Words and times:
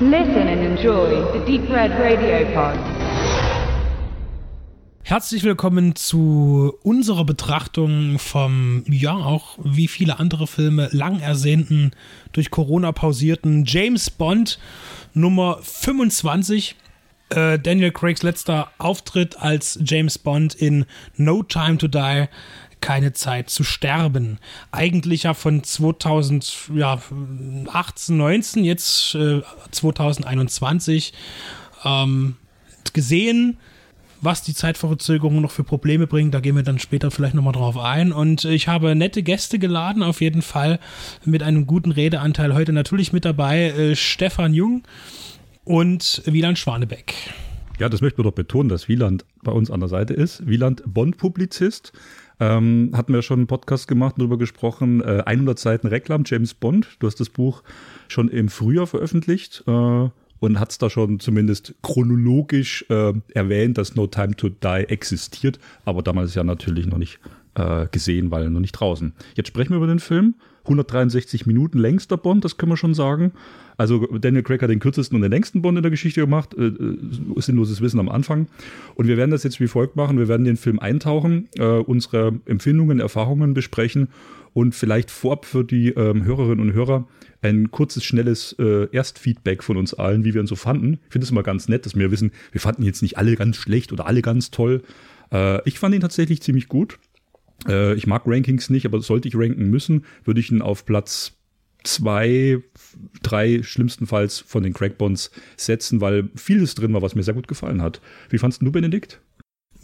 Listen 0.00 0.48
and 0.48 0.60
enjoy 0.60 1.22
the 1.32 1.38
Deep 1.46 1.70
Red 1.70 1.92
Radio 1.92 2.44
Pod. 2.52 2.76
Herzlich 5.04 5.44
willkommen 5.44 5.94
zu 5.94 6.74
unserer 6.82 7.24
Betrachtung 7.24 8.18
vom, 8.18 8.82
ja, 8.88 9.14
auch 9.14 9.56
wie 9.62 9.86
viele 9.86 10.18
andere 10.18 10.48
Filme, 10.48 10.88
lang 10.90 11.20
ersehnten, 11.20 11.92
durch 12.32 12.50
Corona 12.50 12.90
pausierten 12.90 13.66
James 13.66 14.10
Bond 14.10 14.58
Nummer 15.12 15.60
25. 15.62 16.74
Äh, 17.28 17.60
Daniel 17.60 17.92
Craigs 17.92 18.24
letzter 18.24 18.72
Auftritt 18.78 19.38
als 19.38 19.78
James 19.84 20.18
Bond 20.18 20.54
in 20.54 20.86
No 21.16 21.44
Time 21.44 21.78
to 21.78 21.86
Die 21.86 22.26
keine 22.84 23.14
Zeit 23.14 23.48
zu 23.48 23.64
sterben. 23.64 24.36
Eigentlich 24.70 25.22
ja 25.22 25.32
von 25.32 25.64
2018, 25.64 28.14
19, 28.14 28.62
jetzt 28.62 29.14
äh, 29.14 29.40
2021 29.70 31.14
ähm, 31.86 32.36
gesehen, 32.92 33.56
was 34.20 34.42
die 34.42 34.52
Zeitverzögerung 34.52 35.40
noch 35.40 35.50
für 35.50 35.64
Probleme 35.64 36.06
bringt. 36.06 36.34
Da 36.34 36.40
gehen 36.40 36.56
wir 36.56 36.62
dann 36.62 36.78
später 36.78 37.10
vielleicht 37.10 37.32
nochmal 37.32 37.54
drauf 37.54 37.78
ein. 37.78 38.12
Und 38.12 38.44
ich 38.44 38.68
habe 38.68 38.94
nette 38.94 39.22
Gäste 39.22 39.58
geladen, 39.58 40.02
auf 40.02 40.20
jeden 40.20 40.42
Fall 40.42 40.78
mit 41.24 41.42
einem 41.42 41.66
guten 41.66 41.90
Redeanteil 41.90 42.52
heute 42.52 42.74
natürlich 42.74 43.14
mit 43.14 43.24
dabei. 43.24 43.70
Äh, 43.70 43.96
Stefan 43.96 44.52
Jung 44.52 44.82
und 45.64 46.20
Wieland 46.26 46.58
Schwanebeck. 46.58 47.14
Ja, 47.80 47.88
das 47.88 48.02
möchten 48.02 48.18
wir 48.18 48.24
doch 48.24 48.32
betonen, 48.32 48.68
dass 48.68 48.88
Wieland 48.88 49.24
bei 49.42 49.52
uns 49.52 49.70
an 49.70 49.80
der 49.80 49.88
Seite 49.88 50.12
ist. 50.12 50.46
Wieland 50.46 50.82
Bond-Publizist 50.86 51.94
ähm, 52.40 52.90
hatten 52.94 53.12
wir 53.12 53.22
schon 53.22 53.40
einen 53.40 53.46
Podcast 53.46 53.88
gemacht, 53.88 54.16
darüber 54.18 54.38
gesprochen. 54.38 55.00
Äh, 55.00 55.22
100 55.24 55.58
Seiten 55.58 55.86
Reklam, 55.86 56.24
James 56.26 56.54
Bond. 56.54 56.96
Du 56.98 57.06
hast 57.06 57.20
das 57.20 57.28
Buch 57.28 57.62
schon 58.08 58.28
im 58.28 58.48
Frühjahr 58.48 58.86
veröffentlicht 58.86 59.64
äh, 59.66 60.08
und 60.40 60.60
hat 60.60 60.82
da 60.82 60.90
schon 60.90 61.20
zumindest 61.20 61.74
chronologisch 61.82 62.84
äh, 62.90 63.12
erwähnt, 63.34 63.78
dass 63.78 63.94
No 63.94 64.06
Time 64.06 64.36
to 64.36 64.48
Die 64.48 64.84
existiert, 64.88 65.58
aber 65.84 66.02
damals 66.02 66.34
ja 66.34 66.44
natürlich 66.44 66.86
noch 66.86 66.98
nicht 66.98 67.20
äh, 67.54 67.86
gesehen, 67.90 68.30
weil 68.30 68.50
noch 68.50 68.60
nicht 68.60 68.72
draußen. 68.72 69.12
Jetzt 69.36 69.48
sprechen 69.48 69.70
wir 69.70 69.76
über 69.76 69.86
den 69.86 70.00
Film. 70.00 70.34
163 70.64 71.46
Minuten 71.46 71.78
längster 71.78 72.16
Bond, 72.16 72.44
das 72.44 72.56
können 72.56 72.72
wir 72.72 72.76
schon 72.76 72.94
sagen. 72.94 73.32
Also 73.76 74.06
Daniel 74.06 74.42
Craig 74.42 74.62
hat 74.62 74.70
den 74.70 74.80
kürzesten 74.80 75.16
und 75.16 75.22
den 75.22 75.30
längsten 75.30 75.62
Bond 75.62 75.76
in 75.78 75.82
der 75.82 75.90
Geschichte 75.90 76.20
gemacht. 76.20 76.54
Äh, 76.54 76.66
äh, 76.66 76.98
sinnloses 77.36 77.80
Wissen 77.80 78.00
am 78.00 78.08
Anfang. 78.08 78.46
Und 78.94 79.08
wir 79.08 79.16
werden 79.16 79.30
das 79.30 79.42
jetzt 79.42 79.60
wie 79.60 79.66
folgt 79.66 79.96
machen. 79.96 80.18
Wir 80.18 80.28
werden 80.28 80.44
den 80.44 80.56
Film 80.56 80.78
eintauchen, 80.78 81.48
äh, 81.58 81.64
unsere 81.64 82.40
Empfindungen, 82.46 83.00
Erfahrungen 83.00 83.54
besprechen 83.54 84.08
und 84.52 84.74
vielleicht 84.74 85.10
vorab 85.10 85.44
für 85.44 85.64
die 85.64 85.88
ähm, 85.88 86.24
Hörerinnen 86.24 86.60
und 86.60 86.72
Hörer 86.72 87.06
ein 87.42 87.70
kurzes, 87.70 88.04
schnelles 88.04 88.54
äh, 88.58 88.88
Erstfeedback 88.90 89.62
von 89.62 89.76
uns 89.76 89.92
allen, 89.92 90.24
wie 90.24 90.32
wir 90.32 90.40
ihn 90.40 90.46
so 90.46 90.56
fanden. 90.56 90.94
Ich 91.06 91.12
finde 91.12 91.24
es 91.24 91.30
immer 91.30 91.42
ganz 91.42 91.68
nett, 91.68 91.84
dass 91.84 91.94
wir 91.94 92.10
wissen, 92.10 92.32
wir 92.52 92.60
fanden 92.60 92.82
jetzt 92.82 93.02
nicht 93.02 93.18
alle 93.18 93.36
ganz 93.36 93.56
schlecht 93.56 93.92
oder 93.92 94.06
alle 94.06 94.22
ganz 94.22 94.50
toll. 94.50 94.82
Äh, 95.32 95.68
ich 95.68 95.78
fand 95.78 95.94
ihn 95.94 96.00
tatsächlich 96.00 96.40
ziemlich 96.40 96.68
gut. 96.68 96.98
Äh, 97.68 97.94
ich 97.94 98.06
mag 98.06 98.22
Rankings 98.26 98.70
nicht, 98.70 98.86
aber 98.86 99.00
sollte 99.00 99.28
ich 99.28 99.36
ranken 99.36 99.68
müssen, 99.68 100.04
würde 100.24 100.40
ich 100.40 100.50
ihn 100.50 100.62
auf 100.62 100.86
Platz 100.86 101.36
zwei, 101.84 102.62
drei 103.22 103.62
schlimmstenfalls 103.62 104.40
von 104.40 104.62
den 104.62 104.72
Crackbonds 104.72 105.30
setzen, 105.56 106.00
weil 106.00 106.30
vieles 106.34 106.74
drin 106.74 106.92
war, 106.92 107.02
was 107.02 107.14
mir 107.14 107.22
sehr 107.22 107.34
gut 107.34 107.48
gefallen 107.48 107.82
hat. 107.82 108.00
Wie 108.30 108.38
fandest 108.38 108.62
du, 108.62 108.72
Benedikt? 108.72 109.20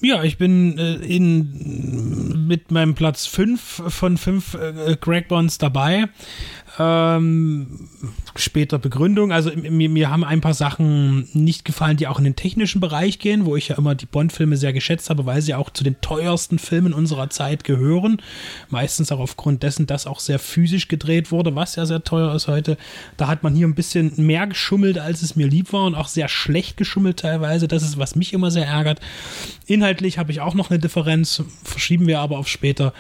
Ja, 0.03 0.25
ich 0.25 0.39
bin 0.39 0.79
äh, 0.79 0.95
in, 0.95 2.47
mit 2.47 2.71
meinem 2.71 2.95
Platz 2.95 3.27
5 3.27 3.83
von 3.89 4.17
5 4.17 4.55
äh, 4.55 4.97
Crackbonds 4.99 5.59
dabei. 5.59 6.09
Ähm, 6.79 7.89
später 8.37 8.79
Begründung. 8.79 9.33
Also 9.33 9.51
mir, 9.55 9.89
mir 9.89 10.11
haben 10.11 10.25
ein 10.25 10.41
paar 10.41 10.55
Sachen 10.55 11.29
nicht 11.33 11.65
gefallen, 11.65 11.97
die 11.97 12.07
auch 12.07 12.19
in 12.19 12.25
den 12.25 12.37
technischen 12.37 12.81
Bereich 12.81 13.19
gehen, 13.19 13.45
wo 13.45 13.57
ich 13.57 13.69
ja 13.69 13.77
immer 13.77 13.95
die 13.95 14.07
Bond-Filme 14.07 14.57
sehr 14.57 14.73
geschätzt 14.73 15.11
habe, 15.11 15.27
weil 15.27 15.43
sie 15.43 15.55
auch 15.55 15.71
zu 15.71 15.85
den 15.85 16.01
teuersten 16.01 16.59
Filmen 16.59 16.93
unserer 16.93 17.29
Zeit 17.29 17.65
gehören. 17.65 18.23
Meistens 18.69 19.11
auch 19.11 19.19
aufgrund 19.19 19.63
dessen, 19.63 19.87
dass 19.87 20.07
auch 20.07 20.21
sehr 20.21 20.39
physisch 20.39 20.89
gedreht 20.89 21.33
wurde, 21.33 21.57
was 21.57 21.77
ja 21.77 21.87
sehr 21.87 22.05
teuer 22.05 22.35
ist 22.35 22.47
heute. 22.47 22.77
Da 23.17 23.27
hat 23.27 23.43
man 23.43 23.55
hier 23.55 23.67
ein 23.67 23.75
bisschen 23.75 24.13
mehr 24.17 24.47
geschummelt, 24.47 24.99
als 24.99 25.23
es 25.23 25.37
mir 25.37 25.49
lieb 25.49 25.73
war 25.73 25.85
und 25.85 25.95
auch 25.95 26.09
sehr 26.09 26.29
schlecht 26.29 26.77
geschummelt 26.77 27.19
teilweise. 27.19 27.69
Das 27.69 27.83
ist, 27.83 27.99
was 27.99 28.15
mich 28.15 28.33
immer 28.33 28.51
sehr 28.51 28.67
ärgert. 28.67 29.01
Inhaltlich 29.67 30.19
habe 30.19 30.33
ich 30.33 30.41
auch 30.41 30.55
noch 30.55 30.71
eine 30.71 30.79
Differenz, 30.79 31.43
verschieben 31.65 32.07
wir 32.07 32.21
aber 32.21 32.39
auf 32.39 32.49
später. 32.49 32.93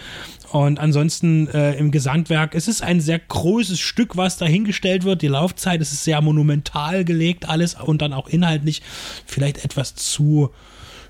Und 0.50 0.80
ansonsten 0.80 1.46
äh, 1.48 1.74
im 1.74 1.92
Gesamtwerk, 1.92 2.54
es 2.56 2.66
ist 2.66 2.82
ein 2.82 3.00
sehr 3.00 3.20
großes 3.20 3.78
Stück, 3.78 4.16
was 4.16 4.36
dahingestellt 4.36 5.04
wird. 5.04 5.22
Die 5.22 5.28
Laufzeit 5.28 5.80
es 5.80 5.92
ist 5.92 6.04
sehr 6.04 6.20
monumental 6.20 7.04
gelegt, 7.04 7.48
alles 7.48 7.74
und 7.74 8.02
dann 8.02 8.12
auch 8.12 8.28
inhaltlich 8.28 8.82
vielleicht 9.26 9.64
etwas 9.64 9.94
zu 9.94 10.50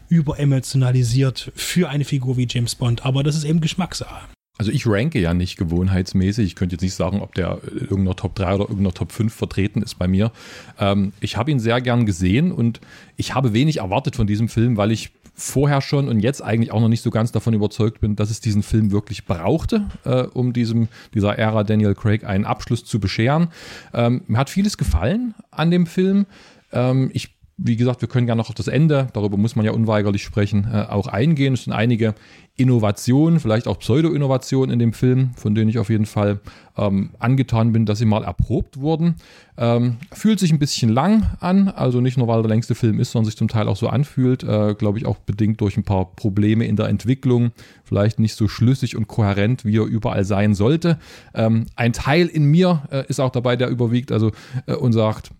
überemotionalisiert 0.08 1.52
für 1.54 1.88
eine 1.88 2.04
Figur 2.04 2.36
wie 2.36 2.46
James 2.50 2.74
Bond. 2.74 3.06
Aber 3.06 3.22
das 3.22 3.36
ist 3.36 3.44
eben 3.44 3.60
Geschmackssache. 3.60 4.26
Also 4.58 4.72
ich 4.72 4.86
ranke 4.86 5.18
ja 5.18 5.32
nicht 5.32 5.56
gewohnheitsmäßig. 5.56 6.44
Ich 6.44 6.54
könnte 6.54 6.74
jetzt 6.74 6.82
nicht 6.82 6.92
sagen, 6.92 7.22
ob 7.22 7.34
der 7.34 7.60
irgendeiner 7.64 8.14
Top 8.14 8.34
3 8.34 8.56
oder 8.56 8.64
irgendeiner 8.64 8.92
Top 8.92 9.10
5 9.10 9.32
vertreten 9.32 9.80
ist 9.80 9.98
bei 9.98 10.06
mir. 10.06 10.32
Ähm, 10.78 11.14
ich 11.20 11.38
habe 11.38 11.50
ihn 11.50 11.60
sehr 11.60 11.80
gern 11.80 12.04
gesehen 12.04 12.52
und 12.52 12.78
ich 13.16 13.34
habe 13.34 13.54
wenig 13.54 13.78
erwartet 13.78 14.16
von 14.16 14.26
diesem 14.26 14.50
Film, 14.50 14.76
weil 14.76 14.92
ich 14.92 15.12
vorher 15.34 15.80
schon 15.80 16.08
und 16.08 16.20
jetzt 16.20 16.42
eigentlich 16.42 16.72
auch 16.72 16.80
noch 16.80 16.88
nicht 16.88 17.02
so 17.02 17.10
ganz 17.10 17.32
davon 17.32 17.54
überzeugt 17.54 18.00
bin, 18.00 18.16
dass 18.16 18.30
es 18.30 18.40
diesen 18.40 18.62
Film 18.62 18.90
wirklich 18.90 19.26
brauchte, 19.26 19.88
äh, 20.04 20.22
um 20.22 20.52
diesem, 20.52 20.88
dieser 21.14 21.38
Ära 21.38 21.64
Daniel 21.64 21.94
Craig 21.94 22.24
einen 22.24 22.44
Abschluss 22.44 22.84
zu 22.84 23.00
bescheren. 23.00 23.48
Ähm, 23.94 24.22
mir 24.26 24.38
hat 24.38 24.50
vieles 24.50 24.78
gefallen 24.78 25.34
an 25.50 25.70
dem 25.70 25.86
Film. 25.86 26.26
Ähm, 26.72 27.10
ich 27.12 27.40
wie 27.62 27.76
gesagt, 27.76 28.00
wir 28.00 28.08
können 28.08 28.26
gerne 28.26 28.40
noch 28.40 28.48
auf 28.48 28.54
das 28.54 28.68
Ende, 28.68 29.08
darüber 29.12 29.36
muss 29.36 29.54
man 29.54 29.66
ja 29.66 29.72
unweigerlich 29.72 30.22
sprechen, 30.22 30.66
äh, 30.72 30.86
auch 30.88 31.06
eingehen. 31.06 31.52
Es 31.52 31.64
sind 31.64 31.74
einige 31.74 32.14
Innovationen, 32.60 33.40
vielleicht 33.40 33.66
auch 33.66 33.78
Pseudo-Innovationen 33.78 34.70
in 34.70 34.78
dem 34.78 34.92
Film, 34.92 35.30
von 35.34 35.54
denen 35.54 35.70
ich 35.70 35.78
auf 35.78 35.88
jeden 35.88 36.04
Fall 36.04 36.40
ähm, 36.76 37.10
angetan 37.18 37.72
bin, 37.72 37.86
dass 37.86 37.98
sie 37.98 38.04
mal 38.04 38.22
erprobt 38.22 38.80
wurden. 38.80 39.14
Ähm, 39.56 39.96
fühlt 40.12 40.38
sich 40.38 40.52
ein 40.52 40.58
bisschen 40.58 40.90
lang 40.90 41.26
an, 41.40 41.68
also 41.68 42.02
nicht 42.02 42.18
nur, 42.18 42.28
weil 42.28 42.42
der 42.42 42.50
längste 42.50 42.74
Film 42.74 43.00
ist, 43.00 43.12
sondern 43.12 43.26
sich 43.26 43.36
zum 43.36 43.48
Teil 43.48 43.66
auch 43.66 43.76
so 43.76 43.88
anfühlt, 43.88 44.42
äh, 44.42 44.74
glaube 44.74 44.98
ich 44.98 45.06
auch 45.06 45.16
bedingt 45.18 45.60
durch 45.62 45.78
ein 45.78 45.84
paar 45.84 46.14
Probleme 46.14 46.66
in 46.66 46.76
der 46.76 46.88
Entwicklung, 46.88 47.52
vielleicht 47.82 48.18
nicht 48.18 48.34
so 48.34 48.46
schlüssig 48.46 48.94
und 48.94 49.08
kohärent, 49.08 49.64
wie 49.64 49.78
er 49.78 49.86
überall 49.86 50.24
sein 50.24 50.54
sollte. 50.54 50.98
Ähm, 51.34 51.64
ein 51.76 51.94
Teil 51.94 52.26
in 52.26 52.44
mir 52.44 52.82
äh, 52.90 53.04
ist 53.08 53.20
auch 53.20 53.30
dabei, 53.30 53.56
der 53.56 53.68
überwiegt, 53.68 54.12
also 54.12 54.32
äh, 54.66 54.74
und 54.74 54.92
sagt, 54.92 55.30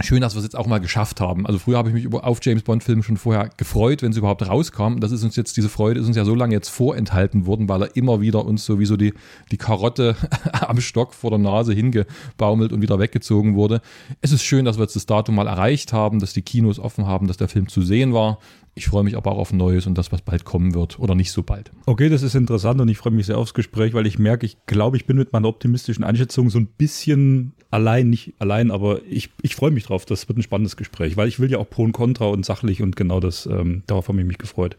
schön, 0.00 0.20
dass 0.20 0.34
wir 0.34 0.38
es 0.38 0.44
jetzt 0.44 0.56
auch 0.56 0.66
mal 0.66 0.78
geschafft 0.78 1.20
haben. 1.20 1.46
Also 1.46 1.58
früher 1.58 1.78
habe 1.78 1.88
ich 1.88 1.94
mich 1.94 2.12
auf 2.12 2.38
James 2.42 2.62
Bond 2.62 2.84
Filme 2.84 3.02
schon 3.02 3.16
vorher 3.16 3.48
gefreut, 3.56 4.02
wenn 4.02 4.12
sie 4.12 4.18
überhaupt 4.18 4.46
rauskamen. 4.46 5.00
Das 5.00 5.10
ist 5.10 5.24
uns 5.24 5.36
jetzt, 5.36 5.56
diese 5.56 5.68
Freude 5.68 6.00
ist 6.00 6.06
uns 6.06 6.16
ja 6.16 6.24
so 6.24 6.34
lange 6.34 6.54
jetzt 6.54 6.68
vorenthalten 6.68 7.46
worden, 7.46 7.68
weil 7.68 7.82
er 7.82 7.96
immer 7.96 8.20
wieder 8.20 8.44
uns 8.44 8.64
sowieso 8.64 8.96
die, 8.96 9.14
die 9.50 9.56
Karotte 9.56 10.16
am 10.52 10.80
Stock 10.80 11.14
vor 11.14 11.30
der 11.30 11.38
Nase 11.38 11.72
hingebaumelt 11.72 12.72
und 12.72 12.82
wieder 12.82 12.98
weggezogen 12.98 13.54
wurde. 13.54 13.80
Es 14.20 14.32
ist 14.32 14.42
schön, 14.42 14.64
dass 14.64 14.76
wir 14.76 14.82
jetzt 14.82 14.96
das 14.96 15.06
Datum 15.06 15.36
mal 15.36 15.46
erreicht 15.46 15.92
haben, 15.92 16.20
dass 16.20 16.32
die 16.32 16.42
Kinos 16.42 16.78
offen 16.78 17.06
haben, 17.06 17.26
dass 17.26 17.38
der 17.38 17.48
Film 17.48 17.68
zu 17.68 17.82
sehen 17.82 18.12
war. 18.12 18.38
Ich 18.78 18.88
freue 18.88 19.04
mich 19.04 19.16
aber 19.16 19.32
auch 19.32 19.38
auf 19.38 19.52
Neues 19.54 19.86
und 19.86 19.96
das, 19.96 20.12
was 20.12 20.20
bald 20.20 20.44
kommen 20.44 20.74
wird 20.74 20.98
oder 20.98 21.14
nicht 21.14 21.32
so 21.32 21.42
bald. 21.42 21.72
Okay, 21.86 22.10
das 22.10 22.22
ist 22.22 22.34
interessant 22.34 22.78
und 22.78 22.88
ich 22.88 22.98
freue 22.98 23.14
mich 23.14 23.24
sehr 23.24 23.38
aufs 23.38 23.54
Gespräch, 23.54 23.94
weil 23.94 24.06
ich 24.06 24.18
merke, 24.18 24.44
ich 24.44 24.58
glaube, 24.66 24.98
ich 24.98 25.06
bin 25.06 25.16
mit 25.16 25.32
meiner 25.32 25.48
optimistischen 25.48 26.04
Einschätzung 26.04 26.50
so 26.50 26.58
ein 26.58 26.66
bisschen 26.66 27.54
allein, 27.70 28.10
nicht 28.10 28.34
allein, 28.38 28.70
aber 28.70 29.00
ich, 29.08 29.30
ich 29.40 29.56
freue 29.56 29.70
mich 29.70 29.84
drauf. 29.84 30.04
Das 30.04 30.28
wird 30.28 30.38
ein 30.38 30.42
spannendes 30.42 30.76
Gespräch, 30.76 31.16
weil 31.16 31.26
ich 31.26 31.40
will 31.40 31.50
ja 31.50 31.56
auch 31.56 31.70
Pro 31.70 31.84
und 31.84 31.92
Contra 31.92 32.26
und 32.26 32.44
sachlich 32.44 32.82
und 32.82 32.96
genau 32.96 33.18
das, 33.18 33.46
ähm, 33.46 33.82
darauf 33.86 34.08
habe 34.08 34.20
ich 34.20 34.26
mich 34.26 34.36
gefreut. 34.36 34.76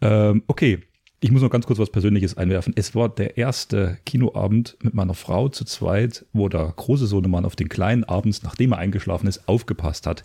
Ähm, 0.00 0.42
okay, 0.46 0.78
ich 1.22 1.30
muss 1.30 1.40
noch 1.40 1.50
ganz 1.50 1.66
kurz 1.66 1.78
was 1.78 1.90
Persönliches 1.90 2.36
einwerfen. 2.36 2.72
Es 2.74 2.96
war 2.96 3.08
der 3.08 3.36
erste 3.36 3.96
Kinoabend 4.04 4.76
mit 4.82 4.92
meiner 4.92 5.14
Frau 5.14 5.48
zu 5.48 5.64
zweit, 5.64 6.26
wo 6.32 6.48
der 6.48 6.72
große 6.74 7.06
Sohnemann 7.06 7.44
auf 7.44 7.54
den 7.54 7.68
kleinen 7.68 8.02
abends, 8.02 8.42
nachdem 8.42 8.72
er 8.72 8.78
eingeschlafen 8.78 9.28
ist, 9.28 9.48
aufgepasst 9.48 10.08
hat. 10.08 10.24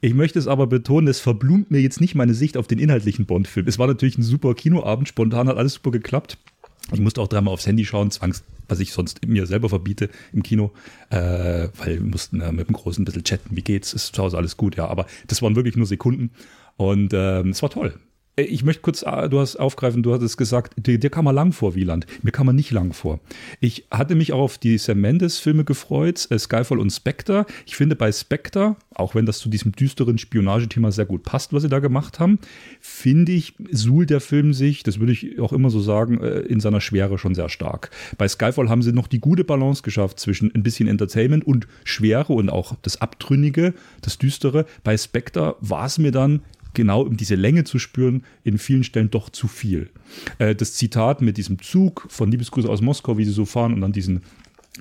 Ich 0.00 0.14
möchte 0.14 0.40
es 0.40 0.48
aber 0.48 0.66
betonen, 0.66 1.06
es 1.06 1.20
verblumt 1.20 1.70
mir 1.70 1.80
jetzt 1.80 2.00
nicht 2.00 2.16
meine 2.16 2.34
Sicht 2.34 2.56
auf 2.56 2.66
den 2.66 2.80
inhaltlichen 2.80 3.24
Bond-Film. 3.24 3.68
Es 3.68 3.78
war 3.78 3.86
natürlich 3.86 4.18
ein 4.18 4.24
super 4.24 4.54
Kinoabend, 4.54 5.06
spontan 5.06 5.46
hat 5.46 5.56
alles 5.56 5.74
super 5.74 5.92
geklappt. 5.92 6.38
Ich 6.92 6.98
musste 6.98 7.20
auch 7.20 7.28
dreimal 7.28 7.54
aufs 7.54 7.68
Handy 7.68 7.84
schauen, 7.84 8.10
zwangs, 8.10 8.42
was 8.66 8.80
ich 8.80 8.92
sonst 8.92 9.24
mir 9.24 9.46
selber 9.46 9.68
verbiete 9.68 10.10
im 10.32 10.42
Kino, 10.42 10.72
äh, 11.10 11.68
weil 11.78 12.00
wir 12.00 12.02
mussten 12.02 12.40
äh, 12.40 12.50
mit 12.50 12.66
dem 12.66 12.74
Großen 12.74 13.00
ein 13.00 13.04
bisschen 13.04 13.22
chatten, 13.22 13.56
wie 13.56 13.62
geht's, 13.62 13.94
ist 13.94 14.16
zu 14.16 14.20
Hause 14.20 14.38
alles 14.38 14.56
gut, 14.56 14.74
ja, 14.74 14.88
aber 14.88 15.06
das 15.28 15.40
waren 15.40 15.54
wirklich 15.54 15.76
nur 15.76 15.86
Sekunden 15.86 16.30
und 16.76 17.12
äh, 17.12 17.42
es 17.42 17.62
war 17.62 17.70
toll. 17.70 17.94
Äh, 18.36 18.42
ich 18.42 18.64
möchte 18.64 18.82
kurz, 18.82 19.02
äh, 19.02 19.28
du 19.28 19.40
hast 19.40 19.56
aufgreifen, 19.56 20.02
du 20.02 20.12
hattest 20.14 20.36
gesagt, 20.36 20.74
dir, 20.76 20.98
dir 20.98 21.10
kam 21.10 21.24
man 21.24 21.34
lang 21.34 21.52
vor, 21.52 21.74
Wieland. 21.74 22.06
Mir 22.22 22.32
kam 22.32 22.46
man 22.46 22.56
nicht 22.56 22.70
lang 22.70 22.92
vor. 22.92 23.20
Ich 23.60 23.86
hatte 23.90 24.14
mich 24.14 24.32
auch 24.32 24.40
auf 24.40 24.58
die 24.58 24.78
Sam 24.78 25.00
Mendes-Filme 25.00 25.64
gefreut, 25.64 26.26
äh, 26.30 26.38
Skyfall 26.38 26.78
und 26.78 26.90
Spectre. 26.90 27.46
Ich 27.66 27.76
finde 27.76 27.96
bei 27.96 28.10
Spectre, 28.12 28.76
auch 28.94 29.14
wenn 29.14 29.26
das 29.26 29.38
zu 29.38 29.48
diesem 29.48 29.72
düsteren 29.72 30.18
Spionagethema 30.18 30.90
sehr 30.90 31.06
gut 31.06 31.22
passt, 31.22 31.52
was 31.52 31.62
sie 31.62 31.68
da 31.68 31.78
gemacht 31.78 32.20
haben, 32.20 32.38
finde 32.80 33.32
ich, 33.32 33.54
suhlt 33.70 34.10
der 34.10 34.20
Film 34.20 34.52
sich, 34.52 34.82
das 34.82 34.98
würde 34.98 35.12
ich 35.12 35.38
auch 35.40 35.52
immer 35.52 35.70
so 35.70 35.80
sagen, 35.80 36.18
in 36.20 36.60
seiner 36.60 36.80
Schwere 36.80 37.18
schon 37.18 37.34
sehr 37.34 37.48
stark. 37.48 37.90
Bei 38.18 38.28
Skyfall 38.28 38.68
haben 38.68 38.82
sie 38.82 38.92
noch 38.92 39.06
die 39.06 39.20
gute 39.20 39.44
Balance 39.44 39.82
geschafft 39.82 40.20
zwischen 40.20 40.54
ein 40.54 40.62
bisschen 40.62 40.88
Entertainment 40.88 41.46
und 41.46 41.66
Schwere 41.84 42.32
und 42.32 42.50
auch 42.50 42.76
das 42.82 43.00
Abtrünnige, 43.00 43.74
das 44.02 44.18
Düstere. 44.18 44.66
Bei 44.84 44.96
Spectre 44.96 45.56
war 45.60 45.86
es 45.86 45.98
mir 45.98 46.12
dann 46.12 46.42
genau 46.74 47.02
um 47.02 47.16
diese 47.16 47.34
Länge 47.34 47.64
zu 47.64 47.78
spüren, 47.78 48.24
in 48.44 48.58
vielen 48.58 48.84
Stellen 48.84 49.10
doch 49.10 49.30
zu 49.30 49.48
viel. 49.48 49.90
Äh, 50.38 50.54
das 50.54 50.74
Zitat 50.74 51.22
mit 51.22 51.36
diesem 51.36 51.60
Zug 51.60 52.06
von 52.08 52.30
Liebesgrüße 52.30 52.68
aus 52.68 52.80
Moskau, 52.80 53.18
wie 53.18 53.24
sie 53.24 53.32
so 53.32 53.44
fahren 53.44 53.74
und 53.74 53.80
dann 53.80 53.92
diesen, 53.92 54.22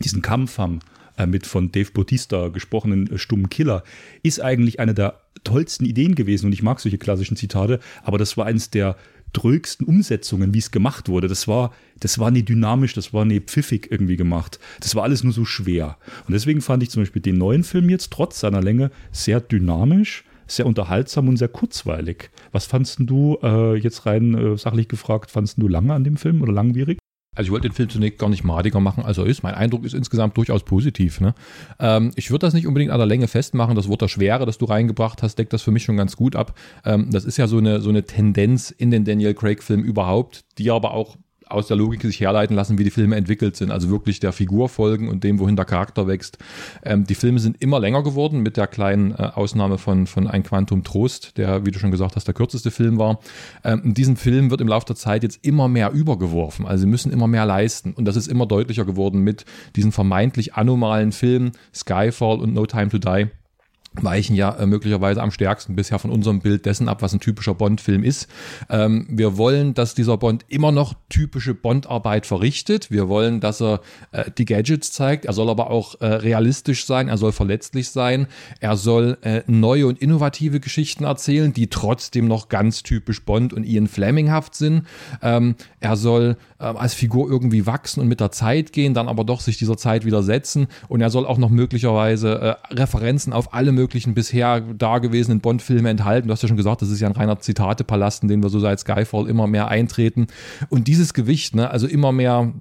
diesen 0.03 0.21
Kampf 0.21 0.57
haben, 0.57 0.79
äh, 1.17 1.25
mit 1.25 1.45
von 1.45 1.71
Dave 1.71 1.91
Bautista 1.91 2.49
gesprochenen 2.49 3.11
äh, 3.11 3.17
stummen 3.17 3.49
Killer, 3.49 3.83
ist 4.23 4.41
eigentlich 4.41 4.79
eine 4.79 4.93
der 4.93 5.19
tollsten 5.43 5.85
Ideen 5.85 6.15
gewesen 6.15 6.47
und 6.47 6.53
ich 6.53 6.63
mag 6.63 6.79
solche 6.79 6.97
klassischen 6.97 7.37
Zitate, 7.37 7.79
aber 8.03 8.17
das 8.17 8.37
war 8.37 8.45
eines 8.45 8.69
der 8.69 8.95
drögsten 9.33 9.87
Umsetzungen, 9.87 10.53
wie 10.53 10.59
es 10.59 10.71
gemacht 10.71 11.07
wurde. 11.09 11.27
Das 11.27 11.47
war, 11.47 11.73
das 11.99 12.19
war 12.19 12.31
nie 12.31 12.43
dynamisch, 12.43 12.93
das 12.93 13.13
war 13.13 13.25
nie 13.25 13.39
pfiffig 13.39 13.89
irgendwie 13.89 14.17
gemacht. 14.17 14.59
Das 14.81 14.95
war 14.95 15.03
alles 15.03 15.23
nur 15.23 15.33
so 15.33 15.45
schwer. 15.45 15.97
Und 16.27 16.33
deswegen 16.33 16.61
fand 16.61 16.83
ich 16.83 16.89
zum 16.89 17.03
Beispiel 17.03 17.21
den 17.21 17.37
neuen 17.37 17.63
Film 17.63 17.89
jetzt 17.89 18.11
trotz 18.11 18.39
seiner 18.39 18.61
Länge 18.61 18.91
sehr 19.11 19.39
dynamisch, 19.39 20.25
sehr 20.47 20.65
unterhaltsam 20.65 21.27
und 21.27 21.37
sehr 21.37 21.47
kurzweilig. 21.47 22.29
Was 22.51 22.65
fandst 22.65 22.97
du 22.99 23.37
äh, 23.43 23.75
jetzt 23.75 24.05
rein 24.05 24.33
äh, 24.35 24.57
sachlich 24.57 24.87
gefragt, 24.87 25.31
fandst 25.31 25.61
du 25.61 25.67
lange 25.67 25.93
an 25.93 26.03
dem 26.03 26.17
Film 26.17 26.41
oder 26.41 26.53
langwierig? 26.53 26.97
Also 27.33 27.47
ich 27.47 27.51
wollte 27.53 27.69
den 27.69 27.73
Film 27.73 27.89
zunächst 27.89 28.19
gar 28.19 28.29
nicht 28.29 28.43
madiger 28.43 28.81
machen, 28.81 29.05
als 29.05 29.17
er 29.17 29.25
ist. 29.25 29.41
Mein 29.41 29.53
Eindruck 29.53 29.85
ist 29.85 29.93
insgesamt 29.93 30.35
durchaus 30.35 30.63
positiv. 30.63 31.21
Ne? 31.21 31.33
Ähm, 31.79 32.11
ich 32.17 32.29
würde 32.29 32.45
das 32.45 32.53
nicht 32.53 32.67
unbedingt 32.67 32.91
an 32.91 32.97
der 32.97 33.07
Länge 33.07 33.29
festmachen. 33.29 33.75
Das 33.75 33.87
Wort 33.87 34.01
der 34.01 34.09
Schwere, 34.09 34.45
das 34.45 34.57
du 34.57 34.65
reingebracht 34.65 35.23
hast, 35.23 35.35
deckt 35.35 35.53
das 35.53 35.61
für 35.61 35.71
mich 35.71 35.83
schon 35.83 35.95
ganz 35.95 36.17
gut 36.17 36.35
ab. 36.35 36.59
Ähm, 36.83 37.09
das 37.09 37.23
ist 37.23 37.37
ja 37.37 37.47
so 37.47 37.57
eine, 37.57 37.79
so 37.79 37.89
eine 37.89 38.03
Tendenz 38.03 38.69
in 38.69 38.91
den 38.91 39.05
Daniel 39.05 39.33
Craig-Filmen 39.33 39.85
überhaupt, 39.85 40.41
die 40.57 40.71
aber 40.71 40.93
auch 40.93 41.15
aus 41.51 41.67
der 41.67 41.77
Logik 41.77 42.01
sich 42.01 42.19
herleiten 42.19 42.55
lassen, 42.55 42.77
wie 42.77 42.83
die 42.83 42.91
Filme 42.91 43.15
entwickelt 43.15 43.55
sind. 43.55 43.71
Also 43.71 43.89
wirklich 43.89 44.19
der 44.19 44.31
Figur 44.31 44.69
folgen 44.69 45.09
und 45.09 45.23
dem, 45.23 45.39
wohin 45.39 45.55
der 45.55 45.65
Charakter 45.65 46.07
wächst. 46.07 46.37
Ähm, 46.83 47.05
die 47.05 47.15
Filme 47.15 47.39
sind 47.39 47.61
immer 47.61 47.79
länger 47.79 48.03
geworden, 48.03 48.41
mit 48.41 48.57
der 48.57 48.67
kleinen 48.67 49.11
äh, 49.11 49.31
Ausnahme 49.35 49.77
von, 49.77 50.07
von 50.07 50.27
Ein 50.27 50.43
Quantum 50.43 50.83
Trost, 50.83 51.37
der, 51.37 51.65
wie 51.65 51.71
du 51.71 51.79
schon 51.79 51.91
gesagt 51.91 52.15
hast, 52.15 52.25
der 52.25 52.33
kürzeste 52.33 52.71
Film 52.71 52.97
war. 52.97 53.19
Ähm, 53.63 53.93
diesen 53.93 54.17
Film 54.17 54.51
wird 54.51 54.61
im 54.61 54.67
Laufe 54.67 54.85
der 54.85 54.95
Zeit 54.95 55.23
jetzt 55.23 55.45
immer 55.45 55.67
mehr 55.67 55.91
übergeworfen. 55.91 56.65
Also 56.65 56.81
sie 56.81 56.89
müssen 56.89 57.11
immer 57.11 57.27
mehr 57.27 57.45
leisten. 57.45 57.93
Und 57.93 58.05
das 58.05 58.15
ist 58.15 58.27
immer 58.27 58.45
deutlicher 58.45 58.85
geworden 58.85 59.21
mit 59.21 59.45
diesen 59.75 59.91
vermeintlich 59.91 60.55
anomalen 60.55 61.11
Filmen 61.11 61.51
Skyfall 61.73 62.39
und 62.39 62.53
No 62.53 62.65
Time 62.65 62.89
to 62.89 62.97
Die 62.97 63.27
weichen 63.93 64.35
ja 64.35 64.55
äh, 64.55 64.65
möglicherweise 64.65 65.21
am 65.21 65.31
stärksten 65.31 65.75
bisher 65.75 65.99
von 65.99 66.11
unserem 66.11 66.39
Bild 66.39 66.65
dessen 66.65 66.87
ab, 66.87 67.01
was 67.01 67.13
ein 67.13 67.19
typischer 67.19 67.53
Bond-Film 67.53 68.03
ist. 68.03 68.29
Ähm, 68.69 69.05
wir 69.09 69.37
wollen, 69.37 69.73
dass 69.73 69.95
dieser 69.95 70.17
Bond 70.17 70.45
immer 70.47 70.71
noch 70.71 70.93
typische 71.09 71.53
Bond-Arbeit 71.53 72.25
verrichtet. 72.25 72.89
Wir 72.89 73.09
wollen, 73.09 73.41
dass 73.41 73.61
er 73.61 73.81
äh, 74.11 74.31
die 74.37 74.45
Gadgets 74.45 74.93
zeigt. 74.93 75.25
Er 75.25 75.33
soll 75.33 75.49
aber 75.49 75.69
auch 75.69 75.99
äh, 75.99 76.05
realistisch 76.05 76.85
sein. 76.85 77.09
Er 77.09 77.17
soll 77.17 77.33
verletzlich 77.33 77.89
sein. 77.89 78.27
Er 78.61 78.77
soll 78.77 79.17
äh, 79.23 79.41
neue 79.47 79.87
und 79.87 79.99
innovative 80.01 80.61
Geschichten 80.61 81.03
erzählen, 81.03 81.51
die 81.51 81.67
trotzdem 81.67 82.27
noch 82.27 82.47
ganz 82.47 82.83
typisch 82.83 83.25
Bond 83.25 83.51
und 83.51 83.65
Ian 83.65 83.87
Fleminghaft 83.87 84.55
sind. 84.55 84.87
Ähm, 85.21 85.55
er 85.81 85.97
soll 85.97 86.37
äh, 86.61 86.65
als 86.65 86.93
Figur 86.93 87.29
irgendwie 87.29 87.65
wachsen 87.65 88.01
und 88.01 88.07
mit 88.07 88.19
der 88.19 88.31
Zeit 88.31 88.71
gehen, 88.71 88.93
dann 88.93 89.07
aber 89.07 89.23
doch 89.23 89.41
sich 89.41 89.57
dieser 89.57 89.77
Zeit 89.77 90.05
widersetzen. 90.05 90.67
Und 90.87 91.01
er 91.01 91.09
soll 91.09 91.25
auch 91.25 91.37
noch 91.37 91.49
möglicherweise 91.49 92.57
äh, 92.69 92.73
Referenzen 92.73 93.33
auf 93.33 93.53
alle 93.53 93.71
möglichen 93.71 94.13
bisher 94.13 94.61
dagewesenen 94.61 95.41
Bond-Filme 95.41 95.89
enthalten. 95.89 96.27
Du 96.27 96.33
hast 96.33 96.43
ja 96.43 96.47
schon 96.47 96.57
gesagt, 96.57 96.81
das 96.81 96.89
ist 96.89 96.99
ja 96.99 97.07
ein 97.07 97.15
reiner 97.15 97.39
Zitatepalast, 97.39 98.23
in 98.23 98.29
den 98.29 98.43
wir 98.43 98.49
so 98.49 98.59
seit 98.59 98.79
Skyfall 98.79 99.27
immer 99.27 99.47
mehr 99.47 99.67
eintreten. 99.67 100.27
Und 100.69 100.87
dieses 100.87 101.13
Gewicht, 101.13 101.55
ne, 101.55 101.69
also 101.69 101.87
immer 101.87 102.11
mehr 102.11 102.53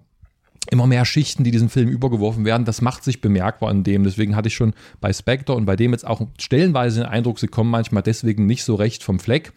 immer 0.70 0.86
mehr 0.86 1.06
Schichten, 1.06 1.42
die 1.42 1.50
diesen 1.50 1.70
Film 1.70 1.88
übergeworfen 1.88 2.44
werden, 2.44 2.64
das 2.64 2.82
macht 2.82 3.02
sich 3.02 3.20
bemerkbar 3.20 3.70
in 3.70 3.82
dem. 3.82 4.04
Deswegen 4.04 4.36
hatte 4.36 4.48
ich 4.48 4.54
schon 4.54 4.74
bei 5.00 5.12
Spectre 5.12 5.54
und 5.54 5.64
bei 5.64 5.74
dem 5.74 5.92
jetzt 5.92 6.06
auch 6.06 6.20
stellenweise 6.38 7.00
den 7.00 7.08
Eindruck, 7.08 7.40
sie 7.40 7.48
kommen 7.48 7.70
manchmal 7.70 8.02
deswegen 8.02 8.46
nicht 8.46 8.62
so 8.62 8.74
recht 8.74 9.02
vom 9.02 9.18
Fleck 9.18 9.52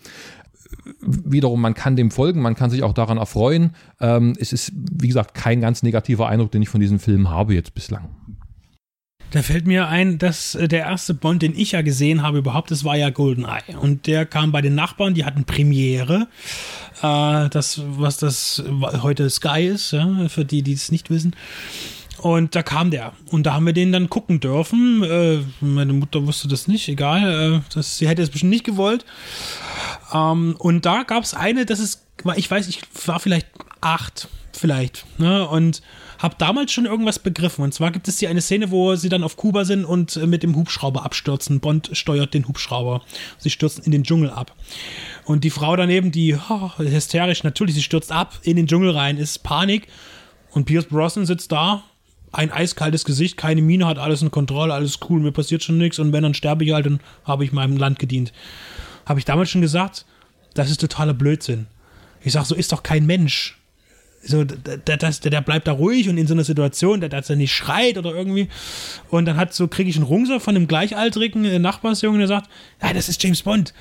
wiederum, 1.34 1.60
man 1.60 1.74
kann 1.74 1.98
dem 1.98 2.12
folgen, 2.12 2.42
man 2.42 2.56
kann 2.56 2.70
sich 2.70 2.84
auch 2.84 2.94
daran 2.94 3.18
erfreuen. 3.18 3.72
Ähm, 4.00 4.34
es 4.40 4.54
ist, 4.54 4.72
wie 4.74 5.08
gesagt, 5.08 5.34
kein 5.34 5.60
ganz 5.60 5.84
negativer 5.84 6.30
Eindruck, 6.30 6.52
den 6.52 6.62
ich 6.62 6.70
von 6.70 6.80
diesem 6.80 7.00
Film 7.00 7.30
habe 7.30 7.54
jetzt 7.54 7.74
bislang. 7.74 8.10
Da 9.34 9.42
fällt 9.42 9.66
mir 9.66 9.88
ein, 9.88 10.20
dass 10.20 10.54
äh, 10.54 10.68
der 10.68 10.82
erste 10.82 11.16
Bond, 11.16 11.42
den 11.42 11.58
ich 11.58 11.72
ja 11.72 11.82
gesehen 11.82 12.22
habe 12.22 12.38
überhaupt, 12.38 12.70
das 12.70 12.84
war 12.84 12.96
ja 12.96 13.10
GoldenEye. 13.10 13.80
Und 13.82 14.06
der 14.06 14.28
kam 14.28 14.52
bei 14.52 14.62
den 14.62 14.76
Nachbarn, 14.76 15.16
die 15.16 15.26
hatten 15.26 15.44
Premiere. 15.46 16.28
Äh, 17.02 17.50
das, 17.50 17.82
was 17.84 18.18
das 18.18 18.64
heute 19.02 19.28
Sky 19.32 19.66
ist, 19.66 19.92
ja, 19.92 20.30
für 20.30 20.46
die, 20.46 20.62
die 20.62 20.74
es 20.74 20.92
nicht 20.92 21.10
wissen. 21.10 21.36
Und 22.20 22.56
da 22.56 22.62
kam 22.62 22.92
der. 22.92 23.14
Und 23.32 23.48
da 23.48 23.54
haben 23.56 23.66
wir 23.66 23.74
den 23.74 23.92
dann 23.92 24.08
gucken 24.08 24.40
dürfen. 24.40 25.04
Äh, 25.04 25.40
meine 25.62 25.94
Mutter 25.94 26.26
wusste 26.28 26.48
das 26.48 26.68
nicht, 26.68 26.88
egal. 26.88 27.56
Äh, 27.56 27.62
das, 27.74 27.98
sie 27.98 28.08
hätte 28.08 28.22
es 28.22 28.30
bestimmt 28.30 28.52
nicht 28.52 28.64
gewollt. 28.64 29.04
Ähm, 30.14 30.56
und 30.60 30.86
da 30.86 31.04
gab 31.04 31.24
es 31.24 31.34
eine, 31.34 31.66
das 31.66 31.80
ist, 31.80 32.06
ich 32.36 32.50
weiß, 32.50 32.68
ich 32.68 32.82
war 33.06 33.20
vielleicht 33.20 33.48
acht, 33.82 34.28
vielleicht. 34.54 35.06
Ne? 35.20 35.48
Und 35.48 35.82
habe 36.20 36.36
damals 36.38 36.72
schon 36.72 36.86
irgendwas 36.86 37.20
begriffen. 37.20 37.64
Und 37.64 37.74
zwar 37.74 37.92
gibt 37.92 38.08
es 38.08 38.20
hier 38.20 38.30
eine 38.30 38.42
Szene, 38.42 38.72
wo 38.72 38.96
sie 38.96 39.10
dann 39.10 39.24
auf 39.24 39.36
Kuba 39.36 39.66
sind 39.66 39.84
und 39.84 40.16
äh, 40.16 40.26
mit 40.26 40.44
dem 40.44 40.56
Hubschrauber 40.56 41.04
abstürzen. 41.04 41.60
Bond 41.60 41.90
steuert 41.94 42.34
den 42.34 42.48
Hubschrauber. 42.48 43.02
Sie 43.38 43.50
stürzen 43.50 43.84
in 43.84 43.92
den 43.92 44.04
Dschungel 44.04 44.30
ab. 44.30 44.56
Und 45.26 45.44
die 45.44 45.50
Frau 45.50 45.76
daneben, 45.76 46.12
die 46.12 46.36
oh, 46.36 46.72
hysterisch, 46.78 47.44
natürlich, 47.44 47.76
sie 47.76 47.84
stürzt 47.84 48.12
ab 48.12 48.40
in 48.44 48.56
den 48.56 48.68
Dschungel 48.68 48.92
rein, 48.92 49.18
ist 49.18 49.44
Panik. 49.44 49.88
Und 50.52 50.66
Pierce 50.66 50.86
Brosnan 50.86 51.26
sitzt 51.26 51.52
da, 51.52 51.84
ein 52.32 52.52
eiskaltes 52.52 53.06
Gesicht, 53.06 53.38
keine 53.38 53.62
Miene, 53.62 53.86
hat 53.86 54.00
alles 54.00 54.22
in 54.22 54.32
Kontrolle, 54.32 54.74
alles 54.74 55.00
cool, 55.10 55.20
mir 55.20 55.32
passiert 55.32 55.64
schon 55.64 55.78
nichts. 55.78 56.00
Und 56.00 56.14
wenn, 56.14 56.24
dann 56.24 56.34
sterbe 56.34 56.64
ich 56.64 56.72
halt, 56.72 56.86
dann 56.86 57.00
habe 57.26 57.44
ich 57.44 57.52
meinem 57.52 57.78
Land 57.78 58.00
gedient. 58.00 58.34
Habe 59.06 59.20
ich 59.20 59.26
damals 59.26 59.50
schon 59.50 59.62
gesagt, 59.62 60.06
das 60.54 60.70
ist 60.70 60.82
totaler 60.82 61.14
Blödsinn. 61.14 61.68
Ich 62.22 62.34
sage, 62.34 62.46
so 62.46 62.56
ist 62.56 62.72
doch 62.72 62.84
kein 62.84 63.06
Mensch 63.06 63.58
so, 64.26 64.44
der, 64.44 64.78
der, 64.78 65.12
der 65.12 65.42
bleibt 65.42 65.68
da 65.68 65.74
ruhig 65.74 66.10
und 66.10 66.18
in 66.18 66.28
so 66.28 66.34
einer 66.34 66.44
Situation, 66.44 67.02
der, 67.02 67.10
der 67.10 67.36
nicht 67.36 67.54
schreit 67.54 67.98
oder 67.98 68.14
irgendwie. 68.14 68.48
Und 69.10 69.26
dann 69.26 69.38
hat 69.38 69.54
so, 69.54 69.68
kriege 69.68 69.90
ich 69.90 69.98
einen 69.98 70.06
Rungser 70.06 70.40
von 70.40 70.56
einem 70.56 70.68
gleichaltrigen 70.68 71.46
äh, 71.46 71.60
Nachbarsjungen, 71.60 72.20
der 72.20 72.28
sagt, 72.28 72.50
ja, 72.82 72.94
das 72.94 73.10
ist 73.10 73.22
James 73.22 73.42
Bond. 73.44 73.74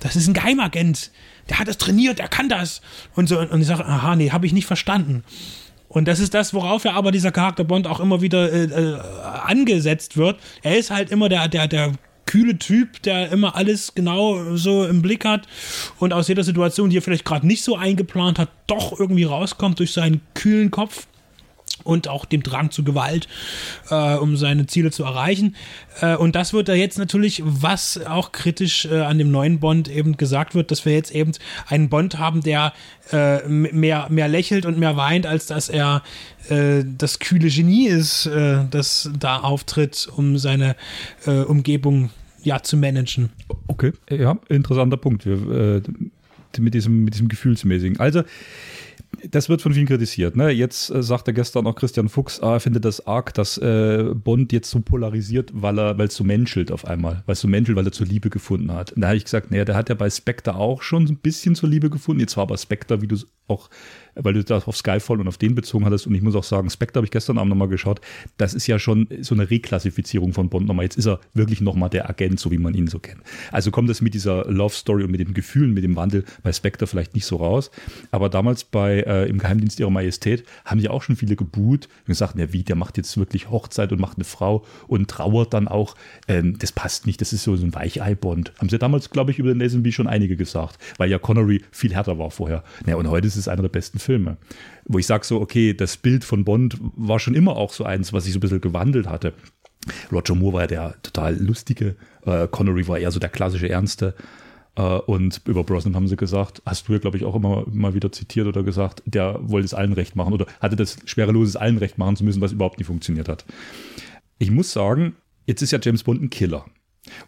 Das 0.00 0.14
ist 0.14 0.26
ein 0.28 0.34
Geheimagent. 0.34 1.10
Der 1.48 1.58
hat 1.58 1.68
das 1.68 1.78
trainiert, 1.78 2.18
der 2.18 2.28
kann 2.28 2.48
das. 2.48 2.82
Und 3.14 3.28
so, 3.28 3.38
und 3.38 3.60
ich 3.60 3.66
sage, 3.66 3.86
aha, 3.86 4.16
nee, 4.16 4.30
habe 4.30 4.46
ich 4.46 4.52
nicht 4.52 4.66
verstanden. 4.66 5.24
Und 5.88 6.06
das 6.08 6.18
ist 6.18 6.34
das, 6.34 6.52
worauf 6.52 6.84
ja 6.84 6.92
aber 6.92 7.10
dieser 7.12 7.32
Charakter 7.32 7.64
Bond 7.64 7.86
auch 7.86 8.00
immer 8.00 8.20
wieder 8.20 8.52
äh, 8.52 8.64
äh, 8.64 9.00
angesetzt 9.44 10.16
wird. 10.16 10.38
Er 10.62 10.76
ist 10.76 10.90
halt 10.90 11.10
immer 11.10 11.28
der, 11.28 11.48
der, 11.48 11.68
der 11.68 11.92
kühle 12.36 12.58
Typ, 12.58 13.00
der 13.02 13.32
immer 13.32 13.56
alles 13.56 13.94
genau 13.94 14.56
so 14.56 14.84
im 14.84 15.00
Blick 15.00 15.24
hat 15.24 15.48
und 15.98 16.12
aus 16.12 16.28
jeder 16.28 16.44
Situation, 16.44 16.90
die 16.90 16.98
er 16.98 17.02
vielleicht 17.02 17.24
gerade 17.24 17.46
nicht 17.46 17.64
so 17.64 17.76
eingeplant 17.76 18.38
hat, 18.38 18.50
doch 18.66 18.98
irgendwie 18.98 19.24
rauskommt 19.24 19.78
durch 19.78 19.92
seinen 19.92 20.20
kühlen 20.34 20.70
Kopf 20.70 21.06
und 21.82 22.08
auch 22.08 22.26
dem 22.26 22.42
Drang 22.42 22.70
zu 22.70 22.84
Gewalt, 22.84 23.26
äh, 23.90 24.16
um 24.16 24.36
seine 24.36 24.66
Ziele 24.66 24.90
zu 24.90 25.04
erreichen. 25.04 25.56
Äh, 26.00 26.16
und 26.16 26.34
das 26.36 26.52
wird 26.52 26.68
da 26.68 26.74
jetzt 26.74 26.98
natürlich, 26.98 27.42
was 27.44 28.04
auch 28.06 28.32
kritisch 28.32 28.84
äh, 28.84 29.00
an 29.00 29.16
dem 29.18 29.30
neuen 29.30 29.58
Bond 29.58 29.88
eben 29.88 30.16
gesagt 30.16 30.54
wird, 30.54 30.70
dass 30.70 30.84
wir 30.84 30.92
jetzt 30.92 31.14
eben 31.14 31.32
einen 31.68 31.88
Bond 31.88 32.18
haben, 32.18 32.42
der 32.42 32.72
äh, 33.12 33.46
mehr, 33.48 34.08
mehr 34.10 34.28
lächelt 34.28 34.66
und 34.66 34.78
mehr 34.78 34.96
weint, 34.96 35.26
als 35.26 35.46
dass 35.46 35.68
er 35.68 36.02
äh, 36.50 36.82
das 36.84 37.18
kühle 37.18 37.48
Genie 37.48 37.86
ist, 37.86 38.26
äh, 38.26 38.64
das 38.70 39.10
da 39.18 39.38
auftritt, 39.38 40.08
um 40.14 40.38
seine 40.38 40.76
Umgebung 41.26 42.10
ja 42.46 42.62
zu 42.62 42.76
managen. 42.76 43.30
Okay, 43.66 43.92
ja, 44.10 44.38
interessanter 44.48 44.96
Punkt. 44.96 45.26
Wir, 45.26 45.82
mit 46.58 46.72
diesem, 46.74 47.04
mit 47.04 47.14
diesem 47.14 47.28
Gefühlsmäßigen. 47.28 48.00
Also, 48.00 48.22
das 49.30 49.48
wird 49.48 49.62
von 49.62 49.72
vielen 49.72 49.86
kritisiert. 49.86 50.36
Ne? 50.36 50.50
Jetzt 50.50 50.90
äh, 50.90 51.02
sagte 51.02 51.32
gestern 51.32 51.66
auch 51.66 51.74
Christian 51.74 52.08
Fuchs, 52.08 52.40
ah, 52.40 52.54
er 52.54 52.60
findet 52.60 52.84
das 52.84 53.06
arg, 53.06 53.34
dass 53.34 53.58
äh, 53.58 54.04
Bond 54.14 54.52
jetzt 54.52 54.70
so 54.70 54.80
polarisiert, 54.80 55.50
weil 55.54 55.78
er, 55.78 55.98
weil 55.98 56.08
es 56.08 56.14
so 56.14 56.24
menschelt 56.24 56.70
auf 56.70 56.84
einmal. 56.86 57.22
Weil 57.26 57.34
es 57.34 57.40
so 57.40 57.48
menschelt, 57.48 57.76
weil 57.76 57.86
er 57.86 57.92
zur 57.92 58.06
Liebe 58.06 58.30
gefunden 58.30 58.72
hat. 58.72 58.92
Und 58.92 59.02
da 59.02 59.08
habe 59.08 59.16
ich 59.16 59.24
gesagt, 59.24 59.50
naja, 59.50 59.64
der 59.64 59.74
hat 59.74 59.88
ja 59.88 59.94
bei 59.94 60.10
Spectre 60.10 60.54
auch 60.54 60.82
schon 60.82 61.04
ein 61.04 61.16
bisschen 61.16 61.54
zur 61.54 61.68
Liebe 61.68 61.90
gefunden. 61.90 62.20
Jetzt 62.20 62.36
war 62.36 62.42
aber 62.42 62.58
Spectre, 62.58 63.00
wie 63.02 63.08
du 63.08 63.16
auch 63.48 63.70
weil 64.16 64.34
du 64.34 64.42
das 64.42 64.66
auf 64.66 64.76
Skyfall 64.76 65.20
und 65.20 65.28
auf 65.28 65.38
den 65.38 65.54
bezogen 65.54 65.84
hattest. 65.84 66.06
Und 66.06 66.14
ich 66.14 66.22
muss 66.22 66.34
auch 66.34 66.44
sagen, 66.44 66.70
Spectre 66.70 66.98
habe 66.98 67.06
ich 67.06 67.10
gestern 67.10 67.38
Abend 67.38 67.50
nochmal 67.50 67.68
geschaut. 67.68 68.00
Das 68.36 68.54
ist 68.54 68.66
ja 68.66 68.78
schon 68.78 69.08
so 69.20 69.34
eine 69.34 69.50
Reklassifizierung 69.50 70.32
von 70.32 70.48
Bond 70.48 70.66
nochmal. 70.66 70.84
Jetzt 70.84 70.96
ist 70.96 71.06
er 71.06 71.20
wirklich 71.34 71.60
nochmal 71.60 71.90
der 71.90 72.08
Agent, 72.08 72.40
so 72.40 72.50
wie 72.50 72.58
man 72.58 72.74
ihn 72.74 72.86
so 72.86 72.98
kennt. 72.98 73.20
Also 73.52 73.70
kommt 73.70 73.88
das 73.90 74.00
mit 74.00 74.14
dieser 74.14 74.50
Love 74.50 74.74
Story 74.74 75.04
und 75.04 75.10
mit 75.10 75.20
den 75.20 75.34
Gefühlen, 75.34 75.72
mit 75.72 75.84
dem 75.84 75.96
Wandel 75.96 76.24
bei 76.42 76.52
Spectre 76.52 76.86
vielleicht 76.86 77.14
nicht 77.14 77.26
so 77.26 77.36
raus. 77.36 77.70
Aber 78.10 78.28
damals 78.28 78.64
bei 78.64 79.00
äh, 79.00 79.28
im 79.28 79.38
Geheimdienst 79.38 79.78
ihrer 79.80 79.90
Majestät 79.90 80.44
haben 80.64 80.80
ja 80.80 80.90
auch 80.90 81.02
schon 81.02 81.16
viele 81.16 81.36
gebuht 81.36 81.88
und 82.00 82.06
gesagt, 82.06 82.38
ja 82.38 82.52
wie, 82.52 82.62
der 82.62 82.76
macht 82.76 82.96
jetzt 82.96 83.16
wirklich 83.16 83.50
Hochzeit 83.50 83.92
und 83.92 84.00
macht 84.00 84.16
eine 84.16 84.24
Frau 84.24 84.64
und 84.86 85.08
trauert 85.08 85.54
dann 85.54 85.68
auch. 85.68 85.94
Ähm, 86.28 86.58
das 86.58 86.72
passt 86.72 87.06
nicht, 87.06 87.20
das 87.20 87.32
ist 87.32 87.44
so, 87.44 87.54
ein 87.54 87.74
Weichei-Bond. 87.74 88.52
Haben 88.58 88.68
sie 88.68 88.78
damals, 88.78 89.10
glaube 89.10 89.30
ich, 89.30 89.38
über 89.38 89.48
den 89.48 89.60
Lazenby 89.60 89.92
schon 89.92 90.06
einige 90.06 90.36
gesagt, 90.36 90.78
weil 90.98 91.10
ja 91.10 91.18
Connery 91.18 91.62
viel 91.70 91.94
härter 91.94 92.18
war 92.18 92.30
vorher. 92.30 92.64
Ja, 92.86 92.96
und 92.96 93.08
heute 93.08 93.26
ist 93.26 93.36
es 93.36 93.48
einer 93.48 93.62
der 93.62 93.68
besten 93.68 93.98
Filme. 94.06 94.38
Wo 94.86 94.98
ich 94.98 95.06
sage 95.06 95.26
so, 95.26 95.40
okay, 95.40 95.74
das 95.74 95.96
Bild 95.96 96.24
von 96.24 96.44
Bond 96.44 96.78
war 96.80 97.18
schon 97.18 97.34
immer 97.34 97.56
auch 97.56 97.72
so 97.72 97.84
eins, 97.84 98.12
was 98.12 98.24
sich 98.24 98.32
so 98.32 98.38
ein 98.38 98.40
bisschen 98.40 98.60
gewandelt 98.60 99.06
hatte. 99.06 99.34
Roger 100.10 100.34
Moore 100.34 100.54
war 100.54 100.60
ja 100.62 100.66
der 100.66 101.02
total 101.02 101.36
lustige, 101.36 101.96
äh, 102.24 102.48
Connery 102.48 102.88
war 102.88 102.98
eher 102.98 103.10
so 103.10 103.20
der 103.20 103.28
klassische 103.28 103.68
Ernste. 103.68 104.14
Äh, 104.76 104.82
und 104.82 105.42
über 105.46 105.64
Brosnan 105.64 105.94
haben 105.94 106.08
sie 106.08 106.16
gesagt, 106.16 106.62
hast 106.64 106.88
du 106.88 106.92
ja, 106.92 106.98
glaube 106.98 107.16
ich, 107.16 107.24
auch 107.24 107.34
immer 107.34 107.64
mal 107.70 107.94
wieder 107.94 108.12
zitiert 108.12 108.46
oder 108.46 108.62
gesagt, 108.62 109.02
der 109.06 109.38
wollte 109.42 109.66
es 109.66 109.74
allen 109.74 109.92
recht 109.92 110.16
machen 110.16 110.32
oder 110.32 110.46
hatte 110.60 110.76
das 110.76 110.98
schwerelos, 111.04 111.48
es 111.48 111.56
allen 111.56 111.78
recht 111.78 111.98
machen 111.98 112.16
zu 112.16 112.24
müssen, 112.24 112.40
was 112.40 112.52
überhaupt 112.52 112.78
nicht 112.78 112.86
funktioniert 112.86 113.28
hat. 113.28 113.44
Ich 114.38 114.50
muss 114.50 114.72
sagen, 114.72 115.16
jetzt 115.46 115.62
ist 115.62 115.72
ja 115.72 115.78
James 115.82 116.02
Bond 116.02 116.22
ein 116.22 116.30
Killer. 116.30 116.64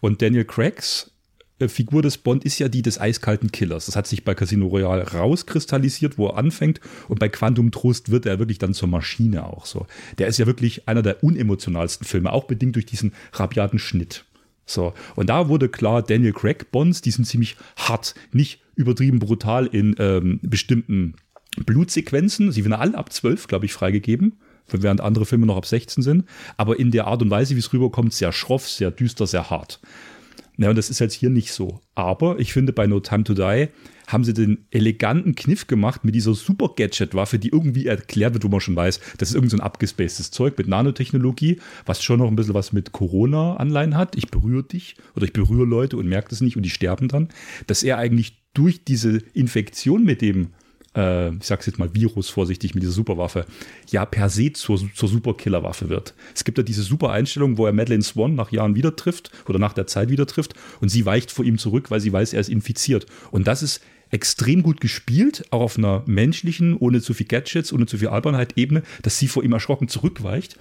Und 0.01 0.23
Daniel 0.23 0.45
Craigs 0.45 1.13
Figur 1.67 2.03
des 2.03 2.19
Bond 2.19 2.45
ist 2.45 2.61
ja 2.61 2.69
die 2.69 2.83
des 2.83 3.01
eiskalten 3.01 3.51
Killers. 3.51 3.87
Das 3.87 3.97
hat 3.97 4.07
sich 4.07 4.25
bei 4.25 4.35
Casino 4.35 4.69
Royale 4.69 5.13
rauskristallisiert, 5.13 6.17
wo 6.17 6.29
er 6.29 6.37
anfängt. 6.37 6.81
Und 7.09 7.19
bei 7.19 7.29
Quantum 7.29 7.73
Trost 7.73 8.11
wird 8.11 8.27
er 8.27 8.39
wirklich 8.39 8.59
dann 8.59 8.75
zur 8.75 8.89
Maschine 8.89 9.45
auch 9.45 9.67
so. 9.67 9.87
Der 10.19 10.29
ist 10.29 10.39
ja 10.39 10.47
wirklich 10.47 10.87
einer 10.87 11.03
der 11.03 11.25
unemotionalsten 11.25 12.07
Filme, 12.07 12.33
auch 12.33 12.45
bedingt 12.45 12.77
durch 12.77 12.87
diesen 12.87 13.13
rabiaten 13.33 13.81
Schnitt. 13.81 14.25
So. 14.67 14.95
Und 15.17 15.31
da 15.31 15.49
wurde 15.49 15.69
klar, 15.69 16.03
Daniel 16.03 16.33
Craig 16.33 16.71
Bonds, 16.71 17.01
die 17.01 17.11
sind 17.11 17.25
ziemlich 17.25 17.57
hart, 17.77 18.15
nicht 18.33 18.61
übertrieben 18.77 19.19
brutal 19.19 19.67
in 19.67 19.97
ähm, 19.99 20.39
bestimmten 20.43 21.15
Blutsequenzen. 21.65 22.53
Sie 22.53 22.65
werden 22.65 22.75
alle 22.75 22.97
ab 22.97 23.13
12, 23.13 23.49
glaube 23.49 23.67
ich, 23.67 23.73
freigegeben 23.73 24.35
während 24.71 25.01
andere 25.01 25.25
Filme 25.25 25.47
noch 25.47 25.57
ab 25.57 25.67
16 25.67 26.03
sind, 26.03 26.25
aber 26.57 26.79
in 26.79 26.91
der 26.91 27.07
Art 27.07 27.23
und 27.23 27.31
Weise, 27.31 27.55
wie 27.55 27.61
es 27.61 27.73
rüberkommt, 27.73 28.13
sehr 28.13 28.33
schroff, 28.33 28.69
sehr 28.69 28.91
düster, 28.91 29.27
sehr 29.27 29.51
hart. 29.51 29.81
Ja, 30.61 30.71
und 30.71 30.77
das 30.77 30.91
ist 30.91 30.99
jetzt 30.99 31.15
hier 31.15 31.31
nicht 31.31 31.53
so. 31.53 31.81
Aber 31.95 32.41
ich 32.41 32.53
finde, 32.53 32.73
bei 32.73 32.89
No 32.89 32.99
Time 32.99 33.23
to 33.23 33.33
Die 33.33 33.69
haben 34.09 34.25
sie 34.25 34.35
den 34.35 34.67
eleganten 34.73 35.37
Kniff 35.37 35.69
gemacht 35.69 36.05
mit 36.05 36.17
dieser 36.17 36.35
super 36.35 36.71
Gadget-Waffe, 36.75 37.39
die 37.39 37.51
irgendwie 37.51 37.87
erklärt 37.87 38.35
wird, 38.35 38.43
wo 38.43 38.49
man 38.49 38.61
schon 38.61 38.75
weiß, 38.75 38.99
das 39.19 39.29
ist 39.29 39.35
irgend 39.37 39.53
so 39.53 39.57
ein 39.57 39.63
abgespacedes 39.63 40.33
Zeug 40.33 40.59
mit 40.59 40.67
Nanotechnologie, 40.67 41.61
was 41.87 42.03
schon 42.03 42.19
noch 42.19 42.27
ein 42.27 42.35
bisschen 42.35 42.55
was 42.55 42.73
mit 42.73 42.91
Corona-Anleihen 42.91 43.97
hat. 43.97 44.17
Ich 44.17 44.31
berühre 44.31 44.65
dich 44.65 44.97
oder 45.15 45.27
ich 45.27 45.33
berühre 45.33 45.65
Leute 45.65 45.97
und 45.97 46.09
merke 46.09 46.31
das 46.31 46.41
nicht 46.41 46.57
und 46.57 46.65
die 46.65 46.71
sterben 46.71 47.07
dann. 47.07 47.29
Dass 47.69 47.85
er 47.85 47.99
eigentlich 47.99 48.43
durch 48.53 48.83
diese 48.83 49.19
Infektion 49.35 50.03
mit 50.03 50.23
dem 50.23 50.49
äh, 50.99 51.31
ich 51.37 51.47
sag's 51.47 51.67
jetzt 51.67 51.79
mal 51.79 51.95
Virus 51.95 52.29
vorsichtig 52.29 52.75
mit 52.75 52.83
dieser 52.83 52.93
Superwaffe, 52.93 53.47
ja 53.91 54.05
per 54.05 54.29
se 54.29 54.53
zur, 54.53 54.81
zur 54.95 55.09
Superkillerwaffe 55.09 55.89
wird. 55.89 56.15
Es 56.35 56.45
gibt 56.45 56.59
ja 56.59 56.65
diese 56.65 56.83
super 56.83 57.11
Einstellung, 57.11 57.57
wo 57.57 57.67
er 57.67 57.73
Madeleine 57.73 58.03
Swan 58.03 58.35
nach 58.35 58.51
Jahren 58.51 58.75
wieder 58.75 58.97
trifft 58.97 59.31
oder 59.49 59.59
nach 59.59 59.73
der 59.73 59.87
Zeit 59.87 60.11
wieder 60.11 60.27
trifft 60.27 60.55
und 60.81 60.89
sie 60.89 61.07
weicht 61.07 61.31
vor 61.31 61.45
ihm 61.45 61.59
zurück, 61.59 61.91
weil 61.91 62.01
sie 62.01 62.13
weiß, 62.13 62.33
er 62.33 62.41
ist 62.41 62.49
infiziert. 62.49 63.07
Und 63.31 63.47
das 63.47 63.63
ist 63.63 63.81
extrem 64.11 64.63
gut 64.63 64.81
gespielt, 64.81 65.45
auch 65.51 65.61
auf 65.61 65.79
einer 65.79 66.03
menschlichen, 66.07 66.77
ohne 66.77 67.01
zu 67.01 67.15
viel 67.15 67.27
Gadgets, 67.27 67.73
ohne 67.73 67.87
zu 67.87 67.99
viel 67.99 68.09
Albernheit 68.09 68.57
Ebene, 68.57 68.83
dass 69.03 69.19
sie 69.19 69.29
vor 69.29 69.45
ihm 69.45 69.53
erschrocken 69.53 69.89
zurückweicht 69.89 70.57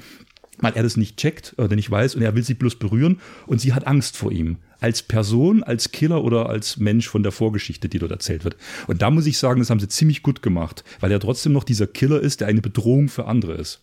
weil 0.59 0.73
er 0.73 0.83
das 0.83 0.97
nicht 0.97 1.17
checkt 1.17 1.55
oder 1.57 1.75
nicht 1.75 1.89
weiß 1.89 2.15
und 2.15 2.21
er 2.21 2.35
will 2.35 2.43
sie 2.43 2.53
bloß 2.53 2.75
berühren 2.75 3.19
und 3.45 3.61
sie 3.61 3.73
hat 3.73 3.87
Angst 3.87 4.17
vor 4.17 4.31
ihm 4.31 4.57
als 4.79 5.01
Person, 5.01 5.63
als 5.63 5.91
Killer 5.91 6.23
oder 6.23 6.49
als 6.49 6.77
Mensch 6.77 7.07
von 7.07 7.23
der 7.23 7.31
Vorgeschichte, 7.31 7.89
die 7.89 7.99
dort 7.99 8.11
erzählt 8.11 8.43
wird. 8.43 8.57
Und 8.85 9.01
da 9.01 9.09
muss 9.09 9.25
ich 9.25 9.37
sagen, 9.37 9.59
das 9.59 9.69
haben 9.69 9.79
sie 9.79 9.87
ziemlich 9.87 10.21
gut 10.21 10.41
gemacht, 10.41 10.83
weil 10.99 11.11
er 11.11 11.19
trotzdem 11.19 11.53
noch 11.53 11.63
dieser 11.63 11.87
Killer 11.87 12.19
ist, 12.19 12.41
der 12.41 12.47
eine 12.47 12.61
Bedrohung 12.61 13.09
für 13.09 13.25
andere 13.25 13.53
ist. 13.53 13.81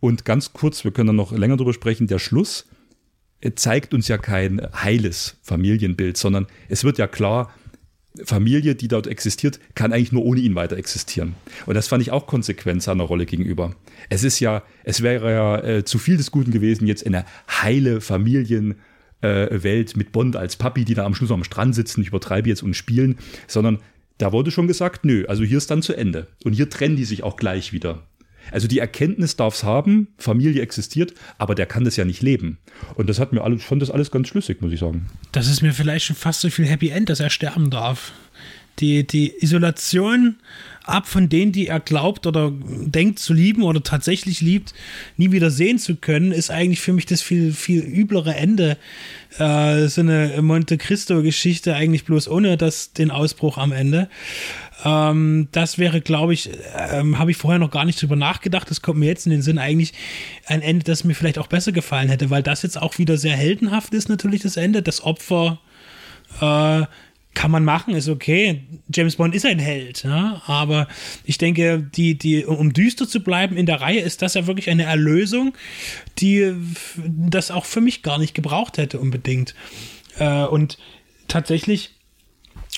Und 0.00 0.24
ganz 0.24 0.52
kurz, 0.52 0.84
wir 0.84 0.90
können 0.90 1.08
dann 1.08 1.16
noch 1.16 1.32
länger 1.32 1.56
darüber 1.56 1.74
sprechen, 1.74 2.06
der 2.06 2.18
Schluss 2.18 2.66
zeigt 3.54 3.92
uns 3.92 4.08
ja 4.08 4.18
kein 4.18 4.60
heiles 4.74 5.36
Familienbild, 5.42 6.16
sondern 6.16 6.46
es 6.68 6.84
wird 6.84 6.98
ja 6.98 7.06
klar, 7.06 7.52
Familie, 8.24 8.74
die 8.74 8.88
dort 8.88 9.06
existiert, 9.06 9.60
kann 9.74 9.92
eigentlich 9.92 10.12
nur 10.12 10.24
ohne 10.24 10.40
ihn 10.40 10.54
weiter 10.54 10.76
existieren. 10.76 11.34
Und 11.66 11.74
das 11.74 11.88
fand 11.88 12.02
ich 12.02 12.10
auch 12.10 12.26
konsequent 12.26 12.82
seiner 12.82 13.04
Rolle 13.04 13.26
gegenüber. 13.26 13.74
Es 14.08 14.24
ist 14.24 14.40
ja, 14.40 14.62
es 14.84 15.02
wäre 15.02 15.32
ja 15.32 15.58
äh, 15.58 15.84
zu 15.84 15.98
viel 15.98 16.16
des 16.16 16.30
Guten 16.30 16.50
gewesen, 16.50 16.86
jetzt 16.86 17.06
eine 17.06 17.24
heile 17.48 18.00
Familien, 18.00 18.76
äh, 19.22 19.86
mit 19.96 20.12
Bond 20.12 20.36
als 20.36 20.56
Papi, 20.56 20.84
die 20.84 20.94
da 20.94 21.04
am 21.04 21.14
Schluss 21.14 21.30
am 21.30 21.44
Strand 21.44 21.74
sitzen, 21.74 22.02
ich 22.02 22.08
übertreibe 22.08 22.48
jetzt 22.48 22.62
und 22.62 22.74
spielen, 22.74 23.16
sondern 23.46 23.78
da 24.18 24.32
wurde 24.32 24.50
schon 24.50 24.66
gesagt, 24.66 25.04
nö, 25.04 25.24
also 25.28 25.44
hier 25.44 25.58
ist 25.58 25.70
dann 25.70 25.82
zu 25.82 25.94
Ende. 25.94 26.28
Und 26.44 26.52
hier 26.52 26.70
trennen 26.70 26.96
die 26.96 27.04
sich 27.04 27.22
auch 27.22 27.36
gleich 27.36 27.72
wieder. 27.72 28.02
Also 28.52 28.68
die 28.68 28.78
Erkenntnis 28.78 29.36
darf 29.36 29.54
es 29.54 29.64
haben, 29.64 30.08
Familie 30.18 30.62
existiert, 30.62 31.14
aber 31.38 31.54
der 31.54 31.66
kann 31.66 31.84
das 31.84 31.96
ja 31.96 32.04
nicht 32.04 32.22
leben. 32.22 32.58
Und 32.94 33.08
das 33.08 33.18
hat 33.18 33.32
mir 33.32 33.42
alles, 33.42 33.64
fand 33.64 33.82
das 33.82 33.90
alles 33.90 34.10
ganz 34.10 34.28
schlüssig, 34.28 34.60
muss 34.60 34.72
ich 34.72 34.80
sagen. 34.80 35.06
Das 35.32 35.48
ist 35.48 35.62
mir 35.62 35.72
vielleicht 35.72 36.06
schon 36.06 36.16
fast 36.16 36.40
so 36.40 36.50
viel 36.50 36.66
Happy 36.66 36.90
End, 36.90 37.08
dass 37.08 37.20
er 37.20 37.30
sterben 37.30 37.70
darf. 37.70 38.12
Die, 38.78 39.06
die 39.06 39.32
Isolation 39.42 40.36
ab 40.86 41.06
von 41.06 41.28
denen, 41.28 41.52
die 41.52 41.66
er 41.66 41.80
glaubt 41.80 42.26
oder 42.26 42.52
denkt 42.52 43.18
zu 43.18 43.34
lieben 43.34 43.62
oder 43.62 43.82
tatsächlich 43.82 44.40
liebt, 44.40 44.74
nie 45.16 45.32
wieder 45.32 45.50
sehen 45.50 45.78
zu 45.78 45.96
können, 45.96 46.32
ist 46.32 46.50
eigentlich 46.50 46.80
für 46.80 46.92
mich 46.92 47.06
das 47.06 47.22
viel, 47.22 47.52
viel 47.52 47.82
üblere 47.82 48.34
Ende. 48.34 48.76
Äh, 49.38 49.88
so 49.88 50.00
eine 50.00 50.40
Monte 50.40 50.78
Cristo-Geschichte, 50.78 51.74
eigentlich 51.74 52.04
bloß 52.04 52.28
ohne 52.28 52.56
das, 52.56 52.92
den 52.92 53.10
Ausbruch 53.10 53.58
am 53.58 53.72
Ende. 53.72 54.08
Ähm, 54.84 55.48
das 55.52 55.78
wäre, 55.78 56.00
glaube 56.00 56.34
ich, 56.34 56.50
ähm, 56.92 57.18
habe 57.18 57.30
ich 57.30 57.36
vorher 57.36 57.58
noch 57.58 57.70
gar 57.70 57.84
nicht 57.84 58.00
drüber 58.00 58.16
nachgedacht. 58.16 58.70
Das 58.70 58.82
kommt 58.82 59.00
mir 59.00 59.06
jetzt 59.06 59.26
in 59.26 59.32
den 59.32 59.42
Sinn 59.42 59.58
eigentlich 59.58 59.92
ein 60.46 60.62
Ende, 60.62 60.84
das 60.84 61.04
mir 61.04 61.14
vielleicht 61.14 61.38
auch 61.38 61.48
besser 61.48 61.72
gefallen 61.72 62.08
hätte, 62.08 62.30
weil 62.30 62.42
das 62.42 62.62
jetzt 62.62 62.80
auch 62.80 62.98
wieder 62.98 63.16
sehr 63.16 63.36
heldenhaft 63.36 63.94
ist, 63.94 64.08
natürlich 64.08 64.42
das 64.42 64.56
Ende. 64.56 64.82
Das 64.82 65.02
Opfer 65.02 65.60
äh, 66.40 66.82
kann 67.36 67.50
man 67.50 67.64
machen, 67.64 67.94
ist 67.94 68.08
okay. 68.08 68.62
James 68.92 69.16
Bond 69.16 69.34
ist 69.34 69.44
ein 69.44 69.58
Held, 69.58 70.04
ja? 70.04 70.42
aber 70.46 70.88
ich 71.22 71.36
denke, 71.36 71.86
die, 71.94 72.16
die, 72.16 72.46
um 72.46 72.72
düster 72.72 73.06
zu 73.06 73.20
bleiben 73.20 73.58
in 73.58 73.66
der 73.66 73.82
Reihe, 73.82 74.00
ist 74.00 74.22
das 74.22 74.32
ja 74.32 74.46
wirklich 74.46 74.70
eine 74.70 74.84
Erlösung, 74.84 75.52
die 76.18 76.54
das 76.96 77.50
auch 77.50 77.66
für 77.66 77.82
mich 77.82 78.02
gar 78.02 78.18
nicht 78.18 78.34
gebraucht 78.34 78.78
hätte 78.78 78.98
unbedingt. 78.98 79.54
Äh, 80.18 80.44
und 80.44 80.78
tatsächlich 81.28 81.95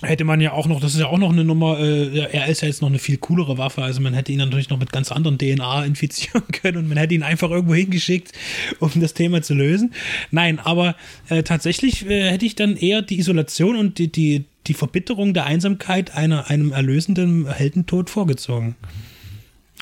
hätte 0.03 0.25
man 0.25 0.41
ja 0.41 0.53
auch 0.53 0.67
noch, 0.67 0.81
das 0.81 0.95
ist 0.95 1.01
ja 1.01 1.07
auch 1.07 1.19
noch 1.19 1.33
eine 1.33 1.45
Nummer, 1.45 1.81
äh, 1.81 2.29
er 2.31 2.47
ist 2.47 2.63
ja 2.63 2.69
jetzt 2.69 2.83
noch 2.83 2.89
eine 2.89 2.99
viel 2.99 3.17
coolere 3.17 3.59
Waffe, 3.59 3.83
also 3.83 4.01
man 4.01 4.15
hätte 4.15 4.31
ihn 4.31 4.39
natürlich 4.39 4.71
noch 4.71 4.79
mit 4.79 4.93
ganz 4.93 5.11
anderen 5.11 5.39
DNA 5.39 5.85
infizieren 5.87 6.47
können 6.53 6.79
und 6.79 6.89
man 6.89 6.99
hätte 6.99 7.15
ihn 7.15 7.23
einfach 7.23 7.51
irgendwo 7.51 7.75
hingeschickt, 7.75 8.33
um 8.79 8.91
das 8.97 9.15
Thema 9.15 9.43
zu 9.43 9.55
lösen. 9.55 9.93
Nein, 10.31 10.59
aber 10.61 10.95
äh, 11.29 11.43
tatsächlich 11.43 12.07
äh, 12.07 12.31
hätte 12.31 12.47
ich 12.47 12.55
dann 12.55 12.77
eher 12.77 13.03
die 13.03 13.19
Isolation 13.19 13.77
und 13.77 13.99
die, 13.99 14.11
die, 14.11 14.45
die 14.67 14.75
Verbitterung 14.75 15.35
der 15.35 15.47
Einsamkeit 15.47 16.15
einer, 16.15 16.49
einem 16.49 16.73
erlösenden 16.73 17.53
Heldentod 17.53 18.11
vorgezogen. 18.11 18.77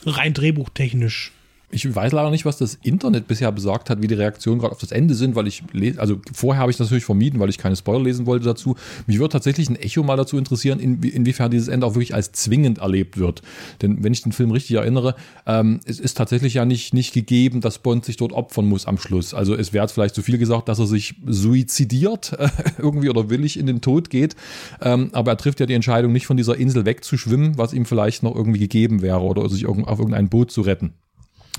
Rein 0.04 0.32
drehbuchtechnisch. 0.32 1.32
Ich 1.68 1.92
weiß 1.92 2.12
leider 2.12 2.30
nicht, 2.30 2.44
was 2.44 2.58
das 2.58 2.78
Internet 2.82 3.26
bisher 3.26 3.50
besagt 3.50 3.90
hat, 3.90 4.00
wie 4.00 4.06
die 4.06 4.14
Reaktionen 4.14 4.60
gerade 4.60 4.72
auf 4.72 4.78
das 4.78 4.92
Ende 4.92 5.16
sind, 5.16 5.34
weil 5.34 5.48
ich 5.48 5.64
lese, 5.72 6.00
also 6.00 6.20
vorher 6.32 6.60
habe 6.60 6.70
ich 6.70 6.76
das 6.76 6.86
natürlich 6.86 7.04
vermieden, 7.04 7.40
weil 7.40 7.48
ich 7.48 7.58
keine 7.58 7.74
Spoiler 7.74 8.04
lesen 8.04 8.24
wollte 8.24 8.44
dazu. 8.44 8.76
Mich 9.08 9.18
würde 9.18 9.32
tatsächlich 9.32 9.68
ein 9.68 9.74
Echo 9.74 10.04
mal 10.04 10.16
dazu 10.16 10.38
interessieren, 10.38 10.78
in, 10.78 11.02
inwiefern 11.02 11.50
dieses 11.50 11.66
Ende 11.66 11.84
auch 11.84 11.94
wirklich 11.94 12.14
als 12.14 12.30
zwingend 12.30 12.78
erlebt 12.78 13.18
wird. 13.18 13.42
Denn 13.82 14.04
wenn 14.04 14.12
ich 14.12 14.22
den 14.22 14.30
Film 14.30 14.52
richtig 14.52 14.76
erinnere, 14.76 15.16
ähm, 15.44 15.80
es 15.84 15.98
ist 15.98 16.16
tatsächlich 16.16 16.54
ja 16.54 16.64
nicht, 16.64 16.94
nicht 16.94 17.12
gegeben, 17.12 17.60
dass 17.60 17.80
Bond 17.80 18.04
sich 18.04 18.16
dort 18.16 18.32
opfern 18.32 18.66
muss 18.66 18.86
am 18.86 18.96
Schluss. 18.96 19.34
Also 19.34 19.56
es 19.56 19.72
wäre 19.72 19.88
vielleicht 19.88 20.14
zu 20.14 20.22
viel 20.22 20.38
gesagt, 20.38 20.68
dass 20.68 20.78
er 20.78 20.86
sich 20.86 21.16
suizidiert 21.26 22.32
äh, 22.38 22.48
irgendwie 22.78 23.10
oder 23.10 23.28
willig 23.28 23.58
in 23.58 23.66
den 23.66 23.80
Tod 23.80 24.08
geht. 24.10 24.36
Ähm, 24.80 25.10
aber 25.12 25.32
er 25.32 25.36
trifft 25.36 25.58
ja 25.58 25.66
die 25.66 25.74
Entscheidung, 25.74 26.12
nicht 26.12 26.26
von 26.26 26.36
dieser 26.36 26.56
Insel 26.56 26.86
wegzuschwimmen, 26.86 27.58
was 27.58 27.72
ihm 27.72 27.86
vielleicht 27.86 28.22
noch 28.22 28.36
irgendwie 28.36 28.60
gegeben 28.60 29.02
wäre 29.02 29.20
oder 29.20 29.48
sich 29.48 29.66
auf 29.66 29.98
irgendein 29.98 30.28
Boot 30.28 30.52
zu 30.52 30.60
retten. 30.60 30.92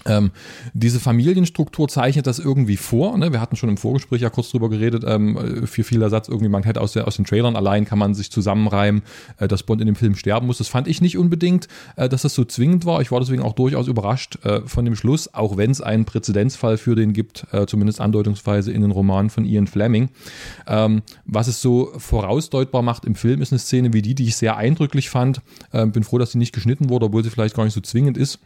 Ähm, 0.07 0.31
diese 0.73 0.99
Familienstruktur 0.99 1.87
zeichnet 1.87 2.27
das 2.27 2.39
irgendwie 2.39 2.77
vor. 2.77 3.17
Ne? 3.17 3.31
Wir 3.31 3.41
hatten 3.41 3.55
schon 3.55 3.69
im 3.69 3.77
Vorgespräch 3.77 4.21
ja 4.21 4.29
kurz 4.29 4.49
drüber 4.49 4.69
geredet. 4.69 5.03
Ähm, 5.05 5.67
für 5.67 5.83
viel 5.83 6.01
Ersatz 6.01 6.29
irgendwie, 6.29 6.49
man 6.49 6.63
hätte 6.63 6.81
aus, 6.81 6.93
der, 6.93 7.07
aus 7.07 7.17
den 7.17 7.25
Trailern 7.25 7.55
allein 7.55 7.85
kann 7.85 7.99
man 7.99 8.13
sich 8.13 8.31
zusammenreimen, 8.31 9.03
äh, 9.37 9.47
dass 9.47 9.63
Bond 9.63 9.81
in 9.81 9.87
dem 9.87 9.95
Film 9.95 10.15
sterben 10.15 10.47
muss. 10.47 10.57
Das 10.57 10.67
fand 10.67 10.87
ich 10.87 11.01
nicht 11.01 11.17
unbedingt, 11.17 11.67
äh, 11.95 12.09
dass 12.09 12.21
das 12.21 12.33
so 12.33 12.45
zwingend 12.45 12.85
war. 12.85 13.01
Ich 13.01 13.11
war 13.11 13.19
deswegen 13.19 13.41
auch 13.41 13.53
durchaus 13.53 13.87
überrascht 13.87 14.43
äh, 14.45 14.61
von 14.61 14.85
dem 14.85 14.95
Schluss, 14.95 15.33
auch 15.33 15.57
wenn 15.57 15.71
es 15.71 15.81
einen 15.81 16.05
Präzedenzfall 16.05 16.77
für 16.77 16.95
den 16.95 17.13
gibt, 17.13 17.45
äh, 17.51 17.65
zumindest 17.65 18.01
andeutungsweise 18.01 18.71
in 18.71 18.81
den 18.81 18.91
Romanen 18.91 19.29
von 19.29 19.45
Ian 19.45 19.67
Fleming. 19.67 20.09
Ähm, 20.67 21.01
was 21.25 21.47
es 21.47 21.61
so 21.61 21.91
vorausdeutbar 21.97 22.81
macht 22.81 23.05
im 23.05 23.15
Film, 23.15 23.41
ist 23.41 23.51
eine 23.51 23.59
Szene 23.59 23.93
wie 23.93 24.01
die, 24.01 24.15
die 24.15 24.25
ich 24.25 24.35
sehr 24.35 24.57
eindrücklich 24.57 25.09
fand. 25.09 25.41
Ähm, 25.73 25.91
bin 25.91 26.03
froh, 26.03 26.17
dass 26.17 26.31
sie 26.31 26.37
nicht 26.37 26.53
geschnitten 26.53 26.89
wurde, 26.89 27.07
obwohl 27.07 27.23
sie 27.23 27.29
vielleicht 27.29 27.55
gar 27.55 27.63
nicht 27.63 27.73
so 27.73 27.81
zwingend 27.81 28.17
ist 28.17 28.39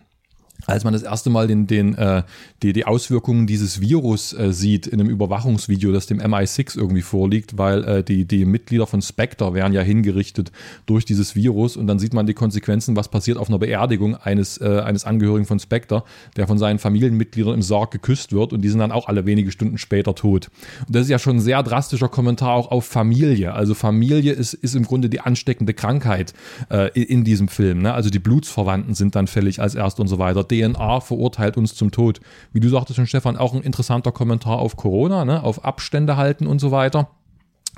als 0.67 0.83
man 0.83 0.93
das 0.93 1.03
erste 1.03 1.29
Mal 1.29 1.47
den, 1.47 1.67
den, 1.67 1.95
äh, 1.95 2.23
die, 2.61 2.73
die 2.73 2.85
Auswirkungen 2.85 3.47
dieses 3.47 3.81
Virus 3.81 4.33
äh, 4.33 4.53
sieht 4.53 4.87
in 4.87 4.99
einem 4.99 5.09
Überwachungsvideo, 5.09 5.91
das 5.91 6.07
dem 6.07 6.19
MI6 6.19 6.77
irgendwie 6.77 7.01
vorliegt, 7.01 7.57
weil 7.57 7.83
äh, 7.83 8.03
die, 8.03 8.25
die 8.25 8.45
Mitglieder 8.45 8.87
von 8.87 9.01
Spectre 9.01 9.53
werden 9.53 9.73
ja 9.73 9.81
hingerichtet 9.81 10.51
durch 10.85 11.05
dieses 11.05 11.35
Virus 11.35 11.77
und 11.77 11.87
dann 11.87 11.99
sieht 11.99 12.13
man 12.13 12.25
die 12.25 12.33
Konsequenzen, 12.33 12.95
was 12.95 13.09
passiert 13.09 13.37
auf 13.37 13.49
einer 13.49 13.59
Beerdigung 13.59 14.15
eines, 14.15 14.59
äh, 14.59 14.81
eines 14.83 15.05
Angehörigen 15.05 15.45
von 15.45 15.59
Spectre, 15.59 16.03
der 16.35 16.47
von 16.47 16.57
seinen 16.57 16.79
Familienmitgliedern 16.79 17.53
im 17.53 17.61
Sarg 17.61 17.91
geküsst 17.91 18.33
wird 18.33 18.53
und 18.53 18.61
die 18.61 18.69
sind 18.69 18.79
dann 18.79 18.91
auch 18.91 19.07
alle 19.07 19.25
wenige 19.25 19.51
Stunden 19.51 19.77
später 19.77 20.15
tot. 20.15 20.49
Und 20.87 20.95
das 20.95 21.03
ist 21.03 21.09
ja 21.09 21.19
schon 21.19 21.37
ein 21.37 21.41
sehr 21.41 21.63
drastischer 21.63 22.09
Kommentar 22.09 22.53
auch 22.53 22.71
auf 22.71 22.85
Familie. 22.85 23.53
Also 23.53 23.73
Familie 23.73 24.33
ist, 24.33 24.53
ist 24.53 24.75
im 24.75 24.83
Grunde 24.83 25.09
die 25.09 25.19
ansteckende 25.19 25.73
Krankheit 25.73 26.33
äh, 26.69 26.89
in, 26.99 27.23
diesem 27.23 27.47
Film. 27.47 27.81
Ne? 27.81 27.93
Also 27.93 28.09
die 28.09 28.19
Blutsverwandten 28.19 28.93
sind 28.93 29.15
dann 29.15 29.27
fällig 29.27 29.61
als 29.61 29.75
erst 29.75 29.99
und 29.99 30.07
so 30.07 30.19
weiter 30.19 30.43
DNA 30.51 30.99
verurteilt 31.01 31.57
uns 31.57 31.75
zum 31.75 31.91
Tod. 31.91 32.19
Wie 32.53 32.59
du 32.59 32.69
sagtest 32.69 32.97
schon, 32.97 33.07
Stefan, 33.07 33.37
auch 33.37 33.53
ein 33.53 33.61
interessanter 33.61 34.11
Kommentar 34.11 34.59
auf 34.59 34.75
Corona, 34.75 35.25
ne? 35.25 35.43
auf 35.43 35.65
Abstände 35.65 36.17
halten 36.17 36.47
und 36.47 36.59
so 36.59 36.71
weiter. 36.71 37.09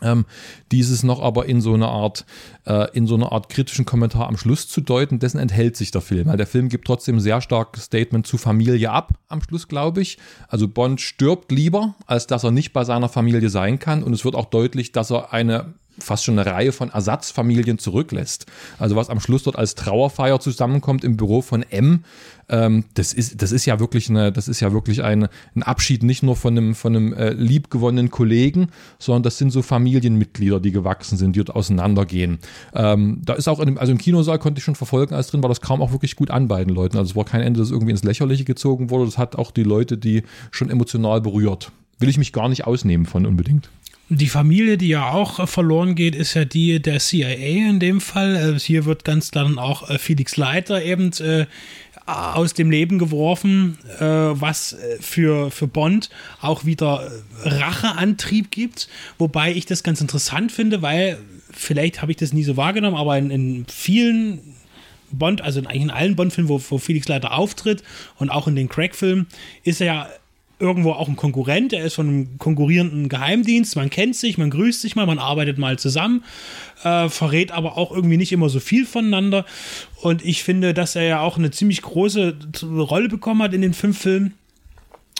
Ähm, 0.01 0.25
dieses 0.72 1.03
noch 1.03 1.22
aber 1.22 1.46
in 1.46 1.62
so 1.62 1.74
einer 1.74 1.89
Art, 1.89 2.25
äh, 2.65 2.89
in 2.94 3.06
so 3.08 3.15
einer 3.15 3.32
Art 3.32 3.50
kritischen 3.50 3.86
Kommentar 3.86 4.27
am 4.27 4.38
Schluss 4.38 4.68
zu 4.68 4.82
deuten, 4.82 5.20
dessen 5.20 5.38
enthält 5.38 5.77
sich 5.77 5.92
der 5.92 6.01
Film. 6.01 6.27
Weil 6.27 6.38
der 6.38 6.48
Film 6.48 6.68
gibt 6.68 6.86
trotzdem 6.88 7.20
sehr 7.20 7.42
starkes 7.42 7.86
Statement 7.86 8.25
zu 8.25 8.38
Familie 8.38 8.92
ab, 8.92 9.13
am 9.27 9.42
Schluss, 9.42 9.68
glaube 9.68 10.01
ich. 10.01 10.18
Also 10.48 10.68
Bond 10.68 11.00
stirbt 11.00 11.51
lieber, 11.51 11.94
als 12.08 12.27
dass 12.27 12.44
er 12.44 12.51
nicht 12.51 12.74
bei 12.74 12.84
seiner 12.84 13.08
Familie 13.08 13.50
sein 13.50 13.80
kann. 13.80 14.03
Und 14.03 14.13
es 14.13 14.25
wird 14.25 14.36
auch 14.36 14.46
deutlich, 14.46 14.92
dass 14.92 15.12
er 15.12 15.32
eine 15.32 15.75
fast 16.00 16.24
schon 16.24 16.39
eine 16.39 16.50
Reihe 16.50 16.72
von 16.72 16.89
Ersatzfamilien 16.89 17.77
zurücklässt. 17.77 18.46
Also 18.80 18.96
was 18.96 19.10
am 19.10 19.20
Schluss 19.20 19.44
dort 19.44 19.58
als 19.58 19.75
Trauerfeier 19.75 20.39
zusammenkommt 20.39 21.03
im 21.03 21.18
Büro 21.18 21.42
von 21.42 21.63
M, 21.63 22.03
ähm, 22.50 22.86
das 22.94 23.14
ist 23.14 23.42
das 23.42 23.52
ist 23.52 23.66
ja 23.66 23.80
wirklich 23.80 24.10
eine 24.10 24.32
das 24.32 24.48
ist 24.48 24.60
ja 24.60 24.74
wirklich 24.74 25.04
ein, 25.04 25.28
ein 25.56 25.64
Abschied 25.64 26.04
nicht 26.04 26.24
nur 26.24 26.36
von 26.36 26.58
einem 26.58 26.76
von 26.76 26.96
einem 26.96 27.14
äh, 27.14 27.32
liebgewonnenen 27.32 28.12
Kollegen, 28.12 28.68
sondern 29.00 29.24
das 29.24 29.38
sind 29.38 29.52
so 29.52 29.62
Familienmitglieder, 29.62 30.60
die 30.60 30.72
gewachsen 30.72 31.18
sind, 31.18 31.36
die 31.36 31.44
dort 31.44 31.56
auseinandergehen. 31.56 32.40
Ähm, 32.74 33.22
da 33.24 33.34
ist 33.34 33.48
auch 33.48 33.60
in 33.60 33.78
also 33.78 33.92
im 33.92 33.98
Kinosaal 33.98 34.40
konnte 34.40 34.60
ich 34.60 34.64
schon 34.64 34.76
verfolgen, 34.76 35.16
als 35.16 35.28
drin 35.28 35.42
war, 35.42 35.50
das 35.50 35.62
kam 35.62 35.82
auch 35.82 35.92
wirklich 35.92 36.16
gut 36.16 36.32
an 36.32 36.48
beiden 36.48 36.74
Leuten. 36.74 36.98
Also 36.98 37.12
es 37.12 37.16
war 37.16 37.26
kein 37.26 37.42
Ende, 37.42 37.60
das 37.60 37.72
irgendwie 37.72 37.92
ins 37.92 38.04
Lächerliche 38.04 38.44
gezogen 38.44 38.90
wurde. 38.90 39.06
Das 39.06 39.18
hat 39.18 39.36
auch 39.36 39.52
die 39.52 39.64
Leute, 39.64 39.98
die 39.98 40.24
schon 40.52 40.70
emotional 40.70 41.22
berührt. 41.22 41.72
Will 42.00 42.10
ich 42.10 42.18
mich 42.18 42.34
gar 42.34 42.50
nicht 42.50 42.66
ausnehmen 42.66 43.06
von 43.06 43.26
unbedingt. 43.26 43.70
Die 44.10 44.28
Familie, 44.28 44.78
die 44.78 44.90
ja 44.90 45.12
auch 45.12 45.40
äh, 45.40 45.48
verloren 45.48 45.96
geht, 45.96 46.14
ist 46.16 46.34
ja 46.34 46.46
die 46.46 46.82
der 46.82 47.00
CIA 47.00 47.70
in 47.70 47.80
dem 47.80 48.02
Fall. 48.02 48.36
Also 48.36 48.58
hier 48.58 48.86
wird 48.86 49.06
ganz 49.06 49.32
dann 49.32 49.58
auch 49.58 49.90
äh, 49.90 49.98
Felix 49.98 50.36
Leiter 50.36 50.84
eben 50.84 51.12
äh, 51.14 51.46
aus 52.06 52.54
dem 52.54 52.70
Leben 52.70 53.00
geworfen, 53.00 53.78
äh, 54.00 54.04
was 54.04 54.74
äh, 54.74 54.98
für, 55.00 55.52
für 55.52 55.68
Bond 55.68 56.10
auch 56.42 56.66
wieder 56.66 57.10
Racheantrieb 57.44 58.52
gibt. 58.52 58.90
Wobei 59.18 59.54
ich 59.54 59.66
das 59.66 59.84
ganz 59.84 60.02
interessant 60.02 60.52
finde, 60.52 60.82
weil 60.82 61.18
vielleicht 61.52 62.02
habe 62.02 62.12
ich 62.12 62.18
das 62.18 62.34
nie 62.34 62.44
so 62.44 62.58
wahrgenommen, 62.58 62.98
aber 62.98 63.18
in, 63.18 63.32
in 63.32 63.66
vielen 63.68 64.40
Bond, 65.12 65.42
also 65.42 65.60
in, 65.60 65.68
eigentlich 65.68 65.84
in 65.84 65.92
allen 65.92 66.16
Bond-Filmen, 66.16 66.50
wo, 66.50 66.62
wo 66.70 66.78
Felix 66.78 67.08
Leiter 67.08 67.34
auftritt 67.34 67.84
und 68.18 68.30
auch 68.30 68.48
in 68.48 68.56
den 68.56 68.68
Craig-Filmen, 68.68 69.28
ist 69.64 69.80
er 69.80 69.88
ja 69.88 70.10
irgendwo 70.63 70.93
auch 70.93 71.10
ein 71.10 71.17
Konkurrent, 71.17 71.74
er 71.74 71.84
ist 71.84 71.96
von 71.96 72.08
einem 72.08 72.38
konkurrierenden 72.38 73.10
Geheimdienst, 73.10 73.75
man 73.75 73.89
kennt 73.89 74.15
sich, 74.15 74.38
man 74.38 74.50
grüßt 74.50 74.82
sich 74.82 74.96
mal, 74.96 75.05
man 75.05 75.20
arbeitet 75.20 75.58
mal 75.58 75.77
zusammen, 75.77 76.24
äh, 76.84 77.10
verrät 77.10 77.51
aber 77.51 77.77
auch 77.77 77.91
irgendwie 77.91 78.17
nicht 78.17 78.32
immer 78.32 78.48
so 78.48 78.62
viel 78.62 78.86
voneinander. 78.86 79.46
Und 80.01 80.24
ich 80.24 80.43
finde, 80.43 80.74
dass 80.74 80.96
er 80.96 81.03
ja 81.03 81.20
auch 81.20 81.38
eine 81.38 81.51
ziemlich 81.51 81.82
große 81.82 82.38
Rolle 82.63 83.10
bekommen 83.10 83.43
hat 83.43 83.53
in 83.53 83.62
den 83.62 83.74
fünf 83.74 84.00
Filmen 84.00 84.34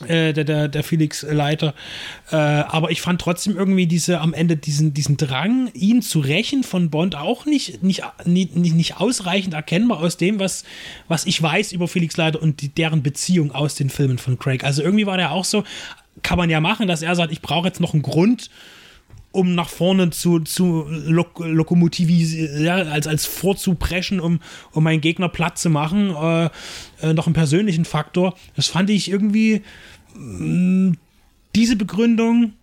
äh, 0.08 0.34
der, 0.34 0.44
der, 0.44 0.68
der 0.68 0.84
Felix 0.84 1.22
Leiter. 1.22 1.74
Äh, 2.32 2.36
aber 2.36 2.92
ich 2.92 3.02
fand 3.02 3.22
trotzdem 3.22 3.56
irgendwie 3.56 3.86
diese 3.86 4.20
am 4.22 4.34
Ende 4.34 4.58
diesen, 4.58 4.94
diesen 4.94 5.18
Drang, 5.18 5.70
ihn 5.74 6.02
zu 6.02 6.20
rächen 6.20 6.64
von 6.64 6.90
Bond 6.90 7.16
auch 7.16 7.46
nicht, 7.46 7.84
nicht, 7.84 8.04
nicht, 8.26 8.56
nicht 8.56 8.98
ausreichend 8.98 9.54
erkennbar 9.54 10.00
aus 10.00 10.18
dem, 10.18 10.40
was, 10.40 10.64
was 11.08 11.26
ich 11.26 11.42
weiß 11.42 11.72
über 11.72 11.88
Felix 11.88 12.18
Leiter 12.18 12.42
und 12.42 12.62
die, 12.62 12.70
deren 12.70 13.04
Beziehung 13.04 13.52
aus 13.52 13.76
den 13.76 13.90
Filmen 13.90 14.18
von 14.18 14.40
Craig. 14.40 14.64
Also 14.64 14.82
irgendwie 14.82 15.06
war 15.06 15.18
der 15.18 15.32
auch 15.32 15.46
so, 15.46 15.64
kann 16.22 16.38
man 16.38 16.50
ja 16.50 16.60
machen, 16.60 16.88
dass 16.88 17.02
er 17.02 17.16
sagt, 17.16 17.32
ich 17.32 17.42
brauche 17.42 17.68
jetzt 17.68 17.80
noch 17.80 17.94
einen 17.94 18.04
Grund, 18.04 18.50
um 19.34 19.56
nach 19.56 19.68
vorne 19.68 20.12
zu, 20.12 20.40
zu 20.40 20.86
lok 20.88 21.40
lokomotivisieren, 21.40 22.64
ja, 22.64 22.76
als, 22.76 23.08
als 23.08 23.26
vorzupreschen, 23.26 24.20
um, 24.20 24.40
um 24.72 24.84
meinen 24.84 25.02
Gegner 25.02 25.28
platt 25.28 25.58
zu 25.58 25.70
machen. 25.70 26.12
Äh, 26.16 26.50
äh, 27.02 27.14
noch 27.14 27.26
einen 27.26 27.34
persönlichen 27.34 27.84
Faktor. 27.84 28.36
Das 28.56 28.68
fand 28.68 28.90
ich 28.92 29.10
irgendwie 29.10 29.64
mh, 30.16 30.46
mm, 30.46 30.98
diese 31.56 31.76
Begründung 31.76 32.54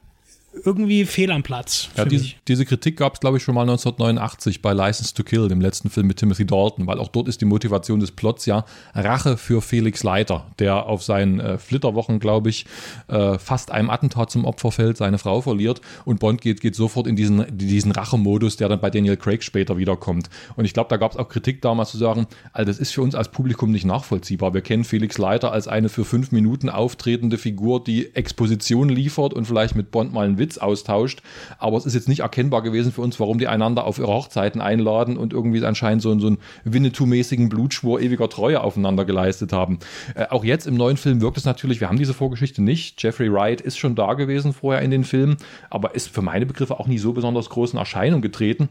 irgendwie 0.64 1.04
fehl 1.04 1.30
am 1.30 1.42
Platz. 1.42 1.88
Ja, 1.96 2.04
diese, 2.04 2.30
diese, 2.48 2.64
Kritik 2.64 2.96
gab 2.96 3.14
es, 3.14 3.20
glaube 3.20 3.36
ich, 3.36 3.42
schon 3.42 3.54
mal 3.54 3.62
1989 3.62 4.62
bei 4.62 4.72
License 4.72 5.14
to 5.14 5.22
Kill, 5.22 5.48
dem 5.48 5.60
letzten 5.60 5.90
Film 5.90 6.08
mit 6.08 6.16
Timothy 6.16 6.44
Dalton, 6.44 6.86
weil 6.86 6.98
auch 6.98 7.08
dort 7.08 7.28
ist 7.28 7.40
die 7.40 7.44
Motivation 7.44 8.00
des 8.00 8.10
Plots 8.10 8.46
ja 8.46 8.64
Rache 8.94 9.36
für 9.36 9.62
Felix 9.62 10.02
Leiter, 10.02 10.46
der 10.58 10.86
auf 10.86 11.02
seinen 11.04 11.38
äh, 11.38 11.58
Flitterwochen, 11.58 12.18
glaube 12.18 12.50
ich, 12.50 12.66
äh, 13.08 13.38
fast 13.38 13.70
einem 13.70 13.90
Attentat 13.90 14.30
zum 14.30 14.44
Opfer 14.44 14.72
fällt, 14.72 14.96
seine 14.96 15.18
Frau 15.18 15.40
verliert 15.40 15.80
und 16.04 16.18
Bond 16.18 16.40
geht, 16.40 16.60
geht 16.60 16.74
sofort 16.74 17.06
in 17.06 17.14
diesen, 17.14 17.44
diesen 17.56 17.92
Rachemodus, 17.92 18.56
der 18.56 18.68
dann 18.68 18.80
bei 18.80 18.90
Daniel 18.90 19.16
Craig 19.16 19.44
später 19.44 19.78
wiederkommt. 19.78 20.30
Und 20.56 20.64
ich 20.64 20.74
glaube, 20.74 20.88
da 20.88 20.96
gab 20.96 21.12
es 21.12 21.16
auch 21.16 21.28
Kritik 21.28 21.62
damals 21.62 21.92
zu 21.92 21.98
sagen, 21.98 22.26
also 22.52 22.70
das 22.70 22.80
ist 22.80 22.92
für 22.92 23.02
uns 23.02 23.14
als 23.14 23.28
Publikum 23.28 23.70
nicht 23.70 23.84
nachvollziehbar. 23.84 24.52
Wir 24.52 24.62
kennen 24.62 24.82
Felix 24.82 25.16
Leiter 25.16 25.52
als 25.52 25.68
eine 25.68 25.88
für 25.88 26.04
fünf 26.04 26.32
Minuten 26.32 26.68
auftretende 26.68 27.38
Figur, 27.38 27.84
die 27.84 28.14
Exposition 28.16 28.88
liefert 28.88 29.32
und 29.32 29.44
vielleicht 29.44 29.76
mit 29.76 29.92
Bond 29.92 30.12
mal 30.12 30.26
einen 30.26 30.39
Witz 30.40 30.58
austauscht. 30.58 31.22
Aber 31.58 31.76
es 31.76 31.86
ist 31.86 31.94
jetzt 31.94 32.08
nicht 32.08 32.20
erkennbar 32.20 32.62
gewesen 32.62 32.90
für 32.90 33.02
uns, 33.02 33.20
warum 33.20 33.38
die 33.38 33.46
einander 33.46 33.84
auf 33.84 33.98
ihre 33.98 34.12
Hochzeiten 34.12 34.60
einladen 34.60 35.16
und 35.16 35.32
irgendwie 35.32 35.64
anscheinend 35.64 36.02
so, 36.02 36.18
so 36.18 36.26
einen 36.26 36.38
Winnetou-mäßigen 36.64 37.48
Blutschwur 37.48 38.00
ewiger 38.00 38.28
Treue 38.28 38.60
aufeinander 38.60 39.04
geleistet 39.04 39.52
haben. 39.52 39.78
Äh, 40.16 40.26
auch 40.30 40.44
jetzt 40.44 40.66
im 40.66 40.74
neuen 40.74 40.96
Film 40.96 41.20
wirkt 41.20 41.36
es 41.36 41.44
natürlich, 41.44 41.80
wir 41.80 41.88
haben 41.88 41.98
diese 41.98 42.14
Vorgeschichte 42.14 42.62
nicht. 42.62 43.00
Jeffrey 43.00 43.32
Wright 43.32 43.60
ist 43.60 43.78
schon 43.78 43.94
da 43.94 44.14
gewesen 44.14 44.52
vorher 44.52 44.82
in 44.82 44.90
den 44.90 45.04
Filmen, 45.04 45.36
aber 45.68 45.94
ist 45.94 46.08
für 46.08 46.22
meine 46.22 46.46
Begriffe 46.46 46.80
auch 46.80 46.88
nie 46.88 46.98
so 46.98 47.12
besonders 47.12 47.48
großen 47.50 47.78
Erscheinung 47.78 48.22
getreten. 48.22 48.68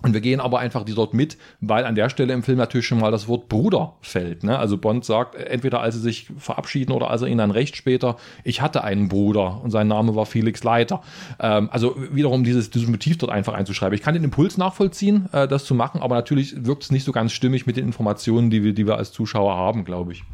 Und 0.00 0.14
wir 0.14 0.20
gehen 0.20 0.40
aber 0.40 0.58
einfach 0.58 0.84
die 0.84 0.94
dort 0.94 1.14
mit, 1.14 1.36
weil 1.60 1.84
an 1.84 1.94
der 1.94 2.08
Stelle 2.08 2.32
im 2.32 2.42
Film 2.42 2.58
natürlich 2.58 2.86
schon 2.86 2.98
mal 2.98 3.12
das 3.12 3.28
Wort 3.28 3.48
Bruder 3.48 3.94
fällt. 4.00 4.42
Ne? 4.42 4.58
Also 4.58 4.76
Bond 4.76 5.04
sagt, 5.04 5.36
entweder 5.36 5.80
als 5.80 5.94
sie 5.94 6.00
sich 6.00 6.28
verabschieden 6.38 6.92
oder 6.92 7.10
als 7.10 7.22
er 7.22 7.28
ihnen 7.28 7.38
dann 7.38 7.52
recht 7.52 7.76
später, 7.76 8.16
ich 8.42 8.60
hatte 8.60 8.82
einen 8.82 9.08
Bruder 9.08 9.60
und 9.62 9.70
sein 9.70 9.86
Name 9.86 10.16
war 10.16 10.26
Felix 10.26 10.64
Leiter. 10.64 11.02
Ähm, 11.38 11.68
also 11.70 11.94
wiederum 12.10 12.42
dieses, 12.42 12.70
dieses 12.70 12.88
Motiv 12.88 13.18
dort 13.18 13.30
einfach 13.30 13.52
einzuschreiben. 13.54 13.94
Ich 13.94 14.02
kann 14.02 14.14
den 14.14 14.24
Impuls 14.24 14.58
nachvollziehen, 14.58 15.28
äh, 15.32 15.46
das 15.46 15.64
zu 15.64 15.74
machen, 15.74 16.02
aber 16.02 16.16
natürlich 16.16 16.64
wirkt 16.64 16.82
es 16.82 16.90
nicht 16.90 17.04
so 17.04 17.12
ganz 17.12 17.32
stimmig 17.32 17.66
mit 17.66 17.76
den 17.76 17.86
Informationen, 17.86 18.50
die 18.50 18.64
wir, 18.64 18.72
die 18.72 18.86
wir 18.86 18.96
als 18.96 19.12
Zuschauer 19.12 19.56
haben, 19.56 19.84
glaube 19.84 20.12
ich. 20.12 20.24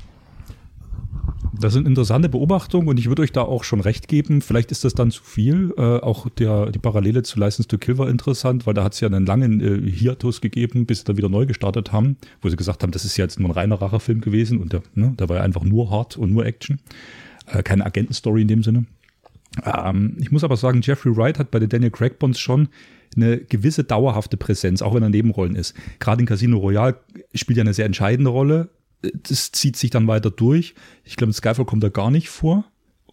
Das 1.60 1.72
sind 1.72 1.88
interessante 1.88 2.28
Beobachtungen 2.28 2.88
und 2.88 2.98
ich 2.98 3.08
würde 3.08 3.22
euch 3.22 3.32
da 3.32 3.42
auch 3.42 3.64
schon 3.64 3.80
recht 3.80 4.06
geben. 4.06 4.42
Vielleicht 4.42 4.70
ist 4.70 4.84
das 4.84 4.94
dann 4.94 5.10
zu 5.10 5.24
viel. 5.24 5.74
Äh, 5.76 5.82
auch 5.82 6.28
der, 6.28 6.70
die 6.70 6.78
Parallele 6.78 7.22
zu 7.24 7.40
License 7.40 7.66
to 7.66 7.78
Kill 7.78 7.98
war 7.98 8.08
interessant, 8.08 8.66
weil 8.66 8.74
da 8.74 8.84
hat 8.84 8.94
es 8.94 9.00
ja 9.00 9.08
einen 9.08 9.26
langen 9.26 9.60
äh, 9.60 9.90
Hiatus 9.90 10.40
gegeben, 10.40 10.86
bis 10.86 11.00
sie 11.00 11.04
dann 11.04 11.16
wieder 11.16 11.28
neu 11.28 11.46
gestartet 11.46 11.90
haben, 11.90 12.16
wo 12.42 12.48
sie 12.48 12.56
gesagt 12.56 12.82
haben, 12.82 12.92
das 12.92 13.04
ist 13.04 13.16
ja 13.16 13.24
jetzt 13.24 13.40
nur 13.40 13.48
ein 13.48 13.52
reiner 13.52 13.80
Rachefilm 13.80 14.20
gewesen 14.20 14.60
und 14.60 14.72
der, 14.72 14.82
ne, 14.94 15.14
da 15.16 15.28
war 15.28 15.36
ja 15.36 15.42
einfach 15.42 15.64
nur 15.64 15.90
hart 15.90 16.16
und 16.16 16.32
nur 16.32 16.46
Action. 16.46 16.78
Äh, 17.46 17.62
keine 17.62 17.84
Agentenstory 17.86 18.42
in 18.42 18.48
dem 18.48 18.62
Sinne. 18.62 18.84
Ähm, 19.64 20.16
ich 20.20 20.30
muss 20.30 20.44
aber 20.44 20.56
sagen, 20.56 20.80
Jeffrey 20.82 21.16
Wright 21.16 21.38
hat 21.38 21.50
bei 21.50 21.58
den 21.58 21.68
Daniel 21.68 21.90
Craig 21.90 22.18
Bonds 22.20 22.38
schon 22.38 22.68
eine 23.16 23.38
gewisse 23.38 23.82
dauerhafte 23.82 24.36
Präsenz, 24.36 24.82
auch 24.82 24.94
wenn 24.94 25.02
er 25.02 25.08
Nebenrollen 25.08 25.56
ist. 25.56 25.74
Gerade 25.98 26.20
in 26.20 26.26
Casino 26.26 26.58
Royale 26.58 26.96
spielt 27.34 27.58
er 27.58 27.62
eine 27.62 27.74
sehr 27.74 27.86
entscheidende 27.86 28.30
Rolle 28.30 28.68
das 29.02 29.52
zieht 29.52 29.76
sich 29.76 29.90
dann 29.90 30.08
weiter 30.08 30.30
durch. 30.30 30.74
Ich 31.04 31.16
glaube, 31.16 31.32
Skyfall 31.32 31.64
kommt 31.64 31.84
da 31.84 31.88
gar 31.88 32.10
nicht 32.10 32.28
vor. 32.28 32.64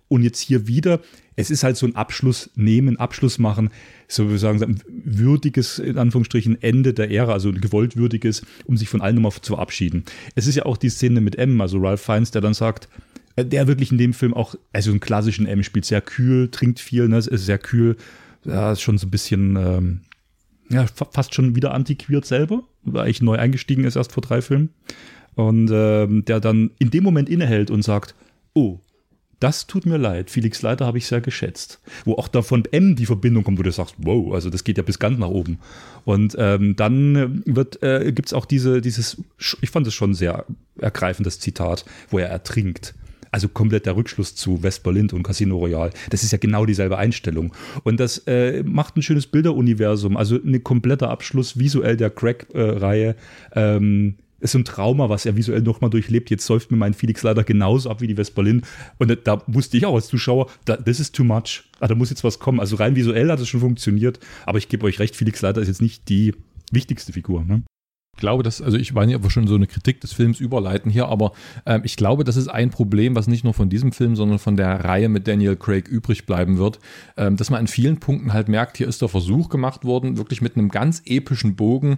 Und 0.08 0.24
jetzt 0.24 0.40
hier 0.40 0.68
wieder, 0.68 1.02
es 1.36 1.50
ist 1.50 1.64
halt 1.64 1.78
so 1.78 1.88
ein 1.88 1.96
Abschluss 1.96 2.52
nehmen, 2.56 2.98
Abschluss 2.98 3.40
machen, 3.40 3.72
so 4.08 4.30
wir 4.30 4.38
sagen, 4.38 4.62
ein 4.62 4.82
würdiges, 4.88 5.80
in 5.80 5.98
Anführungsstrichen, 5.98 6.62
Ende 6.62 6.94
der 6.94 7.10
Ära, 7.10 7.34
also 7.34 7.50
ein 7.50 7.60
gewollt 7.60 7.98
würdiges, 7.98 8.44
um 8.66 8.78
sich 8.78 8.88
von 8.88 9.02
allen 9.02 9.16
nochmal 9.16 9.32
zu 9.42 9.54
verabschieden. 9.54 10.04
Es 10.36 10.46
ist 10.46 10.56
ja 10.56 10.66
auch 10.66 10.78
die 10.78 10.90
Szene 10.90 11.22
mit 11.22 11.38
M, 11.38 11.60
also 11.60 11.80
Ralph 11.80 12.02
Fiennes, 12.02 12.30
der 12.30 12.42
dann 12.42 12.54
sagt, 12.54 12.88
der 13.36 13.68
wirklich 13.68 13.92
in 13.92 13.98
dem 13.98 14.14
Film 14.14 14.34
auch, 14.34 14.56
also 14.74 14.92
einen 14.92 15.00
klassischen 15.00 15.48
M 15.48 15.64
spielt, 15.64 15.86
sehr 15.86 16.02
kühl, 16.02 16.50
trinkt 16.50 16.80
viel, 16.80 17.08
ne, 17.08 17.18
ist 17.18 17.30
sehr 17.30 17.58
kühl, 17.58 17.98
ja, 18.46 18.74
ist 18.74 18.82
schon 18.82 19.00
so 19.00 19.08
ein 19.08 19.12
bisschen, 19.12 19.56
ähm, 19.56 20.02
ja, 20.70 20.86
fast 20.86 21.34
schon 21.34 21.56
wieder 21.56 21.74
antiquiert 21.74 22.26
selber, 22.26 22.64
weil 22.84 23.10
ich 23.10 23.22
neu 23.22 23.38
eingestiegen 23.38 23.84
ist 23.84 23.96
erst 23.96 24.12
vor 24.12 24.22
drei 24.22 24.42
Filmen. 24.42 24.70
Und 25.36 25.70
ähm, 25.72 26.26
der 26.26 26.40
dann 26.40 26.72
in 26.80 26.92
dem 26.92 27.04
Moment 27.04 27.30
innehält 27.30 27.70
und 27.70 27.84
sagt, 27.84 28.16
oh, 28.54 28.80
das 29.40 29.68
tut 29.68 29.86
mir 29.86 29.98
leid. 29.98 30.32
Felix 30.32 30.62
Leiter 30.62 30.86
habe 30.86 30.98
ich 30.98 31.08
sehr 31.08 31.22
geschätzt. 31.22 31.80
Wo 32.06 32.14
auch 32.14 32.28
da 32.28 32.42
von 32.42 32.64
M 32.72 32.96
die 32.96 33.06
Verbindung 33.06 33.44
kommt, 33.44 33.60
wo 33.60 33.64
du 33.64 33.72
sagst, 33.72 33.96
wow, 33.98 34.34
also 34.34 34.50
das 34.50 34.64
geht 34.64 34.78
ja 34.78 34.84
bis 34.84 35.00
ganz 35.00 35.20
nach 35.20 35.28
oben. 35.28 35.60
Und 36.06 36.36
ähm, 36.40 36.76
dann 36.76 37.44
wird 37.46 37.84
äh, 37.84 38.12
gibt 38.12 38.30
es 38.30 38.34
auch 38.34 38.46
diese, 38.46 38.82
dieses, 38.82 39.22
ich 39.62 39.70
fand 39.70 39.88
es 39.88 39.94
schon 39.94 40.14
sehr 40.14 40.46
ergreifendes 40.80 41.40
Zitat, 41.40 41.86
wo 42.10 42.20
er 42.20 42.30
ertrinkt. 42.30 42.96
Also 43.32 43.50
komplett 43.50 43.86
der 43.86 43.98
Rückschluss 43.98 44.34
zu 44.34 44.64
West-Berlin 44.64 45.10
und 45.12 45.24
Casino 45.24 45.58
Royale. 45.58 45.92
Das 46.10 46.24
ist 46.24 46.32
ja 46.32 46.38
genau 46.38 46.66
dieselbe 46.66 46.98
Einstellung. 46.98 47.54
Und 47.84 48.00
das 48.00 48.20
äh, 48.28 48.64
macht 48.64 48.96
ein 48.96 49.02
schönes 49.02 49.28
Bilderuniversum. 49.28 50.16
Also 50.16 50.38
ein 50.38 50.64
kompletter 50.64 51.10
Abschluss 51.10 51.60
visuell 51.60 51.98
der 51.98 52.12
Crack-Reihe. 52.12 53.16
Äh, 53.52 53.76
ähm, 53.76 54.16
ist 54.46 54.54
so 54.54 54.60
ein 54.60 54.66
Trauma, 54.66 55.10
was 55.10 55.26
er 55.26 55.36
visuell 55.36 55.62
nochmal 55.62 55.90
durchlebt. 55.90 56.30
Jetzt 56.30 56.46
säuft 56.46 56.72
mir 56.72 56.78
mein 56.78 56.94
Felix 56.94 57.24
leider 57.24 57.44
genauso 57.44 57.90
ab 57.90 58.02
wie 58.02 58.08
die 58.08 58.18
West-Berlin. 58.18 58.62
Und 58.98 59.18
da 59.26 59.44
wusste 59.48 59.78
ich 59.78 59.86
auch 59.86 59.96
als 59.96 60.08
Zuschauer, 60.08 60.48
da, 60.66 60.78
this 60.78 61.00
is 61.00 61.12
too 61.12 61.24
much. 61.24 61.64
Ah, 61.80 61.88
da 61.88 61.96
muss 61.96 62.10
jetzt 62.10 62.24
was 62.24 62.40
kommen. 62.40 62.60
Also 62.60 62.78
rein 62.78 62.96
visuell 62.96 63.30
hat 63.30 63.40
es 63.40 63.48
schon 63.48 63.60
funktioniert. 63.60 64.20
Aber 64.46 64.58
ich 64.58 64.70
gebe 64.70 64.86
euch 64.86 65.00
recht, 65.00 65.16
Felix 65.16 65.42
Leiter 65.42 65.62
ist 65.62 65.68
jetzt 65.68 65.82
nicht 65.82 66.10
die 66.10 66.34
wichtigste 66.72 67.12
Figur. 67.14 67.44
Ne? 67.44 67.64
Ich 68.16 68.22
glaube, 68.22 68.44
dass, 68.44 68.62
also 68.62 68.78
ich 68.78 68.96
weiß 68.96 69.10
wir 69.10 69.30
schon 69.30 69.46
so 69.46 69.56
eine 69.56 69.68
Kritik 69.68 70.00
des 70.00 70.14
Films 70.14 70.40
überleiten 70.40 70.90
hier, 70.90 71.10
aber 71.10 71.34
ähm, 71.66 71.82
ich 71.84 71.98
glaube, 71.98 72.24
das 72.24 72.38
ist 72.38 72.48
ein 72.48 72.70
Problem, 72.70 73.14
was 73.14 73.28
nicht 73.28 73.44
nur 73.44 73.54
von 73.54 73.70
diesem 73.70 73.92
Film, 73.92 74.16
sondern 74.16 74.40
von 74.40 74.56
der 74.56 74.86
Reihe 74.86 75.10
mit 75.10 75.28
Daniel 75.28 75.58
Craig 75.58 75.90
übrig 75.90 76.26
bleiben 76.26 76.58
wird, 76.58 76.80
ähm, 77.18 77.36
dass 77.36 77.50
man 77.50 77.60
an 77.60 77.68
vielen 77.68 78.00
Punkten 78.00 78.32
halt 78.32 78.48
merkt, 78.48 78.78
hier 78.78 78.88
ist 78.88 79.02
der 79.02 79.10
Versuch 79.10 79.50
gemacht 79.50 79.84
worden, 79.84 80.18
wirklich 80.18 80.42
mit 80.42 80.56
einem 80.56 80.70
ganz 80.70 81.02
epischen 81.06 81.58
Bogen 81.58 81.98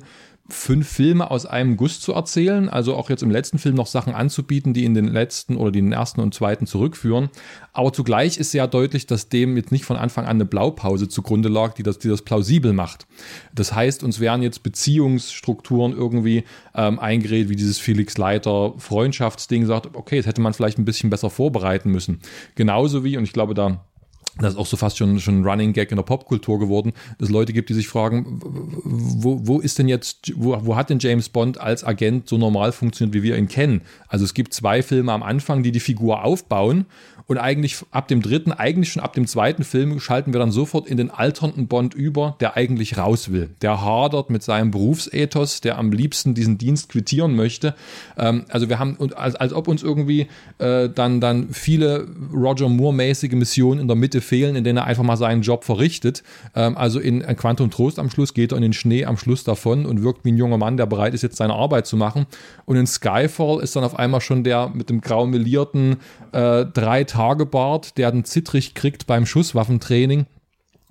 fünf 0.49 0.87
Filme 0.87 1.29
aus 1.29 1.45
einem 1.45 1.77
Guss 1.77 1.99
zu 1.99 2.13
erzählen, 2.13 2.69
also 2.69 2.95
auch 2.95 3.09
jetzt 3.09 3.23
im 3.23 3.31
letzten 3.31 3.57
Film 3.57 3.75
noch 3.75 3.87
Sachen 3.87 4.13
anzubieten, 4.13 4.73
die 4.73 4.85
in 4.85 4.93
den 4.93 5.07
letzten 5.07 5.57
oder 5.57 5.71
den 5.71 5.91
ersten 5.91 6.21
und 6.21 6.33
zweiten 6.33 6.67
zurückführen. 6.67 7.29
Aber 7.73 7.91
zugleich 7.91 8.37
ist 8.37 8.51
sehr 8.51 8.67
deutlich, 8.67 9.07
dass 9.07 9.29
dem 9.29 9.57
jetzt 9.57 9.71
nicht 9.71 9.85
von 9.85 9.97
Anfang 9.97 10.25
an 10.25 10.37
eine 10.37 10.45
Blaupause 10.45 11.09
zugrunde 11.09 11.49
lag, 11.49 11.73
die 11.73 11.83
das, 11.83 11.99
die 11.99 12.07
das 12.07 12.21
plausibel 12.21 12.73
macht. 12.73 13.07
Das 13.53 13.73
heißt, 13.73 14.03
uns 14.03 14.19
werden 14.19 14.41
jetzt 14.41 14.63
Beziehungsstrukturen 14.63 15.91
irgendwie 15.91 16.43
ähm, 16.75 16.99
eingeredet, 16.99 17.49
wie 17.49 17.55
dieses 17.55 17.77
Felix 17.77 18.17
Leiter 18.17 18.73
Freundschaftsding 18.77 19.65
sagt, 19.65 19.95
okay, 19.95 20.17
das 20.17 20.27
hätte 20.27 20.41
man 20.41 20.53
vielleicht 20.53 20.77
ein 20.77 20.85
bisschen 20.85 21.09
besser 21.09 21.29
vorbereiten 21.29 21.91
müssen. 21.91 22.19
Genauso 22.55 23.03
wie, 23.03 23.17
und 23.17 23.23
ich 23.23 23.33
glaube, 23.33 23.53
da 23.53 23.86
das 24.39 24.53
ist 24.53 24.59
auch 24.59 24.65
so 24.65 24.77
fast 24.77 24.97
schon, 24.97 25.17
ein 25.17 25.45
Running 25.45 25.73
Gag 25.73 25.91
in 25.91 25.97
der 25.97 26.03
Popkultur 26.03 26.59
geworden, 26.59 26.93
dass 27.17 27.29
es 27.29 27.33
Leute 27.33 27.53
gibt, 27.53 27.69
die 27.69 27.73
sich 27.73 27.87
fragen, 27.87 28.39
wo, 28.41 29.47
wo 29.47 29.59
ist 29.59 29.79
denn 29.79 29.87
jetzt, 29.87 30.33
wo, 30.35 30.57
wo 30.65 30.75
hat 30.75 30.89
denn 30.89 30.99
James 30.99 31.29
Bond 31.29 31.59
als 31.59 31.83
Agent 31.83 32.29
so 32.29 32.37
normal 32.37 32.71
funktioniert, 32.71 33.13
wie 33.13 33.23
wir 33.23 33.37
ihn 33.37 33.47
kennen? 33.47 33.81
Also 34.07 34.25
es 34.25 34.33
gibt 34.33 34.53
zwei 34.53 34.81
Filme 34.81 35.11
am 35.11 35.23
Anfang, 35.23 35.63
die 35.63 35.71
die 35.71 35.79
Figur 35.79 36.23
aufbauen 36.23 36.85
und 37.27 37.37
eigentlich 37.37 37.77
ab 37.91 38.07
dem 38.07 38.21
dritten, 38.21 38.53
eigentlich 38.53 38.93
schon 38.93 39.03
ab 39.03 39.13
dem 39.13 39.27
zweiten 39.27 39.65
Film 39.65 39.99
schalten 39.99 40.33
wir 40.33 40.39
dann 40.39 40.51
sofort 40.51 40.87
in 40.87 40.95
den 40.95 41.11
alternden 41.11 41.67
Bond 41.67 41.93
über, 41.93 42.37
der 42.39 42.55
eigentlich 42.55 42.97
raus 42.97 43.31
will. 43.31 43.49
Der 43.61 43.83
hadert 43.83 44.29
mit 44.29 44.43
seinem 44.43 44.71
Berufsethos, 44.71 45.59
der 45.59 45.77
am 45.77 45.91
liebsten 45.91 46.33
diesen 46.33 46.57
Dienst 46.57 46.89
quittieren 46.89 47.35
möchte. 47.35 47.75
Ähm, 48.17 48.45
also 48.49 48.69
wir 48.69 48.79
haben, 48.79 48.97
als, 49.15 49.35
als 49.35 49.51
ob 49.51 49.67
uns 49.67 49.83
irgendwie 49.83 50.27
äh, 50.59 50.89
dann, 50.89 51.19
dann 51.19 51.49
viele 51.51 52.07
Roger 52.33 52.69
Moore-mäßige 52.69 53.33
Missionen 53.33 53.81
in 53.81 53.87
der 53.87 53.97
Mitte 53.97 54.21
fehlen, 54.21 54.55
in 54.55 54.63
denen 54.63 54.77
er 54.77 54.85
einfach 54.85 55.03
mal 55.03 55.17
seinen 55.17 55.41
Job 55.41 55.65
verrichtet. 55.65 56.23
Ähm, 56.55 56.77
also 56.77 56.99
in 56.99 57.21
Quantum 57.35 57.69
Trost 57.71 57.99
am 57.99 58.09
Schluss 58.09 58.33
geht 58.33 58.53
er 58.53 58.55
in 58.55 58.61
den 58.61 58.73
Schnee 58.73 59.03
am 59.03 59.17
Schluss 59.17 59.43
davon 59.43 59.85
und 59.85 60.01
wirkt 60.01 60.23
wie 60.23 60.31
ein 60.31 60.37
junger 60.37 60.57
Mann, 60.57 60.77
der 60.77 60.85
bereit 60.85 61.13
ist, 61.13 61.23
jetzt 61.23 61.35
seine 61.35 61.53
Arbeit 61.53 61.87
zu 61.87 61.97
machen. 61.97 62.25
Und 62.63 62.77
in 62.77 62.87
Skyfall 62.87 63.61
ist 63.61 63.75
dann 63.75 63.83
auf 63.83 63.99
einmal 63.99 64.21
schon 64.21 64.45
der 64.45 64.69
mit 64.69 64.89
dem 64.89 65.01
graumelierten 65.01 65.97
äh, 66.31 66.65
drei 66.65 67.03
Tagebart, 67.17 67.97
der 67.97 68.11
dann 68.11 68.25
zittrig 68.25 68.75
kriegt 68.75 69.07
beim 69.07 69.25
Schusswaffentraining 69.25 70.27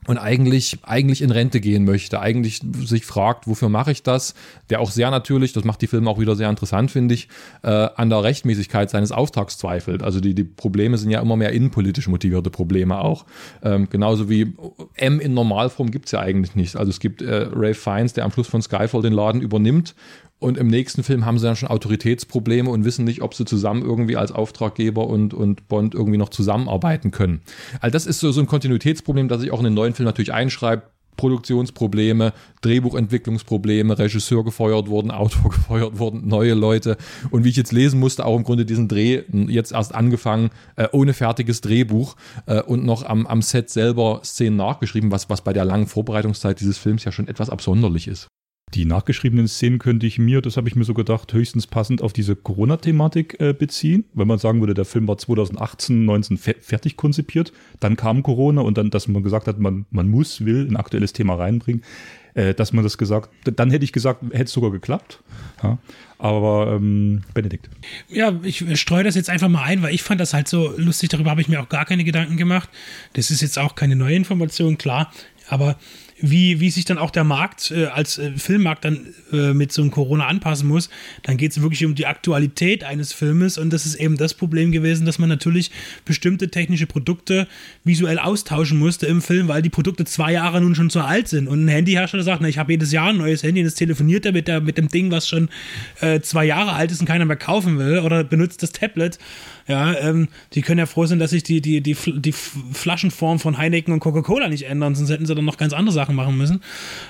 und 0.09 0.19
eigentlich, 0.19 0.79
eigentlich 0.83 1.23
in 1.23 1.31
Rente 1.31 1.61
gehen 1.61 1.85
möchte, 1.85 2.21
eigentlich 2.21 2.61
sich 2.85 3.07
fragt, 3.07 3.47
wofür 3.47 3.69
mache 3.69 3.93
ich 3.93 4.03
das? 4.03 4.35
Der 4.69 4.81
auch 4.81 4.91
sehr 4.91 5.13
natürlich, 5.13 5.53
das 5.53 5.63
macht 5.63 5.83
die 5.83 5.87
Filme 5.87 6.11
auch 6.11 6.19
wieder 6.19 6.35
sehr 6.35 6.51
interessant, 6.51 6.91
finde 6.91 7.15
ich, 7.15 7.29
äh, 7.63 7.69
an 7.69 8.11
der 8.11 8.25
Rechtmäßigkeit 8.25 8.91
seines 8.91 9.13
Auftrags 9.13 9.57
zweifelt. 9.57 10.03
Also 10.03 10.19
die, 10.19 10.35
die 10.35 10.43
Probleme 10.43 10.99
sind 10.99 11.11
ja 11.11 11.21
immer 11.21 11.37
mehr 11.37 11.53
innenpolitisch 11.53 12.09
motivierte 12.09 12.51
Probleme 12.51 12.99
auch. 12.99 13.25
Ähm, 13.63 13.89
genauso 13.89 14.29
wie 14.29 14.53
M 14.95 15.21
in 15.21 15.33
Normalform 15.33 15.93
gibt's 15.93 16.11
ja 16.11 16.19
eigentlich 16.19 16.57
nicht. 16.57 16.75
Also 16.75 16.91
es 16.91 16.99
gibt 16.99 17.23
äh, 17.23 17.49
Ray 17.53 17.75
Fiennes, 17.75 18.15
der 18.15 18.25
am 18.25 18.33
Schluss 18.33 18.49
von 18.49 18.63
Skyfall 18.63 19.03
den 19.03 19.13
Laden 19.13 19.41
übernimmt 19.41 19.95
und 20.39 20.59
im 20.59 20.67
nächsten 20.67 21.03
Film 21.03 21.25
haben 21.25 21.39
sie 21.39 21.47
dann 21.47 21.57
schon 21.57 21.69
Autoritätsprobleme 21.69 22.69
und 22.69 22.85
wissen 22.85 23.05
nicht, 23.05 23.23
ob 23.23 23.35
sie 23.35 23.45
zusammen 23.45 23.83
irgendwie 23.83 24.17
als 24.17 24.33
Auftraggeber 24.33 25.07
und, 25.07 25.33
und 25.33 25.67
Bond 25.69 25.95
irgendwie 25.95 26.19
noch 26.19 26.29
zusammenarbeiten 26.29 27.11
können. 27.11 27.41
Also 27.81 27.93
das 27.93 28.07
ist 28.07 28.21
so, 28.21 28.31
so 28.33 28.41
ein 28.41 28.47
Kontinuitätsproblem, 28.47 29.29
das 29.29 29.41
sich 29.41 29.51
auch 29.51 29.59
in 29.59 29.65
den 29.65 29.75
neuen 29.75 29.95
Film 29.95 30.05
natürlich 30.05 30.33
einschreibt. 30.33 30.91
Produktionsprobleme, 31.17 32.35
Drehbuchentwicklungsprobleme, 32.61 33.99
Regisseur 33.99 34.45
gefeuert 34.45 34.89
worden, 34.89 35.11
Autor 35.11 35.51
gefeuert 35.51 35.99
worden, 35.99 36.29
neue 36.29 36.53
Leute. 36.53 36.99
Und 37.31 37.45
wie 37.45 37.49
ich 37.49 37.57
jetzt 37.57 37.73
lesen 37.73 37.99
musste, 37.99 38.27
auch 38.27 38.37
im 38.37 38.45
Grunde 38.45 38.67
diesen 38.67 38.89
Dreh 38.89 39.23
jetzt 39.33 39.73
erst 39.73 39.95
angefangen, 39.95 40.51
äh, 40.77 40.89
ohne 40.93 41.15
fertiges 41.15 41.63
Drehbuch 41.63 42.17
äh, 42.45 42.61
und 42.61 42.85
noch 42.85 43.05
am, 43.05 43.27
am 43.27 43.43
Set 43.43 43.71
selber 43.71 44.21
Szenen 44.25 44.57
nachgeschrieben, 44.57 45.11
was, 45.11 45.31
was 45.31 45.41
bei 45.41 45.55
der 45.55 45.65
langen 45.65 45.87
Vorbereitungszeit 45.87 46.61
dieses 46.61 46.79
Films 46.79 47.05
ja 47.05 47.13
schon 47.13 47.29
etwas 47.29 47.51
absonderlich 47.51 48.09
ist. 48.09 48.29
Die 48.75 48.85
nachgeschriebenen 48.85 49.47
Szenen 49.47 49.79
könnte 49.79 50.07
ich 50.07 50.19
mir, 50.19 50.43
das 50.43 50.57
habe 50.57 50.69
ich 50.69 50.75
mir 50.75 50.83
so 50.83 50.93
gedacht, 50.93 51.33
höchstens 51.33 51.69
passend 51.69 52.03
auf 52.03 52.13
diese 52.13 52.35
Corona-Thematik 52.35 53.41
äh, 53.41 53.53
beziehen. 53.53 54.05
Wenn 54.13 54.27
man 54.27 54.39
sagen 54.39 54.59
würde, 54.59 54.75
der 54.75 54.85
Film 54.85 55.07
war 55.07 55.17
2018, 55.17 56.05
19 56.05 56.37
fe 56.37 56.57
fertig 56.61 56.97
konzipiert, 56.97 57.53
dann 57.79 57.97
kam 57.97 58.25
Corona 58.25 58.63
und 58.63 58.77
dann, 58.77 58.91
dass 58.91 59.07
man 59.07 59.23
gesagt 59.23 59.47
hat, 59.47 59.61
man, 59.61 59.87
man 59.91 60.09
muss, 60.09 60.45
will 60.45 60.67
ein 60.69 60.75
aktuelles 60.75 61.13
Thema 61.13 61.37
reinbringen, 61.37 61.85
äh, 62.35 62.55
dass 62.55 62.73
man 62.73 62.83
das 62.83 62.99
gesagt, 62.99 63.31
dann 63.45 63.71
hätte 63.71 63.85
ich 63.85 63.93
gesagt, 63.93 64.25
hätte 64.33 64.45
es 64.45 64.53
sogar 64.53 64.73
geklappt. 64.73 65.23
Ja. 65.63 65.79
Aber 66.19 66.73
ähm, 66.73 67.23
Benedikt. 67.35 67.71
Ja, 68.09 68.35
ich 68.43 68.65
streue 68.81 69.05
das 69.05 69.15
jetzt 69.15 69.31
einfach 69.31 69.49
mal 69.49 69.63
ein, 69.63 69.81
weil 69.83 69.95
ich 69.95 70.03
fand 70.03 70.21
das 70.21 70.35
halt 70.35 70.49
so 70.49 70.75
lustig, 70.77 71.09
darüber 71.11 71.31
habe 71.31 71.41
ich 71.41 71.49
mir 71.49 71.63
auch 71.63 71.69
gar 71.69 71.85
keine 71.85 72.03
Gedanken 72.03 72.37
gemacht. 72.37 72.69
Das 73.13 73.31
ist 73.31 73.43
jetzt 73.43 73.61
auch 73.61 73.77
keine 73.77 73.95
neue 73.95 74.17
Information, 74.17 74.77
klar. 74.77 75.13
Aber 75.49 75.79
wie, 76.19 76.61
wie 76.61 76.71
sich 76.71 76.85
dann 76.85 76.99
auch 76.99 77.11
der 77.11 77.25
Markt 77.25 77.71
äh, 77.71 77.87
als 77.87 78.19
äh, 78.19 78.33
Filmmarkt 78.37 78.85
dann 78.85 79.15
äh, 79.33 79.53
mit 79.53 79.73
so 79.73 79.83
einem 79.83 79.91
Corona 79.91 80.27
anpassen 80.27 80.67
muss, 80.67 80.89
dann 81.23 81.37
geht 81.37 81.53
es 81.53 81.61
wirklich 81.61 81.85
um 81.85 81.95
die 81.95 82.07
Aktualität 82.07 82.85
eines 82.85 83.13
Filmes. 83.13 83.59
Und 83.59 83.71
das 83.73 83.85
ist 83.85 83.97
eben 83.97 84.17
das 84.17 84.33
Problem 84.35 84.73
gewesen, 84.73 85.05
dass 85.05 85.19
man 85.19 85.29
natürlich 85.29 85.71
bestimmte 86.05 86.49
technische 86.49 86.87
Produkte 86.87 87.47
visuell 87.85 88.19
austauschen 88.19 88.79
musste 88.79 89.07
im 89.07 89.21
Film, 89.21 89.49
weil 89.49 89.63
die 89.63 89.69
Produkte 89.69 90.05
zwei 90.05 90.33
Jahre 90.33 90.61
nun 90.61 90.75
schon 90.75 90.91
zu 90.91 91.01
alt 91.01 91.29
sind. 91.29 91.49
Und 91.49 91.65
ein 91.67 91.69
Handyhersteller 91.69 92.23
sagt, 92.23 92.41
na, 92.41 92.49
ich 92.49 92.59
habe 92.59 92.73
jedes 92.73 92.93
Jahr 92.93 93.11
ein 93.11 93.19
neues 93.19 93.43
Handy 93.43 93.61
und 93.61 93.67
das 93.67 93.75
telefoniert 93.75 94.25
er 94.25 94.33
mit, 94.33 94.49
der, 94.49 94.61
mit 94.61 94.79
dem 94.79 94.89
Ding, 94.89 95.11
was 95.11 95.29
schon 95.29 95.51
äh, 96.01 96.21
zwei 96.21 96.47
Jahre 96.47 96.73
alt 96.73 96.91
ist 96.91 97.01
und 97.01 97.07
keiner 97.07 97.27
mehr 97.27 97.37
kaufen 97.37 97.79
will 97.79 97.99
oder 97.99 98.25
benutzt 98.25 98.63
das 98.63 98.73
Tablet 98.73 99.19
ja, 99.67 99.99
ähm, 99.99 100.29
die 100.53 100.63
können 100.63 100.79
ja 100.79 100.87
froh 100.87 101.07
sein, 101.07 101.19
dass 101.19 101.31
sich 101.31 101.43
die, 101.43 101.61
die, 101.61 101.81
die, 101.81 101.97
die 102.17 102.33
Flaschenform 102.33 103.39
von 103.41 103.59
Heineken 103.59 103.93
und 103.93 104.01
Coca-Cola 104.01 104.49
nicht 104.49 104.65
ändern, 104.65 104.95
sonst 104.95 105.11
hätten 105.11 105.27
sie 105.27 105.35
dann 105.35 105.45
noch 105.45 105.57
ganz 105.57 105.73
andere 105.73 105.93
Sachen 105.93 106.15
machen 106.15 106.37
müssen. 106.37 106.63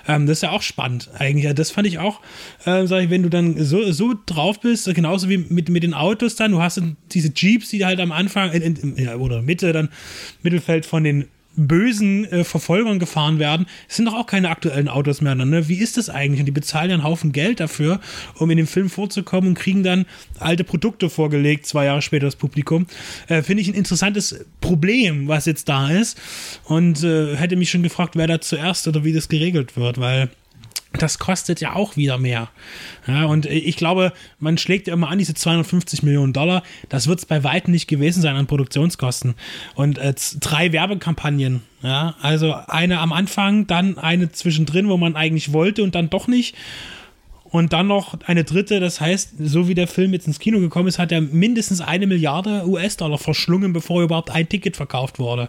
Ähm, 0.09 0.27
das 0.27 0.39
ist 0.39 0.43
ja 0.43 0.51
auch 0.51 0.63
spannend 0.63 1.11
eigentlich. 1.19 1.53
Das 1.55 1.71
fand 1.71 1.87
ich 1.87 1.99
auch, 1.99 2.21
äh, 2.65 2.87
sag 2.87 3.03
ich, 3.03 3.11
wenn 3.11 3.23
du 3.23 3.29
dann 3.29 3.63
so, 3.63 3.93
so 3.93 4.15
drauf 4.25 4.61
bist, 4.61 4.93
genauso 4.95 5.29
wie 5.29 5.39
mit, 5.39 5.69
mit 5.69 5.83
den 5.83 5.95
Autos 5.95 6.37
dann, 6.37 6.53
du 6.53 6.63
hast 6.63 6.81
diese 7.13 7.33
Jeeps, 7.35 7.69
die 7.69 7.85
halt 7.85 8.01
am 8.01 8.13
Anfang 8.13 8.53
in, 8.53 8.77
in, 8.77 8.97
ja, 8.97 9.17
oder 9.17 9.43
Mitte 9.43 9.73
dann 9.73 9.91
Mittelfeld 10.43 10.87
von 10.87 11.05
den 11.05 11.27
bösen 11.57 12.25
äh, 12.27 12.45
Verfolgern 12.45 12.99
gefahren 12.99 13.39
werden, 13.39 13.67
es 13.89 13.97
sind 13.97 14.05
doch 14.07 14.15
auch 14.15 14.27
keine 14.27 14.51
aktuellen 14.51 14.89
Autos 14.89 15.21
mehr. 15.21 15.35
Ne? 15.35 15.69
Wie 15.69 15.79
ist 15.79 15.97
das 15.97 16.09
eigentlich? 16.09 16.41
Und 16.41 16.47
die 16.47 16.53
bezahlen 16.53 16.91
ja 16.91 16.95
einen 16.95 17.05
Haufen 17.05 17.33
Geld 17.33 17.61
dafür, 17.61 18.01
um 18.35 18.51
in 18.51 18.57
dem 18.57 18.67
Film 18.67 18.91
vorzukommen 18.91 19.49
und 19.49 19.55
kriegen 19.59 19.83
dann 19.83 20.07
alte 20.39 20.65
Produkte 20.65 21.11
vorgelegt, 21.11 21.67
zwei 21.67 21.87
Jahre 21.87 22.03
später 22.03 22.27
das 22.27 22.37
Publikum. 22.37 22.87
Äh, 23.29 23.43
Finde 23.43 23.63
ich 23.63 23.69
ein 23.69 23.75
interessantes 23.75 24.45
Problem, 24.61 25.29
was 25.29 25.47
jetzt 25.47 25.69
da 25.69 25.91
ist. 25.91 26.19
Und 26.65 27.03
äh, 27.03 27.37
hätte 27.37 27.57
mich 27.57 27.71
schon 27.71 27.83
gefragt, 27.83 28.17
wer 28.17 28.27
da 28.27 28.41
zuerst 28.41 28.87
oder 28.89 29.05
wie 29.05 29.13
das 29.13 29.29
geregelt 29.29 29.77
wird, 29.77 29.99
weil 29.99 30.31
das 30.93 31.19
kostet 31.19 31.61
ja 31.61 31.75
auch 31.75 31.97
wieder 31.97 32.19
mehr. 32.19 32.49
Ja, 33.07 33.25
und 33.25 33.47
ich 33.47 33.77
glaube, 33.77 34.13
man 34.39 34.59
schlägt 34.59 34.87
ja 34.87 34.95
immer 34.95 35.09
an, 35.09 35.19
diese 35.19 35.35
250 35.35 36.03
Millionen 36.03 36.33
Dollar, 36.33 36.63
das 36.89 37.07
wird 37.07 37.19
es 37.19 37.27
bei 37.27 37.45
weitem 37.45 37.73
nicht 37.73 37.87
gewesen 37.87 38.23
sein 38.23 38.37
an 38.37 38.47
Produktionskosten. 38.47 39.35
Und 39.75 39.99
äh, 39.99 40.15
drei 40.41 40.73
Werbekampagnen, 40.73 41.63
ja, 41.83 42.17
also 42.21 42.55
eine 42.69 43.01
am 43.01 43.13
Anfang, 43.13 43.67
dann 43.67 43.99
eine 43.99 44.33
zwischendrin, 44.33 44.89
wo 44.89 44.97
man 44.97 45.17
eigentlich 45.17 45.53
wollte 45.53 45.83
und 45.83 45.95
dann 45.95 46.11
doch 46.11 46.29
nicht. 46.29 46.55
Und 47.51 47.73
dann 47.73 47.87
noch 47.87 48.19
eine 48.27 48.45
dritte. 48.45 48.81
Das 48.81 49.01
heißt, 49.01 49.35
so 49.39 49.69
wie 49.69 49.75
der 49.75 49.87
Film 49.87 50.13
jetzt 50.13 50.27
ins 50.27 50.39
Kino 50.39 50.61
gekommen 50.61 50.89
ist, 50.89 50.99
hat 50.99 51.13
er 51.13 51.21
mindestens 51.21 51.81
eine 51.81 52.07
Milliarde 52.07 52.67
US-Dollar 52.67 53.19
verschlungen, 53.19 53.73
bevor 53.73 54.03
überhaupt 54.03 54.31
ein 54.31 54.49
Ticket 54.49 54.77
verkauft 54.77 55.19
wurde. 55.19 55.49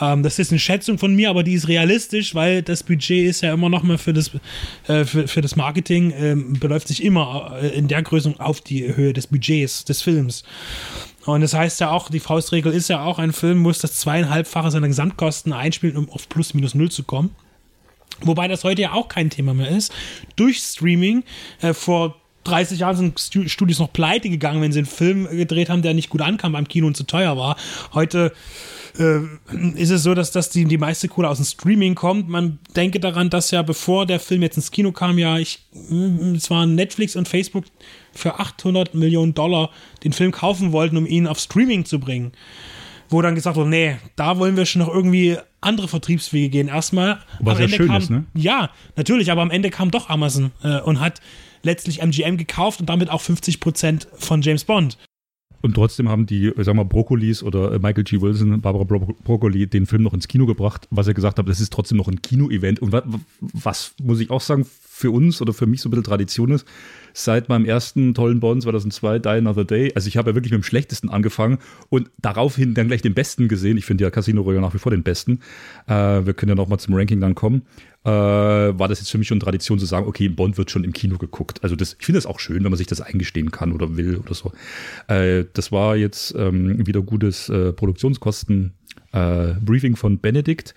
Ähm, 0.00 0.22
das 0.22 0.38
ist 0.38 0.50
eine 0.50 0.58
Schätzung 0.58 0.98
von 0.98 1.14
mir, 1.14 1.30
aber 1.30 1.42
die 1.42 1.54
ist 1.54 1.68
realistisch, 1.68 2.34
weil 2.34 2.62
das 2.62 2.82
Budget 2.82 3.28
ist 3.28 3.42
ja 3.42 3.52
immer 3.52 3.68
noch 3.68 3.82
mal 3.82 3.98
für 3.98 4.12
das, 4.12 4.30
äh, 4.86 5.04
für, 5.04 5.28
für 5.28 5.40
das 5.40 5.56
Marketing, 5.56 6.12
ähm, 6.16 6.52
beläuft 6.58 6.88
sich 6.88 7.02
immer 7.02 7.56
äh, 7.60 7.68
in 7.68 7.88
der 7.88 8.02
Größe 8.02 8.34
auf 8.38 8.60
die 8.60 8.94
Höhe 8.94 9.12
des 9.12 9.26
Budgets 9.26 9.84
des 9.84 10.02
Films. 10.02 10.44
Und 11.24 11.40
das 11.40 11.54
heißt 11.54 11.80
ja 11.80 11.90
auch, 11.90 12.08
die 12.08 12.20
Faustregel 12.20 12.72
ist 12.72 12.88
ja 12.88 13.04
auch, 13.04 13.18
ein 13.18 13.32
Film 13.32 13.58
muss 13.58 13.78
das 13.78 13.94
zweieinhalbfache 13.94 14.70
seiner 14.70 14.88
Gesamtkosten 14.88 15.52
einspielen, 15.52 15.96
um 15.96 16.08
auf 16.10 16.28
plus 16.28 16.54
minus 16.54 16.74
null 16.74 16.90
zu 16.90 17.04
kommen. 17.04 17.30
Wobei 18.20 18.48
das 18.48 18.64
heute 18.64 18.82
ja 18.82 18.92
auch 18.92 19.08
kein 19.08 19.30
Thema 19.30 19.54
mehr 19.54 19.68
ist. 19.68 19.92
Durch 20.36 20.58
Streaming, 20.58 21.24
äh, 21.60 21.74
vor 21.74 22.16
30 22.44 22.80
Jahren 22.80 22.96
sind 22.96 23.50
Studios 23.50 23.78
noch 23.78 23.92
pleite 23.92 24.28
gegangen, 24.28 24.60
wenn 24.62 24.72
sie 24.72 24.80
einen 24.80 24.86
Film 24.86 25.28
gedreht 25.30 25.70
haben, 25.70 25.82
der 25.82 25.94
nicht 25.94 26.10
gut 26.10 26.22
ankam 26.22 26.52
beim 26.52 26.66
Kino 26.66 26.86
und 26.86 26.96
zu 26.96 27.04
teuer 27.04 27.36
war. 27.36 27.56
Heute 27.94 28.32
äh, 28.98 29.20
ist 29.76 29.90
es 29.90 30.02
so, 30.02 30.14
dass 30.14 30.32
das 30.32 30.50
die, 30.50 30.64
die 30.64 30.78
meiste 30.78 31.08
Kohle 31.08 31.28
aus 31.28 31.38
dem 31.38 31.46
Streaming 31.46 31.94
kommt. 31.94 32.28
Man 32.28 32.58
denke 32.76 33.00
daran, 33.00 33.30
dass 33.30 33.50
ja 33.50 33.62
bevor 33.62 34.06
der 34.06 34.20
Film 34.20 34.42
jetzt 34.42 34.56
ins 34.56 34.70
Kino 34.70 34.92
kam, 34.92 35.18
ja, 35.18 35.38
ich, 35.38 35.60
mm, 35.72 36.34
es 36.34 36.50
waren 36.50 36.74
Netflix 36.74 37.16
und 37.16 37.28
Facebook 37.28 37.64
für 38.12 38.38
800 38.38 38.94
Millionen 38.94 39.34
Dollar 39.34 39.70
den 40.04 40.12
Film 40.12 40.32
kaufen 40.32 40.72
wollten, 40.72 40.96
um 40.96 41.06
ihn 41.06 41.26
auf 41.26 41.38
Streaming 41.38 41.84
zu 41.84 41.98
bringen. 41.98 42.32
Wo 43.12 43.22
dann 43.22 43.34
gesagt 43.34 43.56
wurde, 43.56 43.70
nee, 43.70 43.96
da 44.16 44.38
wollen 44.38 44.56
wir 44.56 44.66
schon 44.66 44.80
noch 44.80 44.88
irgendwie 44.92 45.36
andere 45.60 45.86
Vertriebswege 45.86 46.48
gehen. 46.48 46.68
Erstmal. 46.68 47.20
Was 47.40 47.58
ja 47.58 47.68
schön 47.68 47.88
kam, 47.88 47.96
ist, 47.98 48.10
ne? 48.10 48.24
Ja, 48.34 48.70
natürlich, 48.96 49.30
aber 49.30 49.42
am 49.42 49.50
Ende 49.50 49.70
kam 49.70 49.90
doch 49.90 50.08
Amazon 50.08 50.50
äh, 50.62 50.80
und 50.80 51.00
hat 51.00 51.20
letztlich 51.62 52.02
MGM 52.02 52.36
gekauft 52.36 52.80
und 52.80 52.88
damit 52.88 53.10
auch 53.10 53.20
50 53.20 53.60
Prozent 53.60 54.08
von 54.14 54.42
James 54.42 54.64
Bond. 54.64 54.98
Und 55.62 55.74
trotzdem 55.74 56.08
haben 56.08 56.26
die, 56.26 56.52
sagen 56.58 56.78
wir, 56.78 56.84
Brokkolis 56.84 57.42
oder 57.42 57.72
äh, 57.72 57.78
Michael 57.78 58.02
G. 58.02 58.20
Wilson, 58.20 58.60
Barbara 58.60 58.84
Bro 58.84 59.14
Broccoli 59.22 59.66
den 59.68 59.86
Film 59.86 60.02
noch 60.02 60.12
ins 60.12 60.26
Kino 60.26 60.44
gebracht, 60.44 60.88
was 60.90 61.06
er 61.06 61.14
gesagt 61.14 61.38
hat, 61.38 61.48
das 61.48 61.60
ist 61.60 61.72
trotzdem 61.72 61.98
noch 61.98 62.08
ein 62.08 62.20
Kino-Event. 62.20 62.80
Und 62.80 62.90
was, 62.90 63.04
was, 63.40 63.94
muss 64.02 64.20
ich 64.20 64.30
auch 64.30 64.40
sagen, 64.40 64.66
für 64.82 65.12
uns 65.12 65.40
oder 65.40 65.52
für 65.52 65.66
mich 65.66 65.80
so 65.80 65.88
ein 65.88 65.90
bisschen 65.90 66.04
Tradition 66.04 66.50
ist, 66.50 66.66
seit 67.12 67.48
meinem 67.48 67.64
ersten 67.64 68.14
tollen 68.14 68.40
Bond 68.40 68.62
2002, 68.62 69.20
Die 69.20 69.28
Another 69.28 69.64
Day, 69.64 69.92
also 69.94 70.08
ich 70.08 70.16
habe 70.16 70.30
ja 70.30 70.34
wirklich 70.34 70.52
mit 70.52 70.62
dem 70.62 70.64
schlechtesten 70.64 71.08
angefangen 71.08 71.58
und 71.88 72.10
daraufhin 72.20 72.74
dann 72.74 72.88
gleich 72.88 73.02
den 73.02 73.14
besten 73.14 73.48
gesehen. 73.48 73.76
Ich 73.76 73.84
finde 73.84 74.04
ja 74.04 74.10
Casino 74.10 74.42
Royale 74.42 74.62
nach 74.62 74.74
wie 74.74 74.78
vor 74.78 74.92
den 74.92 75.02
besten. 75.02 75.40
Äh, 75.86 76.26
wir 76.26 76.34
können 76.34 76.50
ja 76.50 76.56
noch 76.56 76.68
mal 76.68 76.78
zum 76.78 76.94
Ranking 76.94 77.20
dann 77.20 77.34
kommen 77.34 77.62
äh, 78.04 78.10
war 78.10 78.88
das 78.88 78.98
jetzt 78.98 79.10
für 79.10 79.18
mich 79.18 79.28
schon 79.28 79.38
Tradition 79.38 79.78
zu 79.78 79.86
sagen, 79.86 80.08
okay, 80.08 80.28
Bond 80.28 80.58
wird 80.58 80.70
schon 80.70 80.84
im 80.84 80.92
Kino 80.92 81.16
geguckt. 81.18 81.62
Also 81.62 81.76
das, 81.76 81.96
ich 81.98 82.04
finde 82.04 82.18
das 82.18 82.26
auch 82.26 82.40
schön, 82.40 82.64
wenn 82.64 82.70
man 82.70 82.76
sich 82.76 82.88
das 82.88 83.00
eingestehen 83.00 83.52
kann 83.52 83.72
oder 83.72 83.96
will 83.96 84.16
oder 84.16 84.34
so. 84.34 84.52
Äh, 85.06 85.44
das 85.52 85.70
war 85.70 85.94
jetzt 85.96 86.34
ähm, 86.36 86.84
wieder 86.86 87.02
gutes 87.02 87.48
äh, 87.48 87.72
Produktionskosten-Briefing 87.72 89.92
äh, 89.92 89.96
von 89.96 90.18
Benedikt. 90.18 90.74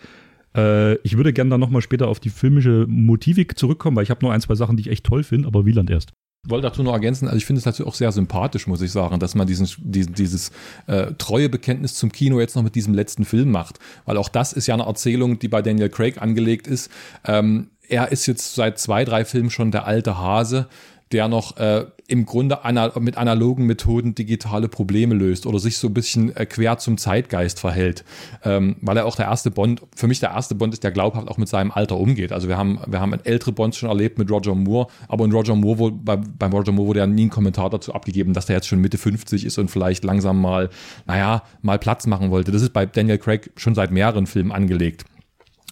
Äh, 0.55 0.97
ich 0.97 1.17
würde 1.17 1.33
gerne 1.33 1.49
dann 1.49 1.59
nochmal 1.59 1.81
später 1.81 2.07
auf 2.07 2.19
die 2.19 2.29
filmische 2.29 2.85
Motivik 2.87 3.57
zurückkommen, 3.57 3.97
weil 3.97 4.03
ich 4.03 4.11
habe 4.11 4.23
noch 4.23 4.29
ein, 4.31 4.41
zwei 4.41 4.53
Sachen, 4.55 4.77
die 4.77 4.81
ich 4.81 4.91
echt 4.91 5.05
toll 5.05 5.23
finde, 5.23 5.47
aber 5.47 5.65
Wieland 5.65 5.89
erst 5.89 6.13
wollte 6.49 6.67
dazu 6.67 6.83
noch 6.83 6.93
ergänzen, 6.93 7.27
also 7.27 7.37
ich 7.37 7.45
finde 7.45 7.59
es 7.59 7.65
natürlich 7.65 7.89
auch 7.91 7.95
sehr 7.95 8.11
sympathisch, 8.11 8.67
muss 8.67 8.81
ich 8.81 8.91
sagen, 8.91 9.19
dass 9.19 9.35
man 9.35 9.47
diesen, 9.47 9.67
diesen, 9.79 10.13
dieses 10.13 10.51
äh, 10.87 11.13
treue 11.17 11.49
Bekenntnis 11.49 11.95
zum 11.95 12.11
Kino 12.11 12.39
jetzt 12.39 12.55
noch 12.55 12.63
mit 12.63 12.75
diesem 12.75 12.93
letzten 12.93 13.25
Film 13.25 13.51
macht. 13.51 13.79
Weil 14.05 14.17
auch 14.17 14.29
das 14.29 14.53
ist 14.53 14.67
ja 14.67 14.73
eine 14.73 14.85
Erzählung, 14.85 15.39
die 15.39 15.47
bei 15.47 15.61
Daniel 15.61 15.89
Craig 15.89 16.21
angelegt 16.21 16.67
ist. 16.67 16.91
Ähm, 17.25 17.69
er 17.87 18.11
ist 18.11 18.25
jetzt 18.25 18.55
seit 18.55 18.79
zwei, 18.79 19.05
drei 19.05 19.25
Filmen 19.25 19.49
schon 19.49 19.71
der 19.71 19.85
alte 19.85 20.17
Hase 20.17 20.67
der 21.15 21.29
noch 21.29 21.55
äh, 21.55 21.85
im 22.07 22.25
Grunde 22.25 22.65
ana 22.65 22.91
mit 22.99 23.15
analogen 23.15 23.65
Methoden 23.65 24.15
digitale 24.15 24.67
Probleme 24.67 25.15
löst 25.15 25.45
oder 25.45 25.59
sich 25.59 25.77
so 25.77 25.87
ein 25.87 25.93
bisschen 25.93 26.35
äh, 26.35 26.45
quer 26.45 26.77
zum 26.77 26.97
Zeitgeist 26.97 27.57
verhält. 27.61 28.03
Ähm, 28.43 28.75
weil 28.81 28.97
er 28.97 29.05
auch 29.05 29.15
der 29.15 29.27
erste 29.27 29.49
Bond, 29.49 29.81
für 29.95 30.07
mich 30.07 30.19
der 30.19 30.31
erste 30.31 30.55
Bond 30.55 30.73
ist, 30.73 30.83
der 30.83 30.91
glaubhaft 30.91 31.29
auch 31.29 31.37
mit 31.37 31.47
seinem 31.47 31.71
Alter 31.71 31.97
umgeht. 31.97 32.33
Also 32.33 32.49
wir 32.49 32.57
haben, 32.57 32.79
wir 32.85 32.99
haben 32.99 33.13
ältere 33.23 33.53
Bonds 33.53 33.77
schon 33.77 33.87
erlebt 33.87 34.19
mit 34.19 34.29
Roger 34.29 34.55
Moore, 34.55 34.87
aber 35.07 35.23
in 35.23 35.31
Roger 35.31 35.55
Moore, 35.55 35.79
wo, 35.79 35.91
bei, 35.91 36.17
beim 36.17 36.51
Roger 36.51 36.73
Moore 36.73 36.89
wurde 36.89 36.99
ja 36.99 37.07
nie 37.07 37.27
ein 37.27 37.29
Kommentar 37.29 37.69
dazu 37.69 37.93
abgegeben, 37.93 38.33
dass 38.33 38.47
der 38.47 38.57
jetzt 38.57 38.67
schon 38.67 38.81
Mitte 38.81 38.97
50 38.97 39.45
ist 39.45 39.57
und 39.57 39.71
vielleicht 39.71 40.03
langsam 40.03 40.41
mal, 40.41 40.69
naja, 41.07 41.43
mal 41.61 41.79
Platz 41.79 42.07
machen 42.07 42.29
wollte. 42.29 42.51
Das 42.51 42.61
ist 42.61 42.73
bei 42.73 42.85
Daniel 42.85 43.19
Craig 43.19 43.51
schon 43.55 43.73
seit 43.73 43.91
mehreren 43.91 44.27
Filmen 44.27 44.51
angelegt. 44.51 45.05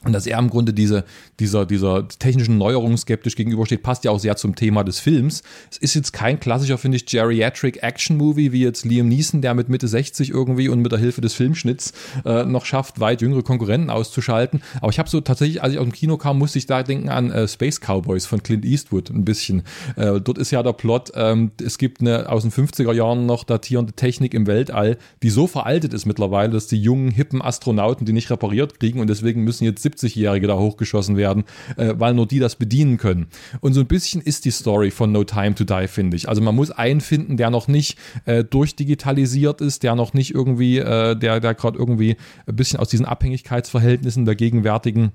Und 0.06 0.14
dass 0.14 0.28
er 0.28 0.38
im 0.38 0.50
Grunde 0.50 0.74
diese, 0.74 1.06
dieser, 1.40 1.66
dieser 1.66 2.08
technischen 2.08 2.58
Neuerung 2.58 2.98
skeptisch 2.98 3.36
gegenübersteht, 3.36 3.84
passt 3.84 4.04
ja 4.04 4.12
auch 4.12 4.20
sehr 4.20 4.36
zum 4.36 4.56
Thema 4.56 4.84
des 4.84 5.00
Films. 5.00 5.44
Es 5.72 5.78
ist 5.78 5.94
jetzt 5.94 6.12
kein 6.12 6.40
klassischer, 6.40 6.78
finde 6.78 6.98
ich, 6.98 7.06
Geriatric 7.06 7.82
Action 7.82 8.18
Movie, 8.18 8.52
wie 8.52 8.62
jetzt 8.62 8.84
Liam 8.86 9.08
Neeson, 9.08 9.42
der 9.42 9.54
mit 9.54 9.70
Mitte 9.70 9.88
60 9.88 10.30
irgendwie 10.30 10.68
und 10.68 10.82
mit 10.82 10.92
der 10.92 11.00
Hilfe 11.00 11.22
des 11.22 11.34
Filmschnitts 11.34 11.94
äh, 12.26 12.44
noch 12.44 12.66
schafft, 12.66 13.00
weit 13.00 13.22
jüngere 13.22 13.44
Konkurrenten 13.44 13.90
auszuschalten. 13.90 14.62
Aber 14.82 14.90
ich 14.92 15.00
habe 15.00 15.10
so 15.10 15.22
tatsächlich, 15.22 15.64
als 15.64 15.74
ich 15.74 15.80
aus 15.80 15.86
dem 15.86 15.94
Kino 15.94 16.18
kam, 16.18 16.38
musste 16.38 16.60
ich 16.60 16.66
da 16.66 16.84
denken 16.84 17.10
an 17.10 17.32
äh, 17.32 17.48
Space 17.48 17.80
Cowboys 17.80 18.26
von 18.26 18.44
Clint 18.44 18.66
Eastwood 18.66 19.10
ein 19.10 19.24
bisschen. 19.24 19.64
Äh, 19.96 20.20
dort 20.20 20.38
ist 20.38 20.52
ja 20.52 20.64
der 20.64 20.74
Plot, 20.74 21.14
ähm, 21.16 21.52
es 21.64 21.78
gibt 21.78 22.02
eine 22.02 22.30
aus 22.30 22.42
den 22.42 22.52
50er 22.52 22.94
Jahren 22.94 23.26
noch 23.26 23.46
datierende 23.46 23.94
Technik 23.94 24.34
im 24.34 24.48
Weltall, 24.48 24.98
die 25.22 25.30
so 25.30 25.48
veraltet 25.48 25.94
ist 25.94 26.06
mittlerweile, 26.06 26.52
dass 26.52 26.68
die 26.68 26.82
jungen, 26.82 27.10
hippen 27.10 27.42
Astronauten 27.42 28.06
die 28.06 28.14
nicht 28.14 28.30
repariert 28.30 28.80
kriegen 28.80 29.00
und 29.00 29.10
deswegen 29.10 29.44
müssen 29.44 29.64
jetzt 29.64 29.82
70-Jährige 29.94 30.48
da 30.48 30.58
hochgeschossen 30.58 31.18
werden, 31.18 31.44
äh, 31.78 31.94
weil 31.98 32.14
nur 32.14 32.28
die 32.28 32.40
das 32.40 32.56
bedienen 32.56 32.98
können. 32.98 33.28
Und 33.62 33.74
so 33.74 33.80
ein 33.80 33.88
bisschen 33.88 34.22
ist 34.22 34.46
die 34.46 34.52
Story 34.52 34.92
von 34.92 35.12
No 35.12 35.24
Time 35.24 35.56
to 35.56 35.64
Die, 35.64 35.88
finde 35.88 36.18
ich. 36.18 36.30
Also 36.30 36.42
man 36.42 36.56
muss 36.56 36.72
einen 36.72 37.02
finden, 37.02 37.38
der 37.38 37.50
noch 37.50 37.68
nicht 37.68 37.98
äh, 38.26 38.44
durchdigitalisiert 38.44 39.62
ist, 39.62 39.84
der 39.84 39.96
noch 39.96 40.14
nicht 40.14 40.34
irgendwie, 40.34 40.80
äh, 40.80 41.16
der, 41.16 41.40
der 41.40 41.54
gerade 41.54 41.78
irgendwie 41.78 42.18
ein 42.48 42.56
bisschen 42.56 42.80
aus 42.80 42.90
diesen 42.90 43.06
Abhängigkeitsverhältnissen 43.06 44.26
der 44.26 44.36
gegenwärtigen 44.36 45.12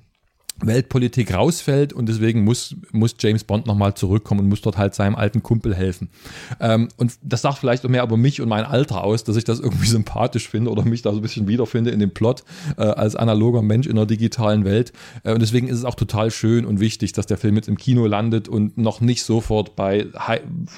Weltpolitik 0.61 1.33
rausfällt 1.35 1.93
und 1.93 2.09
deswegen 2.09 2.43
muss, 2.43 2.75
muss 2.91 3.15
James 3.19 3.45
Bond 3.45 3.67
nochmal 3.67 3.95
zurückkommen 3.95 4.41
und 4.41 4.49
muss 4.49 4.61
dort 4.61 4.77
halt 4.77 4.95
seinem 4.95 5.15
alten 5.15 5.43
Kumpel 5.43 5.75
helfen. 5.75 6.09
Ähm, 6.61 6.89
und 6.97 7.13
das 7.23 7.43
sagt 7.43 7.59
vielleicht 7.59 7.85
auch 7.85 7.89
mehr 7.89 8.03
über 8.03 8.17
mich 8.17 8.41
und 8.41 8.49
mein 8.49 8.65
Alter 8.65 9.05
aus, 9.05 9.25
dass 9.25 9.37
ich 9.37 9.45
das 9.45 9.61
irgendwie 9.61 9.87
sympathisch 9.89 10.49
finde 10.49 10.71
oder 10.71 10.85
mich 10.85 11.03
da 11.03 11.13
so 11.13 11.19
ein 11.19 11.23
bisschen 11.23 11.47
wiederfinde 11.47 11.91
in 11.91 12.01
dem 12.01 12.11
Plot 12.11 12.43
äh, 12.77 12.83
als 12.83 13.15
analoger 13.15 13.63
Mensch 13.63 13.87
in 13.87 13.97
einer 13.97 14.07
digitalen 14.07 14.65
Welt. 14.65 14.93
Äh, 15.23 15.33
und 15.33 15.41
deswegen 15.41 15.69
ist 15.69 15.79
es 15.79 15.85
auch 15.85 15.95
total 15.95 16.31
schön 16.31 16.65
und 16.65 16.81
wichtig, 16.81 17.13
dass 17.13 17.27
der 17.27 17.39
Film 17.39 17.57
jetzt 17.57 17.69
im 17.69 17.77
Kino 17.77 18.07
landet 18.07 18.49
und 18.49 18.77
noch 18.77 19.01
nicht 19.01 19.23
sofort 19.23 19.77
bei, 19.77 20.07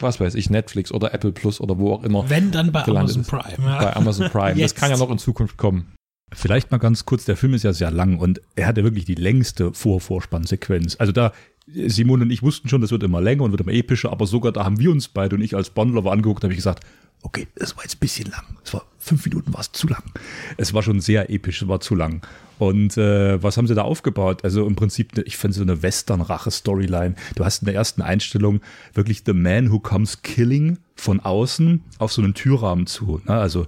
was 0.01 0.21
weiß 0.21 0.35
ich, 0.35 0.51
Netflix 0.51 0.93
oder 0.93 1.15
Apple 1.15 1.33
Plus 1.33 1.61
oder 1.61 1.79
wo 1.79 1.93
auch 1.93 2.05
immer. 2.05 2.29
Wenn 2.29 2.51
dann 2.51 2.73
bei 2.73 2.85
Amazon 2.85 3.25
Prime. 3.25 3.57
Ja. 3.59 3.79
Bei 3.79 3.97
Amazon 3.97 4.29
Prime. 4.29 4.61
das 4.61 4.75
kann 4.81 4.91
ja 4.91 4.97
noch 4.97 5.11
in 5.11 5.19
Zukunft 5.19 5.57
kommen. 5.57 5.93
Vielleicht 6.33 6.71
mal 6.71 6.79
ganz 6.79 7.05
kurz, 7.05 7.25
der 7.25 7.37
Film 7.37 7.55
ist 7.55 7.65
ja 7.65 7.73
sehr 7.73 7.91
lang 7.91 8.19
und 8.19 8.41
er 8.55 8.69
hat 8.69 8.79
ja 8.79 8.85
wirklich 8.85 9.05
die 9.05 9.17
längste 9.17 9.73
Vor-Vorspannsequenz. 9.73 10.97
Also 10.99 11.13
da, 11.13 11.33
Simon 11.67 12.23
und 12.23 12.31
ich 12.31 12.43
wussten 12.43 12.69
schon, 12.69 12.81
das 12.81 12.93
wird 12.93 13.03
immer 13.03 13.21
länger 13.21 13.43
und 13.43 13.51
wird 13.51 13.61
immer 13.63 13.73
epischer, 13.73 14.13
aber 14.13 14.27
sogar 14.27 14.53
da 14.53 14.65
haben 14.65 14.79
wir 14.79 14.91
uns 14.91 15.09
beide 15.09 15.37
und 15.37 15.43
ich 15.43 15.57
als 15.57 15.71
Bondlover 15.71 16.13
angeguckt, 16.13 16.45
habe 16.45 16.53
ich 16.53 16.59
gesagt, 16.59 16.85
okay, 17.23 17.47
das 17.57 17.77
war 17.77 17.85
jetzt 17.85 17.97
ein 17.97 18.01
bisschen 18.01 18.31
lang. 18.31 18.45
Es 18.65 18.73
war 18.73 18.87
fünf 18.99 19.25
Minuten, 19.27 19.53
war 19.53 19.61
es 19.61 19.73
zu 19.73 19.89
lang. 19.89 20.03
Es 20.57 20.73
war 20.73 20.83
schon 20.83 21.01
sehr 21.01 21.31
episch, 21.31 21.63
es 21.63 21.69
war 21.69 21.81
zu 21.81 21.95
lang. 21.95 22.27
Und 22.59 22.97
äh, 22.97 23.43
was 23.43 23.57
haben 23.57 23.67
sie 23.67 23.75
da 23.75 23.83
aufgebaut? 23.83 24.45
Also 24.45 24.67
im 24.67 24.77
Prinzip, 24.77 25.19
ich 25.27 25.37
finde 25.37 25.57
so 25.57 25.63
eine 25.63 25.83
Western-Rache-Storyline. 25.83 27.15
Du 27.35 27.45
hast 27.45 27.63
in 27.63 27.67
der 27.67 27.75
ersten 27.75 28.03
Einstellung 28.03 28.61
wirklich 28.95 29.23
The 29.27 29.33
Man 29.33 29.71
Who 29.71 29.81
Comes 29.81 30.23
Killing 30.23 30.79
von 30.95 31.21
außen 31.21 31.83
auf 31.99 32.13
so 32.13 32.23
einen 32.23 32.35
Türrahmen 32.35 32.87
zu. 32.87 33.21
Ne? 33.27 33.35
Also 33.35 33.67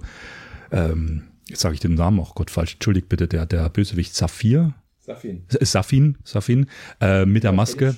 ähm, 0.71 1.23
jetzt 1.53 1.61
sage 1.61 1.75
ich 1.75 1.79
den 1.79 1.93
Namen 1.93 2.19
auch 2.19 2.35
Gott 2.35 2.51
falsch, 2.51 2.73
entschuldigt 2.73 3.09
bitte, 3.09 3.27
der, 3.27 3.45
der 3.45 3.69
Bösewicht 3.69 4.15
Saphir. 4.15 4.73
Safin. 4.99 5.43
Safin, 5.59 6.17
Safin, 6.23 6.67
äh, 7.01 7.25
mit 7.25 7.43
der 7.43 7.51
Maske, 7.51 7.95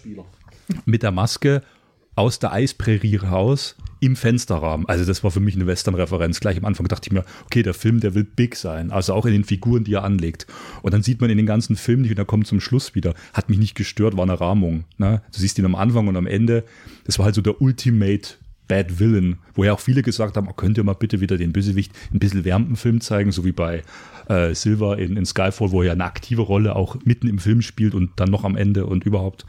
mit 0.86 1.04
der 1.04 1.12
Maske 1.12 1.62
aus 2.16 2.40
der 2.40 2.52
Eisprärie 2.52 3.18
raus 3.18 3.76
im 4.00 4.16
Fensterrahmen. 4.16 4.88
Also 4.88 5.06
das 5.06 5.24
war 5.24 5.32
für 5.32 5.40
mich 5.40 5.56
eine 5.56 5.68
Western-Referenz. 5.68 6.40
Gleich 6.40 6.58
am 6.58 6.66
Anfang 6.66 6.88
dachte 6.88 7.08
ich 7.08 7.14
mir, 7.14 7.24
okay, 7.46 7.62
der 7.62 7.74
Film, 7.74 8.00
der 8.00 8.16
will 8.16 8.24
big 8.24 8.56
sein. 8.56 8.92
Also 8.92 9.14
auch 9.14 9.26
in 9.26 9.34
den 9.34 9.44
Figuren, 9.44 9.84
die 9.84 9.94
er 9.94 10.04
anlegt. 10.04 10.48
Und 10.82 10.94
dann 10.94 11.04
sieht 11.04 11.22
man 11.22 11.30
in 11.30 11.38
den 11.38 11.46
ganzen 11.46 11.76
Filmen, 11.76 12.04
die 12.04 12.16
da 12.16 12.24
kommen 12.24 12.46
zum 12.46 12.60
Schluss 12.60 12.96
wieder, 12.96 13.14
hat 13.34 13.50
mich 13.50 13.60
nicht 13.60 13.76
gestört, 13.76 14.18
war 14.18 14.24
eine 14.24 14.40
Rahmung. 14.40 14.86
Ne? 14.98 15.22
Du 15.32 15.40
siehst 15.40 15.60
ihn 15.60 15.66
am 15.66 15.76
Anfang 15.76 16.08
und 16.08 16.18
am 16.18 16.28
Ende. 16.28 16.64
Das 17.04 17.20
war 17.20 17.26
halt 17.26 17.36
so 17.36 17.42
der 17.42 17.62
Ultimate 17.62 18.36
Bad 18.68 19.00
Villain, 19.00 19.38
wo 19.54 19.64
ja 19.64 19.74
auch 19.74 19.80
viele 19.80 20.02
gesagt 20.02 20.38
haben, 20.38 20.48
oh, 20.50 20.54
könnt 20.54 20.78
ihr 20.78 20.84
mal 20.84 20.94
bitte 20.94 21.22
wieder 21.22 21.38
den 21.38 21.54
Bösewicht 21.54 21.92
ein 22.14 22.20
bisschen 22.20 22.46
wärmten 22.46 22.76
Film 22.76 23.02
zeigen, 23.02 23.32
so 23.32 23.46
wie 23.46 23.52
bei 23.52 23.84
äh, 24.28 24.54
Silver 24.54 24.98
in, 24.98 25.18
in 25.18 25.26
Skyfall, 25.26 25.72
wo 25.72 25.84
er 25.84 25.94
eine 25.94 26.06
aktive 26.06 26.42
Rolle 26.42 26.76
auch 26.76 26.98
mitten 27.06 27.28
im 27.28 27.40
Film 27.40 27.62
spielt 27.62 27.94
und 27.94 28.12
dann 28.16 28.30
noch 28.30 28.44
am 28.44 28.56
Ende 28.56 28.86
und 28.86 29.06
überhaupt. 29.06 29.46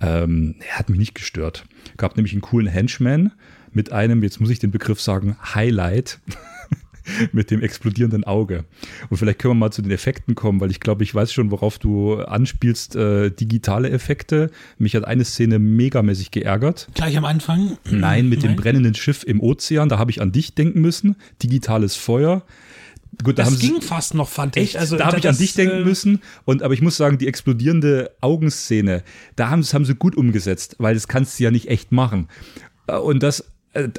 Ähm, 0.00 0.56
er 0.68 0.78
hat 0.78 0.88
mich 0.88 0.98
nicht 0.98 1.14
gestört. 1.14 1.64
Gab 1.96 2.16
nämlich 2.16 2.32
einen 2.32 2.42
coolen 2.42 2.66
Henchman 2.66 3.32
mit 3.72 3.92
einem, 3.92 4.22
jetzt 4.22 4.40
muss 4.40 4.50
ich 4.50 4.58
den 4.58 4.70
Begriff 4.70 5.00
sagen, 5.00 5.36
Highlight. 5.54 6.18
mit 7.32 7.50
dem 7.50 7.62
explodierenden 7.62 8.24
Auge. 8.24 8.64
Und 9.10 9.16
vielleicht 9.16 9.38
können 9.38 9.52
wir 9.52 9.58
mal 9.66 9.70
zu 9.70 9.82
den 9.82 9.90
Effekten 9.92 10.34
kommen, 10.34 10.60
weil 10.60 10.70
ich 10.70 10.80
glaube, 10.80 11.04
ich 11.04 11.14
weiß 11.14 11.32
schon, 11.32 11.50
worauf 11.50 11.78
du 11.78 12.16
anspielst. 12.16 12.96
Äh, 12.96 13.30
digitale 13.30 13.90
Effekte. 13.90 14.50
Mich 14.78 14.94
hat 14.96 15.04
eine 15.04 15.24
Szene 15.24 15.58
megamäßig 15.58 16.30
geärgert. 16.30 16.88
Gleich 16.94 17.16
am 17.16 17.24
Anfang? 17.24 17.78
Nein, 17.90 18.28
mit 18.28 18.42
dem 18.42 18.50
Nein. 18.50 18.56
brennenden 18.56 18.94
Schiff 18.94 19.24
im 19.24 19.40
Ozean. 19.40 19.88
Da 19.88 19.98
habe 19.98 20.10
ich 20.10 20.20
an 20.20 20.32
dich 20.32 20.54
denken 20.54 20.80
müssen. 20.80 21.16
Digitales 21.42 21.96
Feuer. 21.96 22.42
Gut, 23.24 23.38
da 23.38 23.44
Das 23.44 23.52
haben 23.52 23.60
sie, 23.60 23.68
ging 23.68 23.80
fast 23.80 24.14
noch, 24.14 24.28
fand 24.28 24.56
ich. 24.56 24.62
Echt? 24.64 24.76
Also, 24.76 24.96
da 24.98 25.06
habe 25.06 25.18
ich 25.18 25.26
an 25.28 25.38
dich 25.38 25.54
denken 25.54 25.78
äh, 25.80 25.84
müssen. 25.84 26.20
Und 26.44 26.62
aber 26.62 26.74
ich 26.74 26.82
muss 26.82 26.96
sagen, 26.98 27.16
die 27.18 27.26
explodierende 27.26 28.10
Augenszene, 28.20 29.02
da 29.36 29.48
haben, 29.48 29.62
das 29.62 29.72
haben 29.72 29.84
sie 29.86 29.94
gut 29.94 30.16
umgesetzt, 30.16 30.76
weil 30.78 30.94
das 30.94 31.08
kannst 31.08 31.38
du 31.38 31.44
ja 31.44 31.50
nicht 31.50 31.68
echt 31.68 31.92
machen. 31.92 32.28
Äh, 32.88 32.96
Und 32.96 33.22
das, 33.22 33.44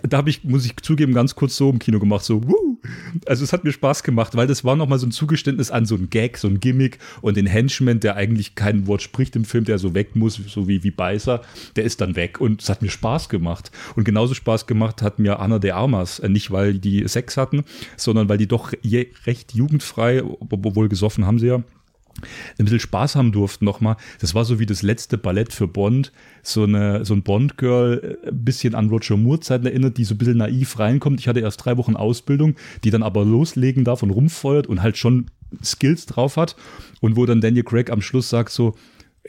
da 0.04 0.18
habe 0.18 0.30
ich, 0.30 0.44
muss 0.44 0.66
ich 0.66 0.76
zugeben, 0.78 1.14
ganz 1.14 1.36
kurz 1.36 1.56
so 1.56 1.70
im 1.70 1.80
Kino 1.80 2.00
gemacht, 2.00 2.24
so, 2.24 2.44
wuh. 2.44 2.78
Also 3.26 3.44
es 3.44 3.54
hat 3.54 3.64
mir 3.64 3.72
Spaß 3.72 4.04
gemacht, 4.04 4.36
weil 4.36 4.48
das 4.48 4.64
war 4.64 4.76
nochmal 4.76 5.00
so 5.00 5.08
ein 5.08 5.12
Zugeständnis 5.12 5.72
an 5.72 5.86
so 5.86 5.96
ein 5.96 6.10
Gag, 6.10 6.38
so 6.38 6.48
ein 6.48 6.60
Gimmick 6.60 7.00
und 7.22 7.38
den 7.38 7.46
Henchman, 7.46 8.00
der 8.00 8.16
eigentlich 8.16 8.56
kein 8.56 8.88
Wort 8.88 9.02
spricht 9.02 9.36
im 9.36 9.46
Film, 9.46 9.66
der 9.66 9.78
so 9.78 9.94
weg 9.94 10.16
muss, 10.16 10.36
so 10.48 10.68
wie, 10.68 10.84
wie 10.84 10.92
Beißer, 10.92 11.42
der 11.76 11.84
ist 11.84 12.02
dann 12.02 12.16
weg 12.16 12.40
und 12.40 12.62
es 12.62 12.70
hat 12.70 12.82
mir 12.82 12.90
Spaß 12.90 13.30
gemacht. 13.30 13.72
Und 13.96 14.04
genauso 14.04 14.34
Spaß 14.34 14.68
gemacht 14.68 15.02
hat 15.02 15.20
mir 15.20 15.40
Anna 15.40 15.60
de 15.60 15.72
Armas, 15.72 16.20
äh, 16.20 16.30
nicht 16.30 16.52
weil 16.52 16.80
die 16.80 17.08
Sex 17.08 17.38
hatten, 17.38 17.64
sondern 17.96 18.30
weil 18.30 18.38
die 18.38 18.48
doch 18.48 18.74
je, 18.82 19.08
recht 19.26 19.54
jugendfrei, 19.54 20.24
obwohl 20.24 20.90
gesoffen 20.90 21.26
haben 21.26 21.40
sie 21.40 21.48
ja, 21.48 21.64
ein 22.58 22.66
bisschen 22.66 22.80
Spaß 22.80 23.16
haben 23.16 23.32
durften 23.32 23.66
nochmal. 23.66 23.98
Das 24.20 24.36
war 24.36 24.46
so 24.46 24.60
wie 24.60 24.66
das 24.66 24.82
letzte 24.82 25.18
Ballett 25.18 25.54
für 25.54 25.68
Bond. 25.68 26.12
So, 26.44 26.64
eine, 26.64 27.06
so 27.06 27.14
ein 27.14 27.24
Bond-Girl, 27.24 28.20
äh, 28.24 28.30
ein 28.30 28.46
bisschen 28.46 28.76
an 28.76 28.90
Roger 28.90 29.18
Moore-Zeiten 29.18 29.66
erinnert, 29.66 29.98
die 29.98 30.04
so 30.04 30.16
ein 30.16 30.18
bisschen 30.18 30.38
naiv 30.38 30.80
reinkommt. 30.80 31.20
Ich 31.20 31.28
hatte 31.28 31.40
erst 31.40 31.64
drei 31.64 31.78
Wochen 31.78 31.96
Ausbildung, 31.96 32.56
die 32.84 32.90
dann 32.90 33.04
aber 33.04 33.26
loslegen 33.26 33.84
darf 33.84 34.04
und 34.04 34.12
rumfeuert 34.12 34.68
und 34.68 34.82
halt 34.82 34.98
schon 34.98 35.28
Skills 35.64 36.06
drauf 36.06 36.38
hat. 36.38 36.56
Und 37.02 37.16
wo 37.16 37.26
dann 37.26 37.42
Daniel 37.42 37.64
Craig 37.64 37.90
am 37.90 38.02
Schluss 38.02 38.30
sagt 38.30 38.52
so, 38.52 38.76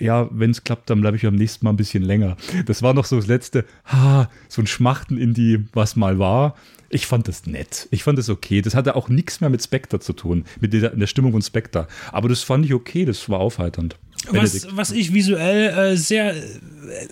ja, 0.00 0.28
wenn 0.30 0.50
es 0.50 0.64
klappt, 0.64 0.90
dann 0.90 1.00
bleibe 1.00 1.16
ich 1.16 1.26
am 1.26 1.34
nächsten 1.34 1.64
Mal 1.64 1.72
ein 1.72 1.76
bisschen 1.76 2.02
länger. 2.02 2.36
Das 2.66 2.82
war 2.82 2.94
noch 2.94 3.04
so 3.04 3.16
das 3.16 3.26
letzte, 3.26 3.64
ha, 3.84 4.30
so 4.48 4.62
ein 4.62 4.66
Schmachten 4.66 5.18
in 5.18 5.34
die, 5.34 5.64
was 5.72 5.96
mal 5.96 6.18
war. 6.18 6.54
Ich 6.90 7.06
fand 7.06 7.28
das 7.28 7.46
nett. 7.46 7.86
Ich 7.90 8.02
fand 8.02 8.18
das 8.18 8.30
okay. 8.30 8.62
Das 8.62 8.74
hatte 8.74 8.96
auch 8.96 9.08
nichts 9.08 9.40
mehr 9.40 9.50
mit 9.50 9.62
Spectre 9.62 10.00
zu 10.00 10.12
tun, 10.12 10.44
mit 10.60 10.72
der, 10.72 10.90
der 10.90 11.06
Stimmung 11.06 11.32
von 11.32 11.42
Spectre. 11.42 11.86
Aber 12.12 12.28
das 12.28 12.42
fand 12.42 12.64
ich 12.64 12.72
okay, 12.72 13.04
das 13.04 13.28
war 13.28 13.40
aufheiternd. 13.40 13.96
Was, 14.30 14.66
was 14.76 14.90
ich 14.90 15.14
visuell 15.14 15.92
äh, 15.92 15.96
sehr 15.96 16.34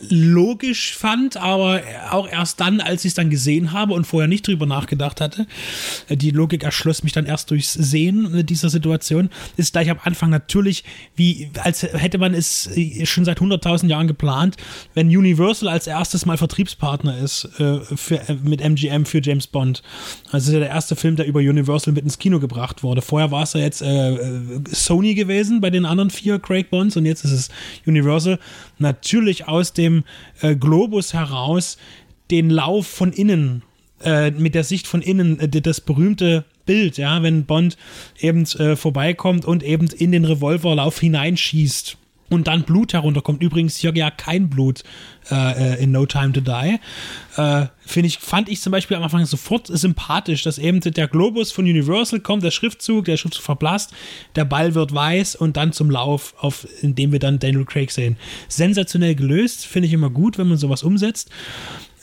logisch 0.09 0.95
fand, 0.95 1.37
aber 1.37 1.83
auch 2.11 2.29
erst 2.29 2.61
dann, 2.61 2.81
als 2.81 3.05
ich 3.05 3.11
es 3.11 3.15
dann 3.15 3.31
gesehen 3.31 3.73
habe 3.73 3.95
und 3.95 4.07
vorher 4.07 4.29
nicht 4.29 4.47
drüber 4.47 4.67
nachgedacht 4.67 5.21
hatte. 5.21 5.47
Die 6.09 6.31
Logik 6.31 6.65
erschloss 6.65 7.03
mich 7.03 7.13
dann 7.13 7.27
erst 7.27 7.51
durchs 7.51 7.73
Sehen 7.73 8.47
dieser 8.47 8.71
Situation. 8.71 9.31
Ist 9.57 9.73
gleich 9.73 9.91
am 9.91 9.99
Anfang 10.03 10.31
natürlich, 10.31 10.85
wie 11.17 11.51
als 11.63 11.83
hätte 11.83 12.19
man 12.19 12.35
es 12.35 12.69
äh, 12.77 13.07
schon 13.07 13.25
seit 13.25 13.39
100.000 13.39 13.87
Jahren 13.89 14.09
geplant, 14.09 14.57
wenn 14.95 15.09
Universal 15.09 15.69
als 15.69 15.87
erstes 15.87 16.27
mal 16.27 16.37
Vertriebspartner 16.37 17.19
ist 17.19 17.45
äh, 17.59 17.81
für, 17.81 18.29
äh, 18.29 18.37
mit 18.43 18.61
MGM 18.61 19.05
für 19.05 19.21
James 19.23 19.47
Bond. 19.47 19.83
Also 20.31 20.49
ist 20.49 20.55
ja 20.55 20.61
der 20.61 20.71
erste 20.71 20.97
Film, 20.97 21.17
der 21.17 21.27
über 21.27 21.41
Universal 21.41 21.93
mit 21.93 22.05
ins 22.05 22.19
Kino 22.19 22.41
gebracht 22.41 22.83
wurde. 22.83 23.03
Vorher 23.03 23.31
war 23.31 23.43
es 23.43 23.53
ja 23.53 23.61
jetzt 23.61 23.83
äh, 23.83 24.15
äh, 24.15 24.41
Sony 24.71 25.15
gewesen 25.15 25.61
bei 25.61 25.71
den 25.71 25.85
anderen 25.85 26.11
vier 26.11 26.39
Craig 26.39 26.71
Bonds 26.71 26.97
und 26.97 27.07
jetzt 27.07 27.25
ist 27.25 27.33
es 27.33 27.49
Universal. 27.87 28.39
Natürlich 28.79 29.49
aus 29.49 29.66
dem 29.73 30.05
äh, 30.41 30.57
Globus 30.57 31.15
heraus 31.15 31.79
den 32.31 32.51
Lauf 32.51 32.87
von 32.87 33.13
innen, 33.13 33.63
äh, 34.03 34.31
mit 34.31 34.55
der 34.55 34.65
Sicht 34.65 34.87
von 34.87 35.03
innen, 35.03 35.39
äh, 35.39 35.49
das 35.49 35.81
berühmte 35.81 36.45
Bild, 36.65 36.99
ja, 36.99 37.23
wenn 37.23 37.45
Bond 37.45 37.77
eben 38.19 38.45
äh, 38.59 38.77
vorbeikommt 38.77 39.45
und 39.45 39.63
eben 39.63 39.87
in 39.87 40.13
den 40.13 40.25
Revolverlauf 40.25 40.99
hineinschießt 40.99 41.97
und 42.29 42.47
dann 42.47 42.63
Blut 42.63 42.93
herunterkommt. 42.93 43.43
Übrigens 43.43 43.77
hier 43.77 43.95
ja 43.95 44.11
kein 44.11 44.49
Blut 44.49 44.83
äh, 45.31 45.75
äh, 45.75 45.83
in 45.83 45.93
No 45.93 46.07
Time 46.07 46.33
to 46.33 46.41
Die. 46.41 46.79
Äh, 47.37 47.67
Finde 47.85 48.09
ich, 48.09 48.19
fand 48.19 48.49
ich 48.49 48.61
zum 48.61 48.73
Beispiel 48.73 48.97
am 48.97 49.05
Anfang 49.05 49.25
sofort 49.27 49.69
sympathisch, 49.69 50.43
dass 50.43 50.59
eben 50.59 50.81
der 50.81 51.07
Globus 51.07 51.53
von 51.53 51.65
Universal 51.65 52.21
kommt, 52.21 52.43
der 52.43 52.51
Schriftzug, 52.51 53.05
der 53.05 53.17
Schriftzug 53.17 53.45
verblasst, 53.45 53.93
der 54.35 54.45
Ball 54.45 54.75
wird 54.75 54.93
weiß 54.93 55.37
und 55.37 55.57
dann 55.57 55.73
zum 55.73 55.91
Lauf, 55.91 56.35
auf, 56.39 56.67
in 56.83 56.95
dem 56.95 57.13
wir 57.13 57.21
dann 57.21 57.39
Daniel 57.39 57.65
Craig 57.65 57.91
sehen. 57.93 58.17
Sensationell 58.49 59.15
gelöst, 59.15 59.67
finde 59.67 59.87
ich 59.87 59.93
immer 59.93 60.11
gut, 60.11 60.37
wenn 60.37 60.49
man 60.49 60.59
sowas 60.59 60.83
umsetzt. 60.83 61.31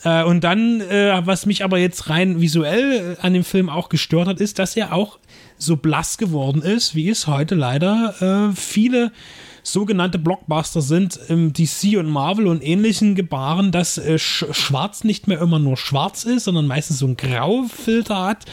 Äh, 0.04 0.22
und 0.24 0.44
dann, 0.44 0.80
äh, 0.82 1.20
was 1.24 1.46
mich 1.46 1.64
aber 1.64 1.78
jetzt 1.78 2.08
rein 2.10 2.40
visuell 2.40 3.16
äh, 3.18 3.26
an 3.26 3.32
dem 3.32 3.44
Film 3.44 3.68
auch 3.68 3.88
gestört 3.88 4.28
hat, 4.28 4.40
ist, 4.40 4.58
dass 4.58 4.76
er 4.76 4.92
auch 4.92 5.18
so 5.58 5.76
blass 5.76 6.18
geworden 6.18 6.62
ist, 6.62 6.94
wie 6.94 7.08
es 7.08 7.26
heute 7.26 7.54
leider 7.54 8.52
viele 8.56 9.12
sogenannte 9.64 10.18
Blockbuster 10.18 10.82
sind 10.82 11.18
im 11.28 11.52
DC 11.52 11.98
und 11.98 12.08
Marvel 12.08 12.46
und 12.46 12.62
ähnlichen 12.62 13.14
Gebaren, 13.16 13.72
dass 13.72 13.98
äh, 13.98 14.18
Sch 14.18 14.44
Schwarz 14.52 15.02
nicht 15.02 15.26
mehr 15.26 15.40
immer 15.40 15.58
nur 15.58 15.76
schwarz 15.76 16.24
ist, 16.24 16.44
sondern 16.44 16.66
meistens 16.66 16.98
so 16.98 17.06
ein 17.06 17.16
Graufilter 17.16 18.22
hat, 18.22 18.44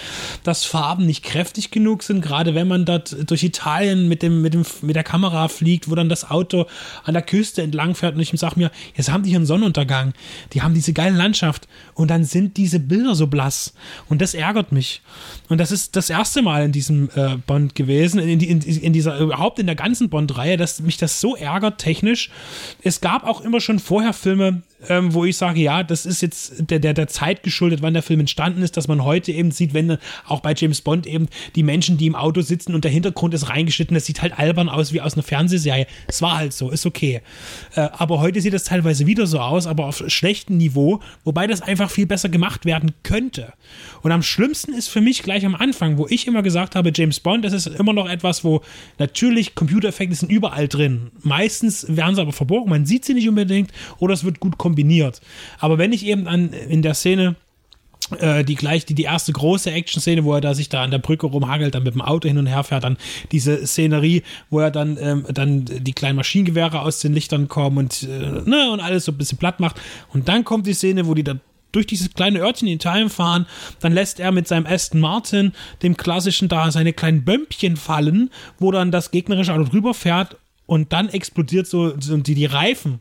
dass 0.43 0.65
Farben 0.65 1.05
nicht 1.05 1.23
kräftig 1.23 1.69
genug 1.69 2.01
sind, 2.01 2.21
gerade 2.21 2.55
wenn 2.55 2.67
man 2.67 2.85
dort 2.85 3.29
durch 3.29 3.43
Italien 3.43 4.07
mit, 4.07 4.23
dem, 4.23 4.41
mit, 4.41 4.53
dem, 4.53 4.65
mit 4.81 4.95
der 4.95 5.03
Kamera 5.03 5.47
fliegt, 5.47 5.89
wo 5.89 5.95
dann 5.95 6.09
das 6.09 6.31
Auto 6.31 6.65
an 7.03 7.13
der 7.13 7.23
Küste 7.23 7.61
entlang 7.61 7.93
fährt 7.93 8.15
und 8.15 8.21
ich 8.21 8.31
sag 8.35 8.55
mir, 8.55 8.71
jetzt 8.95 9.11
haben 9.11 9.23
die 9.23 9.29
hier 9.29 9.37
einen 9.37 9.45
Sonnenuntergang, 9.45 10.13
die 10.53 10.61
haben 10.61 10.73
diese 10.73 10.93
geile 10.93 11.15
Landschaft. 11.15 11.67
Und 11.93 12.09
dann 12.09 12.23
sind 12.23 12.57
diese 12.57 12.79
Bilder 12.79 13.15
so 13.15 13.27
blass. 13.27 13.73
Und 14.09 14.21
das 14.21 14.33
ärgert 14.33 14.71
mich. 14.71 15.01
Und 15.49 15.59
das 15.59 15.71
ist 15.71 15.95
das 15.95 16.09
erste 16.09 16.41
Mal 16.41 16.63
in 16.63 16.71
diesem 16.71 17.09
äh, 17.15 17.37
Bond 17.45 17.75
gewesen, 17.75 18.19
in, 18.19 18.39
in, 18.39 18.61
in 18.61 18.93
dieser, 18.93 19.19
überhaupt 19.19 19.59
in 19.59 19.65
der 19.65 19.75
ganzen 19.75 20.09
Bond-Reihe, 20.09 20.57
dass 20.57 20.79
mich 20.79 20.97
das 21.01 21.19
so 21.21 21.35
ärgert 21.35 21.79
technisch. 21.79 22.29
Es 22.83 23.01
gab 23.01 23.25
auch 23.25 23.41
immer 23.41 23.59
schon 23.59 23.79
vorher 23.79 24.13
Filme, 24.13 24.61
ähm, 24.89 25.13
wo 25.13 25.25
ich 25.25 25.37
sage, 25.37 25.59
ja, 25.59 25.83
das 25.83 26.05
ist 26.05 26.21
jetzt 26.21 26.69
der, 26.69 26.79
der, 26.79 26.93
der 26.93 27.07
Zeit 27.07 27.43
geschuldet, 27.43 27.81
wann 27.81 27.93
der 27.93 28.03
Film 28.03 28.19
entstanden 28.19 28.61
ist, 28.61 28.77
dass 28.77 28.87
man 28.87 29.03
heute 29.03 29.31
eben 29.31 29.51
sieht, 29.51 29.73
wenn 29.73 29.97
auch 30.27 30.39
bei 30.39 30.53
James 30.55 30.81
Bond 30.81 31.05
eben 31.05 31.27
die 31.55 31.63
Menschen, 31.63 31.97
die 31.97 32.07
im 32.07 32.15
Auto 32.15 32.41
sitzen 32.41 32.73
und 32.73 32.83
der 32.83 32.91
Hintergrund 32.91 33.33
ist 33.33 33.49
reingeschnitten, 33.49 33.93
das 33.93 34.05
sieht 34.05 34.21
halt 34.21 34.37
albern 34.37 34.69
aus 34.69 34.93
wie 34.93 35.01
aus 35.01 35.13
einer 35.13 35.23
Fernsehserie. 35.23 35.87
Es 36.07 36.21
war 36.21 36.37
halt 36.37 36.53
so, 36.53 36.69
ist 36.69 36.85
okay. 36.85 37.21
Äh, 37.75 37.89
aber 37.93 38.19
heute 38.19 38.41
sieht 38.41 38.53
das 38.53 38.63
teilweise 38.63 39.05
wieder 39.07 39.27
so 39.27 39.39
aus, 39.39 39.67
aber 39.67 39.85
auf 39.85 40.03
schlechtem 40.07 40.57
Niveau, 40.57 40.99
wobei 41.23 41.47
das 41.47 41.61
einfach 41.61 41.89
viel 41.89 42.05
besser 42.05 42.29
gemacht 42.29 42.65
werden 42.65 42.91
könnte. 43.03 43.53
Und 44.01 44.11
am 44.11 44.23
schlimmsten 44.23 44.73
ist 44.73 44.87
für 44.87 45.01
mich 45.01 45.23
gleich 45.23 45.45
am 45.45 45.55
Anfang, 45.55 45.97
wo 45.97 46.07
ich 46.07 46.27
immer 46.27 46.41
gesagt 46.41 46.75
habe, 46.75 46.91
James 46.93 47.19
Bond, 47.19 47.45
das 47.45 47.53
ist 47.53 47.67
immer 47.67 47.93
noch 47.93 48.09
etwas, 48.09 48.43
wo 48.43 48.61
natürlich 48.97 49.55
Computereffekte 49.55 50.15
sind 50.15 50.31
überall 50.31 50.67
drin. 50.67 51.11
Meistens 51.21 51.85
werden 51.87 52.15
sie 52.15 52.21
aber 52.21 52.33
verborgen, 52.33 52.69
man 52.69 52.85
sieht 52.85 53.05
sie 53.05 53.13
nicht 53.13 53.29
unbedingt 53.29 53.71
oder 53.99 54.13
es 54.13 54.23
wird 54.23 54.39
gut 54.39 54.57
kombiniert. 54.71 55.21
Aber 55.59 55.77
wenn 55.77 55.91
ich 55.91 56.05
eben 56.05 56.27
an, 56.27 56.53
in 56.53 56.81
der 56.81 56.93
Szene 56.93 57.35
äh, 58.19 58.43
die 58.43 58.55
gleich 58.55 58.85
die, 58.85 58.95
die 58.95 59.03
erste 59.03 59.31
große 59.31 59.71
Action-Szene, 59.71 60.23
wo 60.23 60.33
er 60.33 60.41
da 60.41 60.53
sich 60.53 60.69
da 60.69 60.83
an 60.83 60.91
der 60.91 60.99
Brücke 60.99 61.27
rumhagelt, 61.27 61.75
dann 61.75 61.83
mit 61.83 61.93
dem 61.93 62.01
Auto 62.01 62.27
hin 62.27 62.37
und 62.37 62.47
her 62.47 62.63
fährt, 62.63 62.83
dann 62.83 62.97
diese 63.31 63.65
Szenerie, 63.65 64.23
wo 64.49 64.59
er 64.59 64.71
dann, 64.71 64.97
ähm, 64.99 65.25
dann 65.29 65.65
die 65.65 65.93
kleinen 65.93 66.15
Maschinengewehre 66.15 66.81
aus 66.81 66.99
den 66.99 67.13
Lichtern 67.13 67.47
kommen 67.47 67.77
und, 67.77 68.03
äh, 68.03 68.41
ne, 68.49 68.71
und 68.71 68.79
alles 68.79 69.05
so 69.05 69.11
ein 69.11 69.17
bisschen 69.17 69.37
platt 69.37 69.59
macht. 69.59 69.79
Und 70.09 70.27
dann 70.27 70.43
kommt 70.43 70.67
die 70.67 70.73
Szene, 70.73 71.05
wo 71.07 71.13
die 71.13 71.23
da 71.23 71.35
durch 71.71 71.87
dieses 71.87 72.13
kleine 72.13 72.39
Örtchen 72.39 72.67
in 72.67 72.75
Italien 72.75 73.09
fahren, 73.09 73.45
dann 73.79 73.93
lässt 73.93 74.19
er 74.19 74.33
mit 74.33 74.45
seinem 74.45 74.65
Aston 74.65 74.99
Martin, 74.99 75.53
dem 75.83 75.95
klassischen 75.95 76.49
da, 76.49 76.69
seine 76.69 76.91
kleinen 76.91 77.23
Bömpchen 77.23 77.77
fallen, 77.77 78.29
wo 78.59 78.71
dann 78.71 78.91
das 78.91 79.11
gegnerische 79.11 79.53
Auto 79.53 79.63
drüber 79.63 79.93
fährt 79.93 80.35
und 80.65 80.91
dann 80.91 81.07
explodiert 81.07 81.67
so, 81.67 81.93
so 81.99 82.17
die, 82.17 82.35
die 82.35 82.45
Reifen 82.45 82.99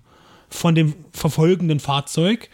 von 0.50 0.74
dem 0.74 0.94
verfolgenden 1.12 1.80
Fahrzeug. 1.80 2.50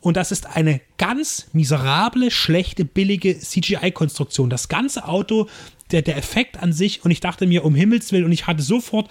Und 0.00 0.16
das 0.16 0.32
ist 0.32 0.46
eine 0.46 0.80
ganz 0.98 1.48
miserable, 1.52 2.30
schlechte, 2.30 2.84
billige 2.84 3.38
CGI-Konstruktion. 3.38 4.50
Das 4.50 4.68
ganze 4.68 5.06
Auto, 5.06 5.48
der, 5.92 6.02
der 6.02 6.16
Effekt 6.16 6.60
an 6.60 6.72
sich, 6.72 7.04
und 7.04 7.10
ich 7.10 7.20
dachte 7.20 7.46
mir, 7.46 7.64
um 7.64 7.74
Himmels 7.74 8.12
Willen, 8.12 8.24
und 8.24 8.32
ich 8.32 8.46
hatte 8.46 8.62
sofort, 8.62 9.08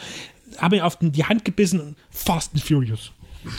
habe 0.58 0.78
mir 0.78 0.86
auf 0.86 0.98
die 1.00 1.26
Hand 1.26 1.46
gebissen, 1.46 1.96
Fast 2.10 2.54
and 2.54 2.64
Furious. 2.64 3.12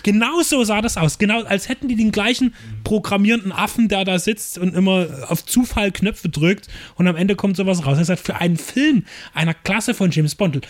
Genau 0.02 0.42
so 0.42 0.62
sah 0.62 0.80
das 0.80 0.96
aus. 0.96 1.18
Genau, 1.18 1.42
als 1.42 1.68
hätten 1.68 1.88
die 1.88 1.96
den 1.96 2.12
gleichen 2.12 2.54
programmierenden 2.84 3.50
Affen, 3.50 3.88
der 3.88 4.04
da 4.04 4.18
sitzt 4.18 4.58
und 4.58 4.74
immer 4.74 5.08
auf 5.28 5.44
Zufall 5.44 5.90
Knöpfe 5.90 6.28
drückt 6.28 6.68
und 6.96 7.08
am 7.08 7.16
Ende 7.16 7.34
kommt 7.34 7.56
sowas 7.56 7.84
raus. 7.84 7.98
Das 7.98 8.08
heißt, 8.08 8.24
für 8.24 8.36
einen 8.36 8.56
Film 8.56 9.04
einer 9.34 9.54
Klasse 9.54 9.94
von 9.94 10.10
James 10.10 10.34
Bond, 10.34 10.60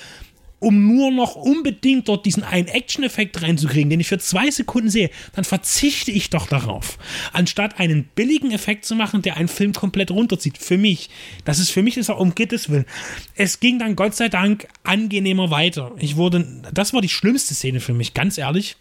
um 0.63 0.87
nur 0.87 1.11
noch 1.11 1.35
unbedingt 1.35 2.09
dort 2.09 2.25
diesen 2.25 2.45
einen 2.45 2.69
Action-Effekt 2.69 3.43
reinzukriegen, 3.43 3.91
den 3.91 3.99
ich 3.99 4.07
für 4.07 4.19
zwei 4.19 4.49
Sekunden 4.49 4.91
sehe, 4.91 5.11
dann 5.35 5.45
verzichte 5.45 6.13
ich 6.13 6.31
doch 6.31 6.47
darauf. 6.47 6.99
Anstatt 7.33 7.81
einen 7.81 8.05
billigen 8.05 8.53
Effekt 8.53 8.85
zu 8.85 8.95
machen, 8.95 9.23
der 9.23 9.37
einen 9.37 9.49
Film 9.49 9.73
komplett 9.73 10.13
runterzieht. 10.13 10.59
Für 10.59 10.79
mich. 10.79 11.11
Das 11.45 11.59
ist 11.59 11.71
für 11.71 11.83
mich 11.83 11.97
ist 11.97 12.11
auch 12.11 12.21
um 12.21 12.35
Gottes 12.37 12.71
Willen. 12.71 12.87
Es 13.35 13.59
ging 13.59 13.81
dann 13.81 13.97
Gott 13.97 14.15
sei 14.15 14.29
Dank 14.29 14.69
angenehmer 14.85 15.51
weiter. 15.51 15.93
Ich 15.99 16.17
wurde, 16.17 16.47
das 16.73 16.95
war 16.95 17.01
die 17.01 17.09
schlimmste 17.09 17.55
Szene 17.55 17.81
für 17.81 17.95
mich, 17.95 18.15
ganz 18.15 18.39
ehrlich 18.39 18.77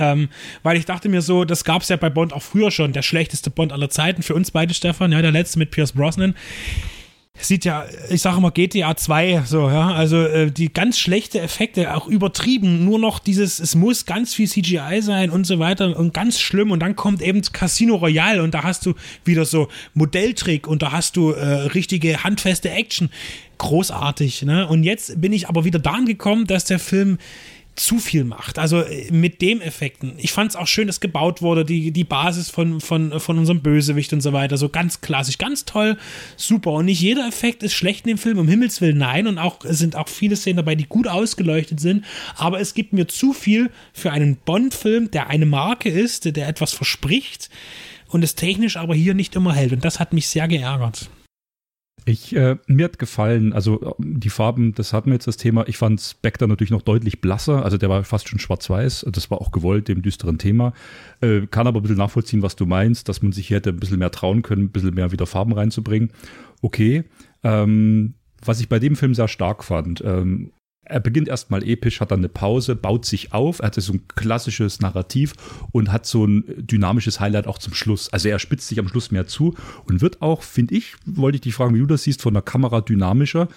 Ähm, 0.00 0.30
weil 0.64 0.76
ich 0.76 0.84
dachte 0.84 1.08
mir 1.08 1.22
so, 1.22 1.44
das 1.44 1.62
gab 1.62 1.82
es 1.82 1.90
ja 1.90 1.96
bei 1.96 2.10
Bond 2.10 2.32
auch 2.32 2.42
früher 2.42 2.72
schon, 2.72 2.92
der 2.92 3.02
schlechteste 3.02 3.50
Bond 3.50 3.72
aller 3.72 3.88
Zeiten. 3.88 4.22
Für 4.22 4.34
uns 4.34 4.50
beide, 4.50 4.74
Stefan, 4.74 5.12
ja, 5.12 5.22
der 5.22 5.30
letzte 5.30 5.60
mit 5.60 5.70
Pierce 5.70 5.92
Brosnan 5.92 6.34
sieht 7.38 7.64
ja, 7.64 7.86
ich 8.10 8.22
sage 8.22 8.38
immer 8.38 8.50
GTA 8.50 8.96
2, 8.96 9.42
so, 9.44 9.68
ja, 9.68 9.92
also 9.92 10.22
äh, 10.22 10.50
die 10.50 10.72
ganz 10.72 10.98
schlechte 10.98 11.40
Effekte, 11.40 11.94
auch 11.94 12.06
übertrieben, 12.06 12.84
nur 12.84 12.98
noch 12.98 13.18
dieses, 13.18 13.58
es 13.58 13.74
muss 13.74 14.06
ganz 14.06 14.34
viel 14.34 14.48
CGI 14.48 15.00
sein 15.00 15.30
und 15.30 15.46
so 15.46 15.58
weiter 15.58 15.96
und 15.96 16.14
ganz 16.14 16.40
schlimm. 16.40 16.70
Und 16.70 16.80
dann 16.80 16.96
kommt 16.96 17.22
eben 17.22 17.42
Casino 17.42 17.96
Royale 17.96 18.42
und 18.42 18.54
da 18.54 18.62
hast 18.62 18.86
du 18.86 18.94
wieder 19.24 19.44
so 19.44 19.68
Modelltrick 19.94 20.66
und 20.66 20.82
da 20.82 20.92
hast 20.92 21.16
du 21.16 21.32
äh, 21.32 21.44
richtige 21.44 22.24
handfeste 22.24 22.70
Action, 22.70 23.10
großartig, 23.58 24.42
ne, 24.42 24.66
und 24.68 24.82
jetzt 24.84 25.20
bin 25.20 25.32
ich 25.32 25.48
aber 25.48 25.64
wieder 25.64 25.78
da 25.78 25.92
angekommen, 25.92 26.46
dass 26.46 26.64
der 26.64 26.78
Film 26.78 27.18
zu 27.76 27.98
viel 27.98 28.24
macht. 28.24 28.58
Also 28.58 28.80
äh, 28.80 29.10
mit 29.12 29.42
dem 29.42 29.60
Effekten. 29.60 30.14
Ich 30.16 30.32
fand 30.32 30.50
es 30.50 30.56
auch 30.56 30.66
schön, 30.66 30.86
dass 30.86 31.00
gebaut 31.00 31.42
wurde, 31.42 31.64
die, 31.64 31.90
die 31.92 32.04
Basis 32.04 32.50
von, 32.50 32.80
von, 32.80 33.20
von 33.20 33.38
unserem 33.38 33.60
Bösewicht 33.60 34.12
und 34.12 34.20
so 34.20 34.32
weiter. 34.32 34.56
So 34.56 34.68
ganz 34.68 35.00
klassisch, 35.00 35.38
ganz 35.38 35.64
toll, 35.64 35.96
super. 36.36 36.72
Und 36.72 36.86
nicht 36.86 37.00
jeder 37.00 37.28
Effekt 37.28 37.62
ist 37.62 37.74
schlecht 37.74 38.06
in 38.06 38.08
dem 38.08 38.18
Film, 38.18 38.38
um 38.38 38.48
Himmels 38.48 38.80
Willen, 38.80 38.98
nein. 38.98 39.26
Und 39.26 39.38
auch 39.38 39.58
sind 39.64 39.94
auch 39.94 40.08
viele 40.08 40.36
Szenen 40.36 40.56
dabei, 40.56 40.74
die 40.74 40.86
gut 40.86 41.06
ausgeleuchtet 41.06 41.78
sind. 41.78 42.04
Aber 42.36 42.60
es 42.60 42.74
gibt 42.74 42.92
mir 42.92 43.06
zu 43.06 43.32
viel 43.32 43.70
für 43.92 44.10
einen 44.10 44.36
Bond-Film, 44.36 45.10
der 45.10 45.28
eine 45.28 45.46
Marke 45.46 45.88
ist, 45.88 46.36
der 46.36 46.48
etwas 46.48 46.72
verspricht 46.72 47.50
und 48.08 48.22
es 48.22 48.34
technisch 48.34 48.76
aber 48.76 48.94
hier 48.94 49.14
nicht 49.14 49.36
immer 49.36 49.54
hält. 49.54 49.72
Und 49.72 49.84
das 49.84 50.00
hat 50.00 50.12
mich 50.12 50.28
sehr 50.28 50.48
geärgert. 50.48 51.10
Ich, 52.08 52.36
äh, 52.36 52.56
mir 52.68 52.84
hat 52.84 53.00
gefallen, 53.00 53.52
also 53.52 53.96
die 53.98 54.30
Farben, 54.30 54.72
das 54.74 54.92
hatten 54.92 55.10
wir 55.10 55.14
jetzt 55.14 55.26
das 55.26 55.36
Thema. 55.36 55.66
Ich 55.66 55.76
fand 55.76 56.00
Spectre 56.00 56.46
natürlich 56.46 56.70
noch 56.70 56.82
deutlich 56.82 57.20
blasser, 57.20 57.64
also 57.64 57.78
der 57.78 57.88
war 57.88 58.04
fast 58.04 58.28
schon 58.28 58.38
schwarz-weiß. 58.38 59.06
Das 59.10 59.28
war 59.32 59.40
auch 59.40 59.50
gewollt, 59.50 59.88
dem 59.88 60.02
düsteren 60.02 60.38
Thema. 60.38 60.72
Äh, 61.20 61.48
kann 61.48 61.66
aber 61.66 61.80
ein 61.80 61.82
bisschen 61.82 61.98
nachvollziehen, 61.98 62.42
was 62.42 62.54
du 62.54 62.64
meinst, 62.64 63.08
dass 63.08 63.22
man 63.22 63.32
sich 63.32 63.48
hier 63.48 63.56
hätte 63.56 63.70
ein 63.70 63.80
bisschen 63.80 63.98
mehr 63.98 64.12
trauen 64.12 64.42
können, 64.42 64.66
ein 64.66 64.70
bisschen 64.70 64.94
mehr 64.94 65.10
wieder 65.10 65.26
Farben 65.26 65.52
reinzubringen. 65.52 66.10
Okay. 66.62 67.02
Ähm, 67.42 68.14
was 68.44 68.60
ich 68.60 68.68
bei 68.68 68.78
dem 68.78 68.94
Film 68.94 69.12
sehr 69.12 69.26
stark 69.26 69.64
fand, 69.64 70.00
ähm, 70.04 70.52
er 70.88 71.00
beginnt 71.00 71.28
erstmal 71.28 71.66
episch, 71.66 72.00
hat 72.00 72.10
dann 72.10 72.20
eine 72.20 72.28
Pause, 72.28 72.76
baut 72.76 73.04
sich 73.04 73.32
auf, 73.32 73.58
er 73.58 73.66
hat 73.66 73.74
so 73.74 73.92
ein 73.92 74.06
klassisches 74.14 74.80
Narrativ 74.80 75.34
und 75.72 75.92
hat 75.92 76.06
so 76.06 76.24
ein 76.24 76.44
dynamisches 76.56 77.20
Highlight 77.20 77.46
auch 77.46 77.58
zum 77.58 77.74
Schluss. 77.74 78.12
Also 78.12 78.28
er 78.28 78.38
spitzt 78.38 78.68
sich 78.68 78.78
am 78.78 78.88
Schluss 78.88 79.10
mehr 79.10 79.26
zu 79.26 79.54
und 79.84 80.00
wird 80.00 80.22
auch, 80.22 80.42
finde 80.42 80.74
ich, 80.74 80.94
wollte 81.04 81.36
ich 81.36 81.42
dich 81.42 81.54
fragen, 81.54 81.74
wie 81.74 81.80
du 81.80 81.86
das 81.86 82.04
siehst, 82.04 82.22
von 82.22 82.34
der 82.34 82.42
Kamera 82.42 82.80
dynamischer. 82.80 83.48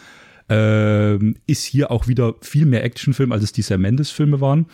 Ähm, 0.52 1.36
ist 1.46 1.64
hier 1.66 1.92
auch 1.92 2.08
wieder 2.08 2.34
viel 2.42 2.66
mehr 2.66 2.84
Actionfilm, 2.84 3.32
als 3.32 3.44
es 3.44 3.52
die 3.52 3.62
Sam 3.62 3.82
Mendes-Filme 3.82 4.42
waren. 4.42 4.66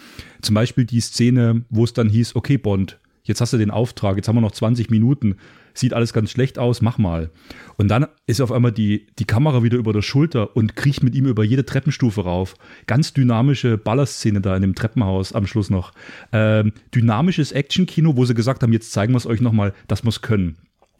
Zum 0.42 0.56
Beispiel 0.56 0.86
die 0.86 1.02
Szene, 1.02 1.66
wo 1.70 1.84
es 1.84 1.92
dann 1.92 2.08
hieß, 2.08 2.38
okay, 2.38 2.58
Bond, 2.58 2.98
jetzt 3.24 3.42
hast 3.42 3.52
du 3.52 3.58
den 3.58 3.72
Auftrag, 3.72 4.16
jetzt 4.16 4.30
haben 4.30 4.38
wir 4.38 4.42
noch 4.42 4.54
20 4.54 4.90
Minuten, 4.90 5.36
sieht 5.78 5.94
alles 5.94 6.14
ganz 6.14 6.32
schlecht 6.32 6.58
aus, 6.58 6.82
mach 6.82 6.98
mal. 6.98 7.30
Und 7.78 7.90
dann 7.90 8.08
ist 8.28 8.42
auf 8.42 8.52
einmal 8.52 8.72
die, 8.72 9.08
die 9.20 9.26
Kamera 9.26 9.64
wieder 9.64 9.78
über 9.78 9.94
der 9.94 10.02
Schulter 10.02 10.56
und 10.56 10.76
kriecht 10.76 11.04
mit 11.04 11.16
ihm 11.16 11.26
über 11.26 11.44
jede 11.44 11.66
Treppenstufe 11.66 12.22
rauf. 12.22 12.56
Ganz 12.88 13.14
dynamische 13.14 13.78
Ballerszene 13.78 14.42
da 14.42 14.56
in 14.56 14.62
dem 14.62 14.76
Treppenhaus 14.76 15.34
am 15.34 15.48
Schluss 15.48 15.70
noch. 15.70 15.92
Ähm, 16.32 16.74
dynamisches 16.94 17.52
Actionkino, 17.52 18.18
wo 18.18 18.26
sie 18.26 18.34
gesagt 18.34 18.64
haben, 18.64 18.74
jetzt 18.74 18.92
zeigen 18.92 19.14
wir 19.14 19.18
es 19.18 19.28
euch 19.28 19.42
nochmal, 19.42 19.74
dass 19.88 20.04
wir 20.04 20.10
es 20.10 20.22
können. 20.22 20.58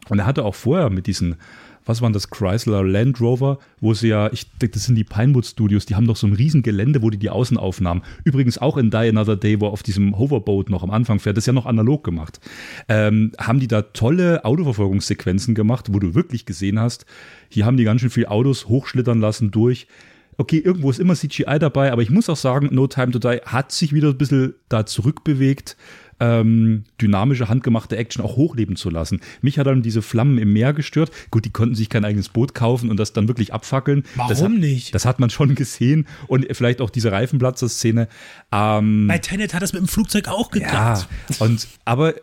Und 0.08 0.18
er 0.18 0.26
hatte 0.26 0.44
auch 0.44 0.54
vorher 0.54 0.90
mit 0.90 1.06
diesen 1.06 1.36
was 1.86 2.02
waren 2.02 2.12
das, 2.12 2.30
Chrysler 2.30 2.84
Land 2.84 3.20
Rover, 3.20 3.58
wo 3.80 3.94
sie 3.94 4.08
ja, 4.08 4.30
ich 4.32 4.50
denke, 4.58 4.74
das 4.74 4.84
sind 4.84 4.96
die 4.96 5.04
Pinewood 5.04 5.46
Studios, 5.46 5.86
die 5.86 5.94
haben 5.94 6.06
doch 6.06 6.16
so 6.16 6.26
ein 6.26 6.32
riesen 6.34 6.62
Gelände, 6.62 7.00
wo 7.02 7.10
die 7.10 7.18
die 7.18 7.30
Außenaufnahmen, 7.30 8.02
übrigens 8.24 8.58
auch 8.58 8.76
in 8.76 8.90
Die 8.90 8.96
Another 8.96 9.36
Day, 9.36 9.60
wo 9.60 9.68
auf 9.68 9.82
diesem 9.82 10.18
Hoverboat 10.18 10.68
noch 10.68 10.82
am 10.82 10.90
Anfang 10.90 11.20
fährt, 11.20 11.36
das 11.36 11.42
ist 11.42 11.46
ja 11.46 11.52
noch 11.52 11.66
analog 11.66 12.04
gemacht, 12.04 12.40
ähm, 12.88 13.32
haben 13.38 13.60
die 13.60 13.68
da 13.68 13.82
tolle 13.82 14.44
Autoverfolgungssequenzen 14.44 15.54
gemacht, 15.54 15.86
wo 15.92 15.98
du 15.98 16.14
wirklich 16.14 16.44
gesehen 16.44 16.78
hast, 16.78 17.06
hier 17.48 17.64
haben 17.64 17.76
die 17.76 17.84
ganz 17.84 18.00
schön 18.00 18.10
viel 18.10 18.26
Autos 18.26 18.68
hochschlittern 18.68 19.20
lassen 19.20 19.50
durch, 19.50 19.86
okay, 20.38 20.58
irgendwo 20.58 20.90
ist 20.90 21.00
immer 21.00 21.14
CGI 21.14 21.58
dabei, 21.58 21.92
aber 21.92 22.02
ich 22.02 22.10
muss 22.10 22.28
auch 22.28 22.36
sagen, 22.36 22.68
No 22.72 22.86
Time 22.86 23.12
to 23.12 23.18
Die 23.18 23.40
hat 23.44 23.72
sich 23.72 23.92
wieder 23.92 24.08
ein 24.08 24.18
bisschen 24.18 24.54
da 24.68 24.86
zurückbewegt 24.86 25.76
ähm, 26.20 26.84
dynamische, 27.00 27.48
handgemachte 27.48 27.96
Action 27.96 28.24
auch 28.24 28.36
hochleben 28.36 28.76
zu 28.76 28.90
lassen. 28.90 29.20
Mich 29.42 29.58
hat 29.58 29.66
dann 29.66 29.82
diese 29.82 30.02
Flammen 30.02 30.38
im 30.38 30.52
Meer 30.52 30.72
gestört. 30.72 31.10
Gut, 31.30 31.44
die 31.44 31.50
konnten 31.50 31.74
sich 31.74 31.88
kein 31.88 32.04
eigenes 32.04 32.28
Boot 32.28 32.54
kaufen 32.54 32.90
und 32.90 32.96
das 32.98 33.12
dann 33.12 33.28
wirklich 33.28 33.52
abfackeln. 33.52 34.04
Warum 34.14 34.30
das 34.30 34.42
hat, 34.42 34.50
nicht? 34.50 34.94
Das 34.94 35.04
hat 35.04 35.20
man 35.20 35.30
schon 35.30 35.54
gesehen 35.54 36.06
und 36.26 36.46
vielleicht 36.52 36.80
auch 36.80 36.90
diese 36.90 37.12
Reifenplatzer-Szene. 37.12 38.08
Ähm, 38.52 39.06
Bei 39.08 39.18
Tenet 39.18 39.54
hat 39.54 39.62
das 39.62 39.72
mit 39.72 39.82
dem 39.82 39.88
Flugzeug 39.88 40.28
auch 40.28 40.50
geklappt. 40.50 41.08
Ja, 41.28 41.46
und, 41.46 41.68
aber 41.84 42.14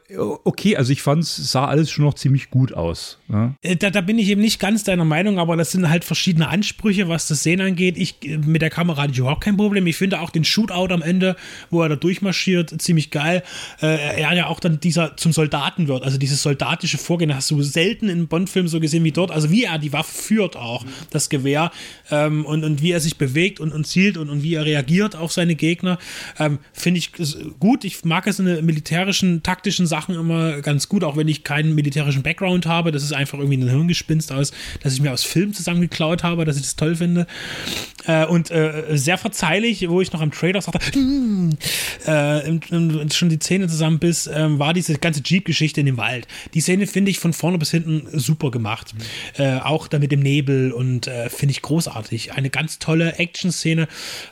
okay, 0.43 0.75
also 0.75 0.91
ich 0.91 1.01
fand 1.01 1.23
es 1.23 1.35
sah 1.35 1.65
alles 1.65 1.91
schon 1.91 2.05
noch 2.05 2.15
ziemlich 2.15 2.49
gut 2.49 2.73
aus. 2.73 3.19
Ja? 3.29 3.53
Äh, 3.61 3.75
da, 3.75 3.89
da 3.89 4.01
bin 4.01 4.17
ich 4.17 4.29
eben 4.29 4.41
nicht 4.41 4.59
ganz 4.59 4.83
deiner 4.83 5.05
Meinung, 5.05 5.39
aber 5.39 5.55
das 5.55 5.71
sind 5.71 5.89
halt 5.89 6.03
verschiedene 6.03 6.47
Ansprüche, 6.49 7.07
was 7.09 7.27
das 7.27 7.43
Sehen 7.43 7.61
angeht. 7.61 7.97
Ich, 7.97 8.17
mit 8.45 8.61
der 8.61 8.69
Kamera 8.69 9.03
hatte 9.03 9.11
ich 9.11 9.19
überhaupt 9.19 9.43
kein 9.43 9.57
Problem. 9.57 9.85
Ich 9.87 9.97
finde 9.97 10.19
auch 10.19 10.29
den 10.29 10.43
Shootout 10.43 10.93
am 10.93 11.01
Ende, 11.01 11.35
wo 11.69 11.81
er 11.81 11.89
da 11.89 11.95
durchmarschiert, 11.95 12.81
ziemlich 12.81 13.11
geil 13.11 13.43
äh, 13.83 14.21
er 14.21 14.33
ja 14.33 14.47
auch 14.47 14.61
dann 14.61 14.79
dieser 14.79 15.17
zum 15.17 15.33
Soldaten 15.33 15.87
wird. 15.87 16.03
Also 16.03 16.17
dieses 16.17 16.41
soldatische 16.41 16.97
Vorgehen 16.97 17.35
hast 17.35 17.51
du 17.51 17.61
selten 17.61 18.07
in 18.07 18.27
Bond-Filmen 18.27 18.69
so 18.69 18.79
gesehen 18.79 19.03
wie 19.03 19.11
dort. 19.11 19.29
Also 19.29 19.51
wie 19.51 19.65
er 19.65 19.77
die 19.77 19.91
Waffe 19.91 20.13
führt 20.13 20.55
auch, 20.55 20.85
das 21.11 21.29
Gewehr 21.29 21.71
ähm, 22.09 22.45
und, 22.45 22.63
und 22.63 22.81
wie 22.81 22.91
er 22.91 23.01
sich 23.01 23.17
bewegt 23.17 23.59
und, 23.59 23.73
und 23.73 23.85
zielt 23.85 24.17
und, 24.17 24.29
und 24.29 24.41
wie 24.41 24.55
er 24.55 24.65
reagiert 24.65 25.17
auf 25.17 25.33
seine 25.33 25.55
Gegner, 25.55 25.99
ähm, 26.39 26.59
finde 26.71 26.99
ich 26.99 27.11
gut. 27.59 27.83
Ich 27.83 28.05
mag 28.05 28.25
es 28.25 28.39
in 28.39 28.45
den 28.45 28.65
militärischen, 28.65 29.43
taktischen 29.43 29.85
Sachen 29.85 30.15
immer 30.15 30.61
ganz 30.61 30.87
gut, 30.87 31.03
auch 31.03 31.17
wenn 31.17 31.27
ich 31.27 31.43
keinen 31.43 31.75
militärischen 31.75 32.23
Background 32.23 32.65
habe. 32.65 32.93
Das 32.93 33.03
ist 33.03 33.11
einfach 33.11 33.37
irgendwie 33.37 33.57
ein 33.57 33.69
Hirngespinst 33.69 34.31
aus, 34.31 34.53
dass 34.81 34.93
ich 34.93 35.01
mir 35.01 35.11
aus 35.11 35.23
Filmen 35.25 35.53
zusammengeklaut 35.53 36.23
habe, 36.23 36.45
dass 36.45 36.55
ich 36.55 36.63
das 36.63 36.77
toll 36.77 36.95
finde. 36.95 37.27
Äh, 38.05 38.25
und 38.25 38.49
äh, 38.49 38.83
sehr 38.93 39.17
verzeihlich, 39.17 39.89
wo 39.89 39.99
ich 39.99 40.13
noch 40.13 40.21
am 40.21 40.31
Trailer 40.31 40.61
sagte, 40.61 40.99
äh, 42.05 43.11
schon 43.11 43.29
die 43.29 43.39
Zähne 43.73 43.83
zusammenbiss, 43.83 44.29
ähm, 44.33 44.59
war 44.59 44.73
diese 44.73 44.97
ganze 44.97 45.21
Jeep-Geschichte 45.23 45.79
in 45.79 45.85
dem 45.85 45.97
Wald. 45.97 46.27
Die 46.53 46.61
Szene 46.61 46.87
finde 46.87 47.11
ich 47.11 47.19
von 47.19 47.33
vorne 47.33 47.57
bis 47.57 47.71
hinten 47.71 48.07
super 48.17 48.51
gemacht. 48.51 48.93
Mhm. 48.93 49.43
Äh, 49.43 49.59
auch 49.59 49.87
da 49.87 49.99
mit 49.99 50.11
dem 50.11 50.21
Nebel 50.21 50.71
und 50.71 51.07
äh, 51.07 51.29
finde 51.29 51.51
ich 51.51 51.61
großartig. 51.61 52.33
Eine 52.33 52.49
ganz 52.49 52.79
tolle 52.79 53.17
Action-Szene, 53.17 53.87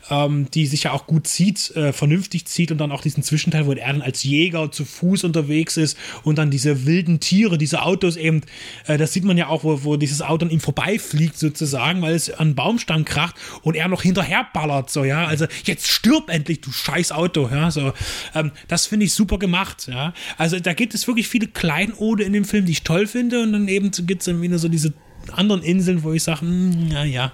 ähm, 0.09 0.47
die 0.53 0.67
sich 0.67 0.83
ja 0.83 0.91
auch 0.91 1.07
gut 1.07 1.27
zieht, 1.27 1.75
äh, 1.75 1.91
vernünftig 1.91 2.45
zieht 2.45 2.71
und 2.71 2.77
dann 2.77 2.91
auch 2.91 3.01
diesen 3.01 3.23
Zwischenteil, 3.23 3.65
wo 3.65 3.73
er 3.73 3.87
dann 3.87 4.01
als 4.01 4.23
Jäger 4.23 4.71
zu 4.71 4.85
Fuß 4.85 5.23
unterwegs 5.23 5.77
ist 5.77 5.97
und 6.23 6.37
dann 6.37 6.51
diese 6.51 6.85
wilden 6.85 7.19
Tiere, 7.19 7.57
diese 7.57 7.81
Autos 7.81 8.15
eben, 8.15 8.41
äh, 8.87 8.97
das 8.97 9.13
sieht 9.13 9.23
man 9.23 9.37
ja 9.37 9.47
auch, 9.47 9.63
wo, 9.63 9.83
wo 9.83 9.97
dieses 9.97 10.21
Auto 10.21 10.45
an 10.45 10.51
ihm 10.51 10.59
vorbeifliegt 10.59 11.37
sozusagen, 11.37 12.01
weil 12.01 12.13
es 12.13 12.29
an 12.31 12.47
einen 12.47 12.55
Baumstamm 12.55 13.05
kracht 13.05 13.35
und 13.61 13.75
er 13.75 13.87
noch 13.87 14.01
hinterher 14.01 14.47
ballert, 14.53 14.89
so, 14.89 15.03
ja. 15.03 15.25
Also 15.25 15.45
jetzt 15.65 15.87
stirb 15.87 16.29
endlich, 16.29 16.61
du 16.61 16.71
scheiß 16.71 17.11
Auto, 17.11 17.49
ja. 17.51 17.71
So, 17.71 17.93
ähm, 18.35 18.51
das 18.67 18.85
finde 18.85 19.05
ich 19.05 19.13
super 19.13 19.30
gemacht, 19.39 19.87
ja. 19.87 20.13
Also 20.37 20.59
da 20.59 20.73
gibt 20.73 20.93
es 20.93 21.07
wirklich 21.07 21.27
viele 21.27 21.47
Kleinode 21.47 22.23
in 22.23 22.33
dem 22.33 22.45
Film, 22.45 22.65
die 22.65 22.71
ich 22.71 22.83
toll 22.83 23.07
finde 23.07 23.41
und 23.41 23.53
dann 23.53 23.67
eben 23.67 23.91
gibt 23.91 24.21
es 24.21 24.25
dann 24.25 24.41
wieder 24.41 24.57
so 24.57 24.67
diese 24.67 24.93
anderen 25.33 25.61
Inseln, 25.61 26.03
wo 26.03 26.13
ich 26.13 26.23
sage, 26.23 26.45
naja. 26.45 27.25
Hm, 27.25 27.31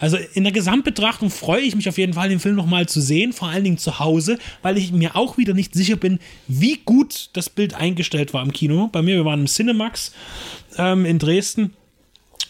also 0.00 0.18
in 0.34 0.44
der 0.44 0.52
Gesamtbetrachtung 0.52 1.30
freue 1.30 1.62
ich 1.62 1.74
mich 1.74 1.88
auf 1.88 1.98
jeden 1.98 2.14
Fall, 2.14 2.28
den 2.28 2.40
Film 2.40 2.56
nochmal 2.56 2.88
zu 2.88 3.00
sehen, 3.00 3.32
vor 3.32 3.48
allen 3.48 3.64
Dingen 3.64 3.78
zu 3.78 3.98
Hause, 3.98 4.38
weil 4.62 4.76
ich 4.76 4.92
mir 4.92 5.16
auch 5.16 5.38
wieder 5.38 5.54
nicht 5.54 5.74
sicher 5.74 5.96
bin, 5.96 6.18
wie 6.48 6.80
gut 6.84 7.30
das 7.32 7.48
Bild 7.48 7.74
eingestellt 7.74 8.34
war 8.34 8.42
im 8.42 8.52
Kino. 8.52 8.88
Bei 8.92 9.02
mir, 9.02 9.16
wir 9.16 9.24
waren 9.24 9.40
im 9.40 9.46
Cinemax 9.46 10.12
ähm, 10.76 11.04
in 11.04 11.18
Dresden 11.18 11.72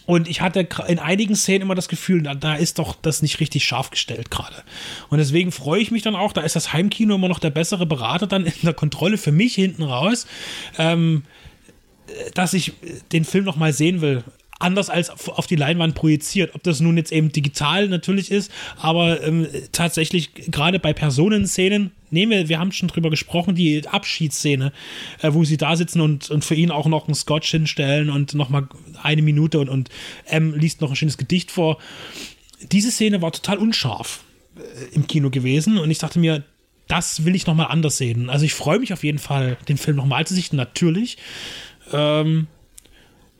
und 0.05 0.27
ich 0.27 0.41
hatte 0.41 0.67
in 0.87 0.99
einigen 0.99 1.35
Szenen 1.35 1.61
immer 1.61 1.75
das 1.75 1.87
Gefühl, 1.87 2.23
da, 2.23 2.55
ist 2.55 2.79
doch 2.79 2.95
das 3.01 3.21
nicht 3.21 3.39
richtig 3.39 3.63
scharf 3.65 3.89
gestellt 3.89 4.29
gerade. 4.29 4.63
Und 5.09 5.19
deswegen 5.19 5.51
freue 5.51 5.81
ich 5.81 5.91
mich 5.91 6.01
dann 6.01 6.15
auch, 6.15 6.33
da 6.33 6.41
ist 6.41 6.55
das 6.55 6.73
Heimkino 6.73 7.15
immer 7.15 7.29
noch 7.29 7.39
der 7.39 7.51
bessere 7.51 7.85
Berater 7.85 8.27
dann 8.27 8.45
in 8.45 8.53
der 8.63 8.73
Kontrolle 8.73 9.17
für 9.17 9.31
mich 9.31 9.55
hinten 9.55 9.83
raus, 9.83 10.27
ähm, 10.77 11.23
dass 12.33 12.53
ich 12.53 12.73
den 13.11 13.23
Film 13.23 13.45
noch 13.45 13.55
mal 13.55 13.71
sehen 13.71 14.01
will 14.01 14.23
anders 14.63 14.89
als 14.89 15.09
auf 15.27 15.47
die 15.47 15.55
Leinwand 15.55 15.93
projiziert. 15.93 16.55
Ob 16.55 16.63
das 16.63 16.79
nun 16.79 16.97
jetzt 16.97 17.11
eben 17.11 17.31
digital 17.31 17.87
natürlich 17.87 18.31
ist, 18.31 18.51
aber 18.77 19.21
ähm, 19.23 19.47
tatsächlich 19.71 20.33
gerade 20.33 20.79
bei 20.79 20.93
Personenszenen, 20.93 21.91
nehmen 22.09 22.31
wir, 22.31 22.49
wir 22.49 22.59
haben 22.59 22.71
schon 22.71 22.87
drüber 22.87 23.09
gesprochen, 23.09 23.55
die 23.55 23.87
Abschiedsszene, 23.87 24.71
äh, 25.21 25.33
wo 25.33 25.43
sie 25.43 25.57
da 25.57 25.75
sitzen 25.75 26.01
und, 26.01 26.29
und 26.31 26.45
für 26.45 26.55
ihn 26.55 26.71
auch 26.71 26.87
noch 26.87 27.07
einen 27.07 27.15
Scotch 27.15 27.51
hinstellen 27.51 28.09
und 28.09 28.33
nochmal 28.33 28.67
eine 29.01 29.21
Minute 29.21 29.59
und, 29.59 29.69
und 29.69 29.89
M 30.25 30.53
liest 30.53 30.81
noch 30.81 30.89
ein 30.89 30.95
schönes 30.95 31.17
Gedicht 31.17 31.51
vor. 31.51 31.77
Diese 32.71 32.91
Szene 32.91 33.21
war 33.21 33.31
total 33.31 33.57
unscharf 33.57 34.23
äh, 34.55 34.95
im 34.95 35.07
Kino 35.07 35.29
gewesen 35.29 35.77
und 35.77 35.91
ich 35.91 35.99
dachte 35.99 36.19
mir, 36.19 36.43
das 36.87 37.25
will 37.25 37.35
ich 37.35 37.47
nochmal 37.47 37.67
anders 37.67 37.97
sehen. 37.97 38.29
Also 38.29 38.45
ich 38.45 38.53
freue 38.53 38.79
mich 38.79 38.93
auf 38.93 39.03
jeden 39.03 39.19
Fall, 39.19 39.57
den 39.67 39.77
Film 39.77 39.97
nochmal 39.97 40.27
zu 40.27 40.33
sichten, 40.33 40.55
natürlich. 40.57 41.17
Ähm, 41.91 42.47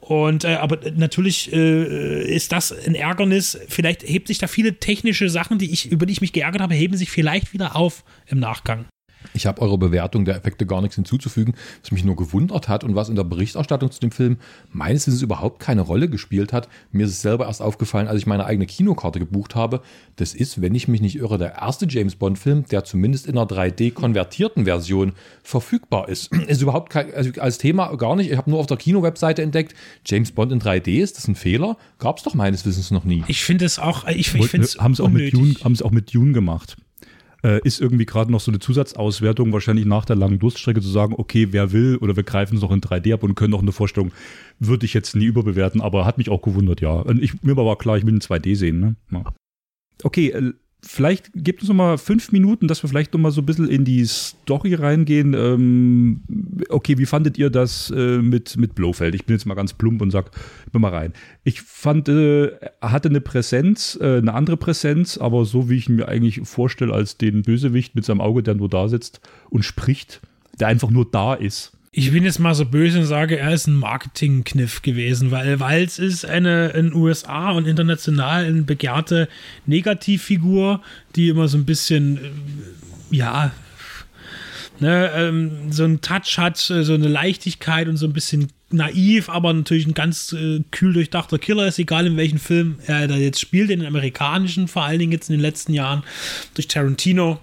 und 0.04 0.44
äh, 0.44 0.56
aber 0.56 0.80
natürlich 0.96 1.54
äh, 1.54 2.24
ist 2.24 2.52
das 2.52 2.74
ein 2.86 2.94
Ärgernis. 2.94 3.58
Vielleicht 3.70 4.04
hebt 4.04 4.28
sich 4.28 4.38
da 4.38 4.48
viele 4.48 4.76
technische 4.80 5.30
Sachen, 5.30 5.60
die 5.60 5.72
ich, 5.72 5.92
über 5.92 6.06
die 6.06 6.12
ich 6.12 6.22
mich 6.22 6.34
geärgert 6.34 6.62
habe, 6.62 6.76
heben 6.76 6.98
sich 6.98 7.10
vielleicht 7.10 7.54
wieder 7.54 7.76
auf 7.78 8.04
im 8.28 8.40
Nachgang. 8.40 8.86
Ich 9.34 9.46
habe 9.46 9.62
eurer 9.62 9.78
Bewertung 9.78 10.26
der 10.26 10.36
Effekte 10.36 10.66
gar 10.66 10.82
nichts 10.82 10.96
hinzuzufügen, 10.96 11.54
was 11.82 11.92
mich 11.92 12.04
nur 12.04 12.16
gewundert 12.16 12.68
hat 12.68 12.84
und 12.84 12.96
was 12.96 13.10
in 13.10 13.16
der 13.16 13.24
Berichterstattung 13.24 13.92
zu 13.92 14.00
dem 14.00 14.12
Film 14.12 14.38
meines 14.72 15.08
Wissens 15.08 15.22
überhaupt 15.22 15.60
keine 15.60 15.82
Rolle 15.82 16.10
gespielt 16.10 16.54
hat. 16.54 16.68
Mir 16.92 17.06
ist 17.06 17.12
es 17.12 17.22
selber 17.22 17.48
erst 17.48 17.62
aufgefallen, 17.62 18.08
als 18.08 18.20
ich 18.20 18.28
meine 18.28 18.46
eigene 18.46 18.66
Kinokarte 18.66 19.20
gebucht 19.20 19.56
habe. 19.56 19.82
Das 20.16 20.34
ist, 20.34 20.62
wenn 20.62 20.76
ich 20.76 20.88
mich 20.88 21.02
nicht 21.02 21.16
irre, 21.16 21.38
der 21.38 21.56
erste 21.56 21.88
James 21.88 22.16
Bond-Film, 22.16 22.66
der 22.66 22.84
zumindest 22.84 23.28
in 23.28 23.38
einer 23.38 23.48
3D-konvertierten 23.48 24.66
Version 24.66 25.14
verfügbar 25.44 26.10
ist. 26.10 26.32
Ist 26.48 26.62
überhaupt 26.62 26.90
kein, 26.90 27.14
also 27.14 27.32
als 27.40 27.58
Thema 27.58 27.96
gar 27.96 28.16
nicht. 28.16 28.30
Ich 28.30 28.38
habe 28.38 28.50
nur 28.50 28.60
auf 28.60 28.68
der 28.68 28.78
Kino-Webseite 28.78 29.42
entdeckt, 29.42 29.74
James 30.06 30.32
Bond 30.32 30.52
in 30.52 30.60
3D, 30.60 31.02
ist 31.02 31.18
das 31.18 31.28
ein 31.28 31.36
Fehler? 31.36 31.78
Gab 32.00 32.18
es 32.18 32.24
doch 32.24 32.34
meines 32.34 32.66
Wissens 32.66 32.92
noch 32.92 33.06
nie. 33.06 33.24
Ich 33.28 33.44
finde 33.44 33.66
es 33.66 33.80
auch, 33.80 34.08
ich, 34.08 34.34
ich 34.36 34.48
finde 34.48 34.66
es 34.66 34.78
haben 34.78 34.94
sie 34.94 35.04
auch 35.04 35.10
mit 35.10 35.34
Dune, 35.34 35.56
haben 35.64 35.76
sie 35.76 35.84
auch 35.86 35.92
mit 35.92 36.14
Dune 36.14 36.34
gemacht 36.34 36.76
äh, 37.44 37.60
ist 37.64 37.82
irgendwie 37.82 38.06
gerade 38.06 38.32
noch 38.32 38.40
so 38.40 38.52
eine 38.52 38.60
Zusatzauswertung, 38.60 39.52
wahrscheinlich 39.52 39.86
nach 39.86 40.06
der 40.06 40.16
langen 40.16 40.40
Durststrecke 40.40 40.82
zu 40.82 40.90
sagen, 40.90 41.16
okay, 41.18 41.50
wer 41.52 41.72
will 41.72 41.98
oder 41.98 42.16
wir 42.16 42.24
greifen 42.24 42.56
es 42.56 42.62
noch 42.62 42.72
in 42.72 42.82
3D 42.82 43.14
ab 43.14 43.24
und 43.24 43.36
können 43.36 43.52
noch 43.52 43.62
eine 43.62 43.72
Vorstellung, 43.72 44.12
würde 44.60 44.86
ich 44.86 44.94
jetzt 44.94 45.16
nie 45.16 45.26
überbewerten, 45.26 45.82
aber 45.82 46.06
hat 46.06 46.18
mich 46.18 46.30
auch 46.30 46.42
gewundert, 46.42 46.82
ja. 46.82 47.06
Ich, 47.20 47.44
mir 47.44 47.56
war 47.58 47.78
klar, 47.78 47.98
ich 47.98 48.06
will 48.06 48.14
in 48.14 48.22
2D 48.22 48.56
sehen, 48.56 48.80
ne? 48.80 48.96
Ja. 49.12 49.24
Okay, 50.04 50.30
äh, 50.30 50.54
vielleicht 50.84 51.32
gibt 51.34 51.64
es 51.64 51.70
noch 51.70 51.76
mal 51.76 51.98
fünf 51.98 52.32
Minuten, 52.32 52.68
dass 52.68 52.84
wir 52.84 52.90
vielleicht 52.90 53.14
noch 53.14 53.20
mal 53.20 53.32
so 53.32 53.42
ein 53.42 53.46
bisschen 53.46 53.68
in 53.68 53.86
die 53.86 54.06
Story 54.06 54.76
reingehen. 54.76 55.34
Ähm, 55.34 56.22
okay, 56.70 56.98
wie 56.98 57.06
fandet 57.06 57.38
ihr 57.38 57.50
das 57.50 57.92
äh, 57.96 58.18
mit, 58.20 58.58
mit 58.58 58.76
Blofeld? 58.76 59.16
Ich 59.16 59.26
bin 59.26 59.36
jetzt 59.36 59.46
mal 59.46 59.56
ganz 59.56 59.74
plump 59.74 60.02
und 60.02 60.12
sag, 60.12 60.32
ich 60.66 60.72
bin 60.72 60.82
mal 60.82 60.90
rein. 60.90 61.14
Ich 61.44 61.62
fand, 61.62 62.10
äh, 62.10 62.48
er 62.82 62.92
hatte 62.92 63.10
eine 63.10 63.22
Präsenz, 63.22 63.98
äh, 64.00 64.18
eine 64.18 64.34
andere 64.34 64.58
Präsenz, 64.58 65.18
aber 65.18 65.46
so 65.46 65.70
wie 65.70 65.78
ich 65.78 65.90
ihn 65.90 65.96
mir 65.96 66.08
eigentlich 66.08 66.42
vorstelle 66.44 66.94
als 66.94 67.18
den 67.18 67.44
Bösewicht 67.44 67.96
mit 67.96 68.06
seinem 68.06 68.22
Auge, 68.22 68.44
der 68.44 68.56
nur 68.56 68.70
da 68.70 68.88
sitzt 68.88 69.22
und 69.50 69.64
spricht, 69.64 70.22
der 70.60 70.68
einfach 70.68 70.90
nur 70.90 71.10
da 71.10 71.34
ist 71.34 71.74
ich 71.96 72.12
bin 72.12 72.24
jetzt 72.24 72.40
mal 72.40 72.56
so 72.56 72.66
böse 72.66 73.00
und 73.00 73.06
sage, 73.06 73.38
er 73.38 73.54
ist 73.54 73.68
ein 73.68 73.76
Marketingkniff 73.76 74.82
gewesen, 74.82 75.30
weil 75.30 75.60
Walz 75.60 76.00
ist 76.00 76.26
eine 76.26 76.70
in 76.70 76.92
USA 76.92 77.52
und 77.52 77.68
international 77.68 78.46
eine 78.46 78.64
begehrte 78.64 79.30
Negativfigur, 79.68 80.82
die 81.16 81.30
immer 81.30 81.48
so 81.48 81.56
ein 81.56 81.66
bisschen, 81.66 82.18
äh, 82.18 83.16
ja, 83.16 83.52
ne, 84.80 85.12
ähm, 85.14 85.72
so 85.72 85.84
einen 85.84 86.02
Touch 86.02 86.40
hat, 86.40 86.58
äh, 86.72 86.84
so 86.84 86.96
eine 86.96 87.08
Leichtigkeit 87.08 87.88
und 87.88 87.98
so 87.98 88.08
ein 88.08 88.14
bisschen 88.14 88.48
naiv, 88.72 89.30
aber 89.30 89.54
natürlich 89.54 89.86
ein 89.86 89.94
ganz 89.94 90.34
äh, 90.34 90.62
kühl 90.72 90.94
durchdachter 90.94 91.38
Killer 91.38 91.68
ist, 91.68 91.78
egal 91.78 92.08
in 92.08 92.18
welchem 92.18 92.40
Film 92.40 92.80
er 92.88 93.08
da 93.08 93.18
jetzt 93.18 93.40
spielt, 93.40 93.70
in 93.70 93.82
den 93.82 93.88
amerikanischen, 93.88 94.68
vor 94.68 94.82
allen 94.82 94.98
Dingen 94.98 95.12
jetzt 95.12 95.30
in 95.30 95.36
den 95.36 95.44
letzten 95.44 95.76
Jahren 95.76 96.02
durch 96.56 96.68
Tarantino 96.68 97.40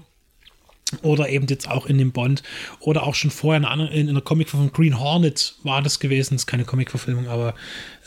oder 1.03 1.29
eben 1.29 1.47
jetzt 1.49 1.69
auch 1.69 1.87
in 1.87 1.99
dem 1.99 2.13
Bond 2.13 2.43
oder 2.81 3.05
auch 3.05 3.15
schon 3.15 3.31
vorher 3.31 3.59
in 3.59 3.65
einer, 3.65 3.91
in 3.91 4.09
einer 4.09 4.21
Comicverfilmung 4.21 4.73
Green 4.73 4.99
Hornet 4.99 5.55
war 5.63 5.83
das 5.83 6.01
gewesen, 6.01 6.35
das 6.35 6.43
ist 6.43 6.47
keine 6.47 6.65
Comicverfilmung, 6.65 7.29
aber 7.29 7.55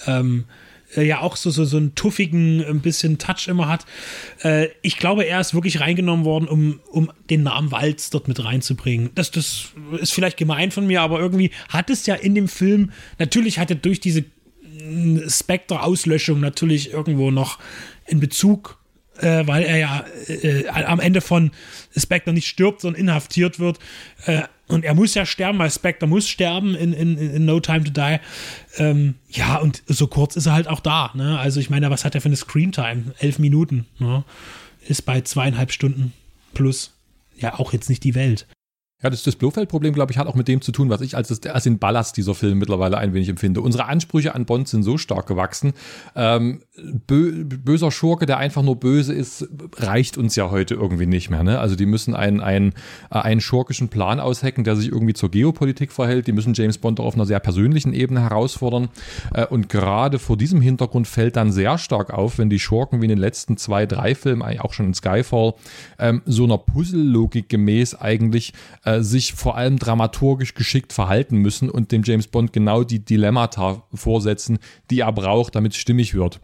ähm, 0.06 0.46
äh, 0.96 1.04
ja 1.04 1.22
auch 1.22 1.36
so, 1.36 1.50
so, 1.50 1.66
so 1.66 1.78
einen 1.78 1.96
tuffigen, 1.96 2.64
ein 2.64 2.82
bisschen 2.82 3.18
Touch 3.18 3.48
immer 3.48 3.68
hat. 3.68 3.86
Äh, 4.44 4.70
ich 4.82 4.98
glaube, 4.98 5.26
er 5.26 5.40
ist 5.40 5.54
wirklich 5.54 5.80
reingenommen 5.80 6.26
worden, 6.26 6.48
um, 6.48 6.80
um 6.92 7.12
den 7.30 7.44
Namen 7.44 7.72
Walz 7.72 8.10
dort 8.10 8.28
mit 8.28 8.44
reinzubringen. 8.44 9.10
Das, 9.16 9.32
das 9.32 9.70
ist 10.00 10.14
vielleicht 10.14 10.38
gemein 10.38 10.72
von 10.72 10.88
mir, 10.88 11.02
aber 11.02 11.20
irgendwie 11.20 11.52
hat 11.70 11.90
es 11.90 12.06
ja 12.06 12.16
in 12.16 12.36
dem 12.36 12.48
Film, 12.48 12.92
natürlich 13.20 13.60
hat 13.60 13.70
er 13.70 13.76
durch 13.76 14.00
diese 14.00 14.26
mm, 14.62 15.28
Spectre-Auslöschung 15.28 16.40
natürlich 16.40 16.92
irgendwo 16.92 17.32
noch 17.32 17.60
in 18.06 18.20
Bezug 18.20 18.78
äh, 19.20 19.46
weil 19.48 19.64
er 19.64 19.78
ja 19.78 20.06
äh, 20.28 20.68
am 20.68 21.00
Ende 21.00 21.22
von 21.22 21.52
Spectre 21.96 22.34
nicht 22.34 22.48
stirbt, 22.48 22.82
sondern 22.82 23.02
inhaftiert 23.02 23.60
wird. 23.60 23.80
Äh, 24.26 24.44
und 24.68 24.86
er 24.86 24.94
muss 24.94 25.14
ja 25.14 25.26
sterben, 25.26 25.60
weil 25.60 25.70
Spectre 25.70 26.08
muss 26.08 26.28
sterben 26.28 26.74
in, 26.76 26.94
in, 26.94 27.18
in 27.18 27.46
No 27.46 27.60
Time 27.60 27.84
to 27.84 27.92
Die. 27.92 28.20
Ähm, 28.78 29.16
ja, 29.30 29.58
und 29.58 29.84
so 29.88 30.08
kurz 30.08 30.36
ist 30.36 30.46
er 30.46 30.54
halt 30.54 30.68
auch 30.68 30.80
da. 30.80 31.12
Ne? 31.14 31.38
Also 31.38 31.60
ich 31.60 31.70
meine, 31.70 31.90
was 31.90 32.06
hat 32.06 32.16
er 32.16 32.22
für 32.22 32.30
eine 32.30 32.38
Screentime? 32.38 33.14
Elf 33.20 33.40
Minuten. 33.40 33.86
Ne? 34.00 34.24
Ist 34.88 35.04
bei 35.04 35.22
zweieinhalb 35.22 35.72
Stunden 35.72 36.14
plus. 36.54 36.94
Ja, 37.38 37.60
auch 37.60 37.74
jetzt 37.74 37.90
nicht 37.90 38.04
die 38.04 38.16
Welt. 38.16 38.48
Ja, 39.04 39.10
das, 39.10 39.24
das 39.24 39.36
Blofeld-Problem, 39.36 39.94
glaube 39.94 40.14
ich, 40.14 40.18
hat 40.18 40.28
auch 40.28 40.36
mit 40.36 40.48
dem 40.48 40.62
zu 40.62 40.72
tun, 40.72 40.90
was 40.90 41.02
ich 41.02 41.18
als, 41.18 41.28
das, 41.28 41.42
als 41.44 41.66
den 41.66 41.78
Ballast 41.78 42.16
dieser 42.16 42.34
Film 42.34 42.58
mittlerweile 42.58 42.98
ein 42.98 43.14
wenig 43.14 43.28
empfinde. 43.28 43.60
Unsere 43.60 43.86
Ansprüche 43.86 44.34
an 44.34 44.46
Bond 44.46 44.70
sind 44.70 44.84
so 44.84 44.98
stark 44.98 45.28
gewachsen. 45.28 45.74
Ähm, 46.16 46.62
bö 47.06 47.44
böser 47.44 47.92
Schurke, 47.92 48.26
der 48.26 48.38
einfach 48.38 48.64
nur 48.64 48.78
böse 48.78 49.14
ist, 49.14 49.50
reicht 49.76 50.18
uns 50.18 50.38
ja 50.38 50.52
heute 50.52 50.76
irgendwie 50.76 51.06
nicht 51.06 51.30
mehr. 51.30 51.44
Ne? 51.44 51.60
Also 51.60 51.76
die 51.76 51.86
müssen 51.86 52.16
einen, 52.16 52.40
einen, 52.40 52.74
äh, 53.12 53.20
einen 53.20 53.42
schurkischen 53.42 53.90
Plan 53.90 54.22
aushecken, 54.22 54.64
der 54.64 54.78
sich 54.78 54.90
irgendwie 54.90 55.14
zur 55.14 55.30
Geopolitik 55.30 55.92
verhält. 55.92 56.28
Die 56.28 56.32
müssen 56.32 56.54
James 56.54 56.78
Bond 56.78 57.02
auch 57.02 57.06
auf 57.06 57.16
einer 57.16 57.26
sehr 57.26 57.42
persönlichen 57.42 57.94
Ebene 57.94 58.22
herausfordern. 58.22 58.88
Äh, 59.34 59.46
und 59.48 59.68
gerade 59.68 60.18
vor 60.18 60.38
diesem 60.38 60.62
Hintergrund 60.62 61.10
fällt 61.10 61.36
dann 61.36 61.52
sehr 61.52 61.78
stark 61.78 62.14
auf, 62.14 62.38
wenn 62.38 62.50
die 62.50 62.60
Schurken 62.60 63.02
wie 63.02 63.06
in 63.06 63.10
den 63.10 63.18
letzten 63.18 63.58
zwei, 63.58 63.86
drei 63.86 64.16
Filmen, 64.16 64.44
auch 64.60 64.72
schon 64.72 64.88
in 64.88 64.94
Skyfall, 64.94 65.56
ähm, 66.00 66.22
so 66.26 66.46
einer 66.46 66.58
Puzzle-Logik 66.58 67.50
gemäß 67.50 67.96
eigentlich 67.96 68.54
äh, 68.86 68.93
äh, 68.94 69.04
sich 69.04 69.34
vor 69.34 69.58
allem 69.58 69.78
dramaturgisch 69.78 70.54
geschickt 70.54 70.94
verhalten 70.94 71.38
müssen 71.38 71.70
und 71.70 71.92
dem 71.92 72.04
James 72.04 72.28
Bond 72.28 72.54
genau 72.54 72.84
die 72.84 73.04
Dilemmata 73.04 73.84
vorsetzen, 73.94 74.60
die 74.90 75.02
er 75.02 75.12
braucht, 75.12 75.56
damit 75.56 75.74
es 75.74 75.78
stimmig 75.78 76.14
wird 76.14 76.40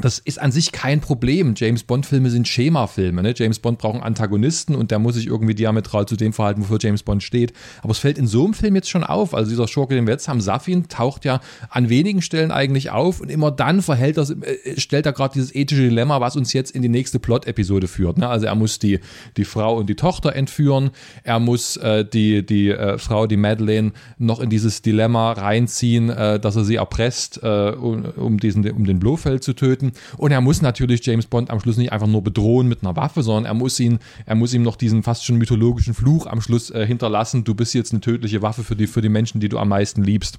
das 0.00 0.18
ist 0.18 0.40
an 0.40 0.52
sich 0.52 0.72
kein 0.72 1.00
Problem. 1.00 1.54
James 1.56 1.82
Bond-Filme 1.84 2.30
sind 2.30 2.46
Schemafilme. 2.46 3.22
Ne? 3.22 3.34
James 3.36 3.58
Bond 3.58 3.78
braucht 3.78 3.94
einen 3.94 4.02
Antagonisten 4.02 4.74
und 4.74 4.90
der 4.90 4.98
muss 4.98 5.14
sich 5.14 5.26
irgendwie 5.26 5.54
diametral 5.54 6.06
zu 6.06 6.16
dem 6.16 6.32
verhalten, 6.32 6.62
wofür 6.62 6.78
James 6.80 7.02
Bond 7.02 7.22
steht. 7.22 7.52
Aber 7.82 7.92
es 7.92 7.98
fällt 7.98 8.18
in 8.18 8.26
so 8.26 8.44
einem 8.44 8.54
Film 8.54 8.74
jetzt 8.74 8.90
schon 8.90 9.04
auf. 9.04 9.34
Also 9.34 9.50
dieser 9.50 9.68
Schurke, 9.68 9.94
den 9.94 10.06
wir 10.06 10.12
jetzt 10.12 10.28
haben, 10.28 10.40
Safin, 10.40 10.88
taucht 10.88 11.24
ja 11.24 11.40
an 11.70 11.88
wenigen 11.88 12.20
Stellen 12.20 12.50
eigentlich 12.50 12.90
auf 12.90 13.20
und 13.20 13.30
immer 13.30 13.50
dann 13.50 13.80
verhält 13.80 14.18
er, 14.18 14.28
äh, 14.28 14.78
stellt 14.78 15.06
er 15.06 15.12
gerade 15.12 15.34
dieses 15.34 15.54
ethische 15.54 15.82
Dilemma, 15.82 16.20
was 16.20 16.36
uns 16.36 16.52
jetzt 16.52 16.72
in 16.72 16.82
die 16.82 16.88
nächste 16.88 17.18
Plot-Episode 17.18 17.88
führt. 17.88 18.18
Ne? 18.18 18.28
Also 18.28 18.46
er 18.46 18.54
muss 18.54 18.78
die, 18.78 19.00
die 19.36 19.44
Frau 19.44 19.76
und 19.76 19.88
die 19.88 19.96
Tochter 19.96 20.34
entführen. 20.34 20.90
Er 21.22 21.40
muss 21.40 21.76
äh, 21.78 22.04
die, 22.04 22.44
die 22.44 22.68
äh, 22.70 22.98
Frau, 22.98 23.26
die 23.26 23.36
Madeleine, 23.36 23.92
noch 24.18 24.40
in 24.40 24.50
dieses 24.50 24.82
Dilemma 24.82 25.32
reinziehen, 25.32 26.10
äh, 26.10 26.38
dass 26.38 26.56
er 26.56 26.64
sie 26.64 26.76
erpresst, 26.76 27.40
äh, 27.42 27.70
um, 27.70 28.04
um, 28.16 28.38
diesen, 28.38 28.68
um 28.70 28.84
den 28.84 28.98
Blofeld 28.98 29.42
zu 29.42 29.54
töten 29.54 29.85
töten. 29.86 29.92
Und 30.16 30.32
er 30.32 30.40
muss 30.40 30.62
natürlich 30.62 31.04
James 31.04 31.26
Bond 31.26 31.50
am 31.50 31.60
Schluss 31.60 31.76
nicht 31.76 31.92
einfach 31.92 32.06
nur 32.06 32.22
bedrohen 32.22 32.68
mit 32.68 32.82
einer 32.82 32.96
Waffe, 32.96 33.22
sondern 33.22 33.44
er 33.46 33.54
muss 33.54 33.78
ihn, 33.80 33.98
er 34.24 34.34
muss 34.34 34.54
ihm 34.54 34.62
noch 34.62 34.76
diesen 34.76 35.02
fast 35.02 35.24
schon 35.24 35.36
mythologischen 35.36 35.94
Fluch 35.94 36.26
am 36.26 36.40
Schluss 36.40 36.70
äh, 36.70 36.86
hinterlassen. 36.86 37.44
Du 37.44 37.54
bist 37.54 37.74
jetzt 37.74 37.92
eine 37.92 38.00
tödliche 38.00 38.42
Waffe 38.42 38.64
für 38.64 38.76
die, 38.76 38.86
für 38.86 39.02
die 39.02 39.08
Menschen, 39.08 39.40
die 39.40 39.48
du 39.48 39.58
am 39.58 39.68
meisten 39.68 40.02
liebst. 40.02 40.38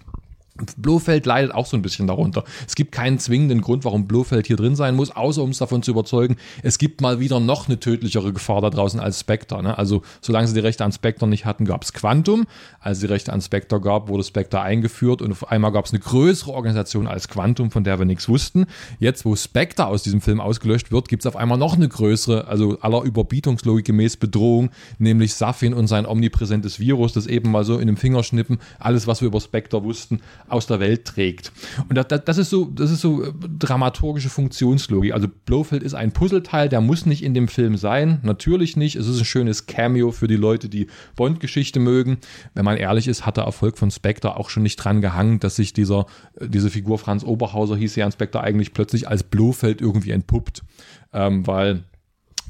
Blofeld 0.78 1.26
leidet 1.26 1.54
auch 1.54 1.66
so 1.66 1.78
ein 1.78 1.82
bisschen 1.82 2.08
darunter. 2.08 2.44
Es 2.68 2.76
gibt 2.76 2.92
keinen 2.92 3.20
zwingenden 3.20 3.62
Grund, 3.62 3.86
warum 3.86 4.08
Blofeld 4.08 4.48
hier 4.48 4.56
drin 4.56 4.76
sein 4.76 4.96
muss, 4.96 5.12
außer 5.12 5.42
um 5.42 5.52
es 5.52 5.58
davon 5.58 5.84
zu 5.84 5.92
überzeugen, 5.92 6.38
es 6.64 6.78
gibt 6.78 7.02
mal 7.02 7.20
wieder 7.20 7.40
noch 7.40 7.68
eine 7.68 7.80
tödlichere 7.80 8.34
Gefahr 8.34 8.62
da 8.62 8.70
draußen 8.70 9.00
als 9.00 9.20
Spectre. 9.20 9.62
Ne? 9.62 9.78
Also 9.78 10.02
solange 10.22 10.48
sie 10.48 10.54
die 10.54 10.60
Rechte 10.60 10.84
an 10.84 10.92
Spectre 10.92 11.28
nicht 11.28 11.46
hatten, 11.46 11.66
gab 11.66 11.84
es 11.84 11.94
Quantum. 11.94 12.48
Als 12.80 13.00
die 13.00 13.06
Rechte 13.06 13.34
an 13.34 13.42
Spectre 13.42 13.82
gab, 13.82 14.10
wurde 14.10 14.24
Spectre 14.24 14.62
eingeführt 14.62 15.22
und 15.22 15.32
auf 15.32 15.52
einmal 15.52 15.72
gab 15.72 15.86
es 15.86 15.92
eine 15.92 16.00
größere 16.00 16.52
Organisation 16.52 17.08
als 17.08 17.28
Quantum, 17.28 17.72
von 17.72 17.84
der 17.84 18.00
wir 18.00 18.06
nichts 18.06 18.30
wussten. 18.30 18.66
Jetzt, 19.00 19.26
wo 19.26 19.36
Spectre 19.36 19.88
aus 19.88 20.04
diesem 20.04 20.22
Film 20.22 20.40
ausgelöscht 20.40 20.92
wird, 20.92 21.08
gibt 21.10 21.24
es 21.24 21.28
auf 21.28 21.36
einmal 21.36 21.58
noch 21.58 21.76
eine 21.76 21.88
größere, 21.88 22.48
also 22.48 22.80
aller 22.82 23.04
Überbietungslogik 23.04 23.86
gemäß 23.86 24.18
Bedrohung, 24.18 24.70
nämlich 24.98 25.34
Safin 25.34 25.74
und 25.74 25.88
sein 25.88 26.06
omnipräsentes 26.06 26.80
Virus, 26.80 27.14
das 27.14 27.28
eben 27.28 27.52
mal 27.52 27.64
so 27.64 27.78
in 27.78 27.88
dem 27.88 27.98
Fingerschnippen 27.98 28.60
alles, 28.80 29.08
was 29.08 29.22
wir 29.22 29.28
über 29.28 29.42
Spectre 29.42 29.84
wussten, 29.84 30.22
aus 30.48 30.68
der 30.68 30.80
Welt 30.80 31.06
trägt. 31.06 31.52
Und 31.90 31.96
das, 31.96 32.08
das, 32.24 32.38
ist 32.38 32.50
so, 32.50 32.66
das 32.66 32.92
ist 32.92 33.02
so 33.02 33.24
äh, 33.24 33.34
dramaturgische 33.58 34.30
Funktionslogik. 34.30 35.14
Also 35.14 35.28
Blofeld 35.46 35.84
ist 35.84 35.94
ein 35.94 36.12
Puzzleteil, 36.12 36.70
der 36.70 36.82
muss 36.82 37.06
nicht 37.06 37.24
in 37.24 37.34
dem 37.34 37.48
Film 37.48 37.78
sein. 37.78 38.20
Natürlich 38.24 38.78
nicht. 38.78 38.96
Es 38.96 39.08
ist 39.08 39.20
ein 39.20 39.26
schönes 39.26 39.66
Cameo 39.66 40.12
für 40.12 40.28
die 40.28 40.36
Leute, 40.36 40.70
die 40.70 40.88
Bond-Geschichte 41.16 41.80
mögen. 41.80 42.18
Wenn 42.54 42.66
man 42.66 42.78
ehrlich 42.78 43.08
ist, 43.08 43.26
hat 43.26 43.38
der 43.38 43.44
Erfolg 43.44 43.78
von 43.78 43.92
Spectre 43.92 44.38
auch 44.38 44.50
schon 44.50 44.64
nicht 44.64 44.78
dran 44.78 45.02
gehangen, 45.02 45.40
dass 45.40 45.56
sich 45.56 45.74
dieser, 45.74 46.06
äh, 46.40 46.48
diese 46.48 46.70
Figur 46.70 46.98
Franz 46.98 47.24
Oberhauser 47.24 47.76
hieß 47.76 47.96
ja 47.96 48.10
Spectre 48.12 48.42
eigentlich 48.42 48.74
plötzlich 48.74 49.08
als 49.08 49.24
Blofeld 49.24 49.82
irgendwie 49.82 50.12
entpuppt. 50.12 50.64
Ähm, 51.14 51.46
weil 51.48 51.84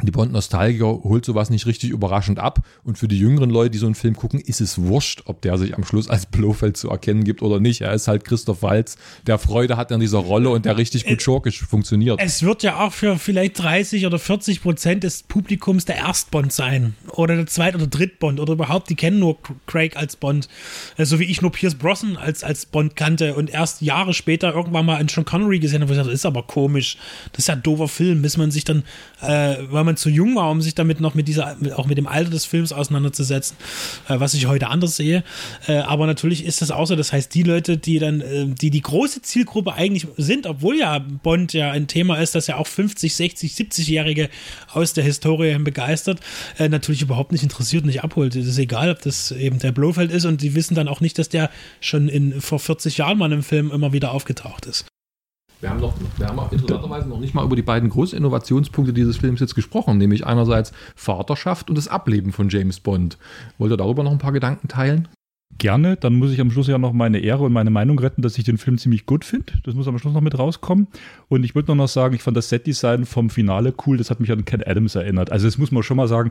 die 0.03 0.11
Bond-Nostalgiker 0.11 0.85
holt 1.03 1.25
sowas 1.25 1.49
nicht 1.49 1.65
richtig 1.65 1.89
überraschend 1.89 2.39
ab. 2.39 2.59
Und 2.83 2.97
für 2.97 3.07
die 3.07 3.17
jüngeren 3.17 3.49
Leute, 3.49 3.71
die 3.71 3.77
so 3.79 3.87
einen 3.87 3.95
Film 3.95 4.15
gucken, 4.15 4.39
ist 4.39 4.61
es 4.61 4.79
wurscht, 4.79 5.23
ob 5.25 5.41
der 5.41 5.57
sich 5.57 5.75
am 5.75 5.83
Schluss 5.83 6.07
als 6.07 6.27
Blofeld 6.27 6.77
zu 6.77 6.89
erkennen 6.89 7.23
gibt 7.23 7.41
oder 7.41 7.59
nicht. 7.59 7.81
Er 7.81 7.93
ist 7.93 8.07
halt 8.07 8.23
Christoph 8.23 8.61
Waltz, 8.61 8.97
der 9.25 9.39
Freude 9.39 9.75
hat 9.75 9.91
an 9.91 9.99
dieser 9.99 10.19
Rolle 10.19 10.49
und 10.49 10.65
der 10.65 10.77
richtig 10.77 11.05
gut 11.05 11.21
schurkisch 11.21 11.63
funktioniert. 11.63 12.19
Es 12.21 12.43
wird 12.43 12.63
ja 12.63 12.79
auch 12.79 12.93
für 12.93 13.17
vielleicht 13.17 13.59
30 13.59 14.05
oder 14.05 14.19
40 14.19 14.61
Prozent 14.61 15.03
des 15.03 15.23
Publikums 15.23 15.85
der 15.85 15.97
Erstbond 15.97 16.53
sein. 16.53 16.95
Oder 17.13 17.35
der 17.35 17.47
Zweit- 17.47 17.75
oder 17.75 17.87
Drittbond. 17.87 18.39
Oder 18.39 18.53
überhaupt, 18.53 18.89
die 18.89 18.95
kennen 18.95 19.19
nur 19.19 19.37
Craig 19.65 19.97
als 19.97 20.15
Bond. 20.15 20.47
So 20.95 21.17
also 21.17 21.19
wie 21.19 21.25
ich 21.25 21.41
nur 21.41 21.51
Pierce 21.51 21.75
Brosnan 21.75 22.17
als, 22.17 22.43
als 22.43 22.65
Bond 22.65 22.95
kannte 22.95 23.33
und 23.33 23.49
erst 23.49 23.81
Jahre 23.81 24.13
später 24.13 24.53
irgendwann 24.53 24.85
mal 24.85 24.97
einen 24.97 25.09
Sean 25.09 25.25
Connery 25.25 25.59
gesehen 25.59 25.81
habe, 25.81 25.89
wo 25.89 25.93
ich 25.93 25.97
dachte, 25.97 26.11
das 26.11 26.19
ist 26.19 26.25
aber 26.25 26.43
komisch. 26.43 26.97
Das 27.31 27.39
ist 27.39 27.47
ja 27.47 27.55
ein 27.55 27.63
doofer 27.63 27.87
Film, 27.87 28.21
bis 28.21 28.37
man 28.37 28.51
sich 28.51 28.65
dann, 28.65 28.83
äh, 29.21 29.55
weil 29.69 29.86
man 29.87 29.97
zu 29.97 30.09
jung 30.09 30.35
war, 30.35 30.51
um 30.51 30.61
sich 30.61 30.75
damit 30.75 30.99
noch 31.01 31.15
mit 31.15 31.27
dieser, 31.27 31.57
auch 31.75 31.87
mit 31.87 31.97
dem 31.97 32.05
Alter 32.05 32.29
des 32.29 32.45
Films 32.45 32.71
auseinanderzusetzen, 32.71 33.57
äh, 34.07 34.19
was 34.19 34.35
ich 34.35 34.45
heute 34.45 34.67
anders 34.67 34.95
sehe. 34.95 35.23
Äh, 35.67 35.77
aber 35.77 36.05
natürlich 36.05 36.45
ist 36.45 36.61
das 36.61 36.69
auch 36.69 36.85
so. 36.85 36.95
Das 36.95 37.11
heißt, 37.11 37.33
die 37.33 37.43
Leute, 37.43 37.77
die 37.77 37.97
dann, 37.97 38.21
äh, 38.21 38.45
die 38.45 38.69
die 38.69 38.81
große 38.81 39.21
Zielgruppe 39.23 39.73
eigentlich 39.73 40.07
sind, 40.17 40.45
obwohl 40.45 40.77
ja 40.77 40.99
Bond 40.99 41.53
ja 41.53 41.71
ein 41.71 41.87
Thema 41.87 42.17
ist, 42.17 42.35
das 42.35 42.47
ja 42.47 42.57
auch 42.57 42.67
50, 42.67 43.15
60, 43.15 43.53
70-Jährige 43.53 44.29
aus 44.73 44.93
der 44.93 45.03
Historie 45.03 45.57
begeistert, 45.57 46.19
äh, 46.59 46.69
natürlich 46.69 47.01
überhaupt 47.01 47.31
nicht 47.31 47.43
interessiert, 47.43 47.85
nicht 47.85 48.03
abholt. 48.03 48.35
Es 48.35 48.47
ist 48.47 48.57
egal, 48.57 48.91
ob 48.91 49.01
das 49.01 49.31
eben 49.31 49.59
der 49.59 49.71
Blofeld 49.71 50.11
ist 50.11 50.25
und 50.25 50.41
die 50.41 50.53
wissen 50.53 50.75
dann 50.75 50.87
auch 50.87 51.01
nicht, 51.01 51.17
dass 51.17 51.29
der 51.29 51.49
schon 51.79 52.09
in, 52.09 52.41
vor 52.41 52.59
40 52.59 52.97
Jahren 52.97 53.17
mal 53.17 53.31
im 53.31 53.43
Film 53.43 53.71
immer 53.71 53.93
wieder 53.93 54.11
aufgetaucht 54.11 54.65
ist. 54.65 54.85
Wir 55.59 55.71
haben, 55.71 55.79
noch, 55.79 55.95
wir 56.17 56.27
haben 56.27 56.39
interessanterweise 56.51 57.09
noch 57.09 57.19
nicht 57.19 57.33
mal 57.33 57.43
über 57.43 57.55
die 57.55 57.63
beiden 57.63 57.89
großen 57.89 58.15
Innovationspunkte 58.15 58.93
dieses 58.93 59.17
Films 59.17 59.39
jetzt 59.39 59.55
gesprochen, 59.55 59.97
nämlich 59.97 60.25
einerseits 60.25 60.71
Vaterschaft 60.95 61.69
und 61.69 61.77
das 61.77 61.87
Ableben 61.87 62.31
von 62.31 62.49
James 62.49 62.79
Bond. 62.79 63.17
Wollt 63.57 63.71
ihr 63.71 63.77
darüber 63.77 64.03
noch 64.03 64.11
ein 64.11 64.19
paar 64.19 64.33
Gedanken 64.33 64.67
teilen? 64.67 65.07
Gerne, 65.57 65.97
dann 65.97 66.13
muss 66.13 66.31
ich 66.31 66.39
am 66.41 66.51
Schluss 66.51 66.67
ja 66.67 66.77
noch 66.77 66.93
meine 66.93 67.17
Ehre 67.19 67.43
und 67.43 67.53
meine 67.53 67.71
Meinung 67.71 67.97
retten, 67.97 68.21
dass 68.21 68.37
ich 68.37 68.43
den 68.43 68.59
Film 68.59 68.77
ziemlich 68.77 69.07
gut 69.07 69.25
finde. 69.25 69.53
Das 69.63 69.73
muss 69.73 69.87
am 69.87 69.97
Schluss 69.97 70.13
noch 70.13 70.21
mit 70.21 70.37
rauskommen. 70.37 70.87
Und 71.29 71.43
ich 71.43 71.55
würde 71.55 71.73
noch 71.75 71.87
sagen, 71.87 72.13
ich 72.13 72.21
fand 72.21 72.37
das 72.37 72.49
Setdesign 72.49 73.05
vom 73.05 73.31
Finale 73.31 73.73
cool, 73.87 73.97
das 73.97 74.11
hat 74.11 74.19
mich 74.19 74.31
an 74.31 74.45
Ken 74.45 74.61
Adams 74.63 74.93
erinnert. 74.93 75.31
Also 75.31 75.47
das 75.47 75.57
muss 75.57 75.71
man 75.71 75.81
schon 75.81 75.97
mal 75.97 76.07
sagen, 76.07 76.29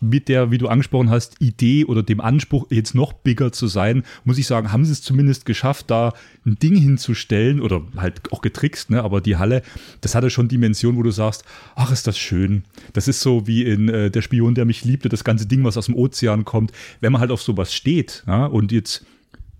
mit 0.00 0.28
der, 0.28 0.50
wie 0.50 0.58
du 0.58 0.68
angesprochen 0.68 1.10
hast, 1.10 1.40
Idee 1.40 1.84
oder 1.84 2.02
dem 2.02 2.20
Anspruch, 2.20 2.66
jetzt 2.70 2.94
noch 2.94 3.12
bigger 3.12 3.52
zu 3.52 3.66
sein, 3.66 4.04
muss 4.24 4.38
ich 4.38 4.46
sagen, 4.46 4.72
haben 4.72 4.84
sie 4.84 4.92
es 4.92 5.02
zumindest 5.02 5.44
geschafft, 5.44 5.90
da 5.90 6.12
ein 6.46 6.56
Ding 6.56 6.76
hinzustellen 6.76 7.60
oder 7.60 7.82
halt 7.96 8.32
auch 8.32 8.42
getrickst, 8.42 8.90
ne? 8.90 9.02
aber 9.02 9.20
die 9.20 9.36
Halle, 9.36 9.62
das 10.00 10.14
hatte 10.14 10.30
schon 10.30 10.48
Dimension, 10.48 10.96
wo 10.96 11.02
du 11.02 11.10
sagst, 11.10 11.44
ach, 11.74 11.92
ist 11.92 12.06
das 12.06 12.18
schön. 12.18 12.64
Das 12.92 13.08
ist 13.08 13.20
so 13.20 13.46
wie 13.46 13.64
in 13.64 13.88
äh, 13.88 14.10
Der 14.10 14.22
Spion, 14.22 14.54
der 14.54 14.64
mich 14.64 14.84
liebte, 14.84 15.08
das 15.08 15.24
ganze 15.24 15.46
Ding, 15.46 15.64
was 15.64 15.76
aus 15.76 15.86
dem 15.86 15.94
Ozean 15.94 16.44
kommt. 16.44 16.72
Wenn 17.00 17.12
man 17.12 17.20
halt 17.20 17.30
auf 17.30 17.42
sowas 17.42 17.74
steht 17.74 18.22
ja? 18.26 18.46
und 18.46 18.72
jetzt 18.72 19.04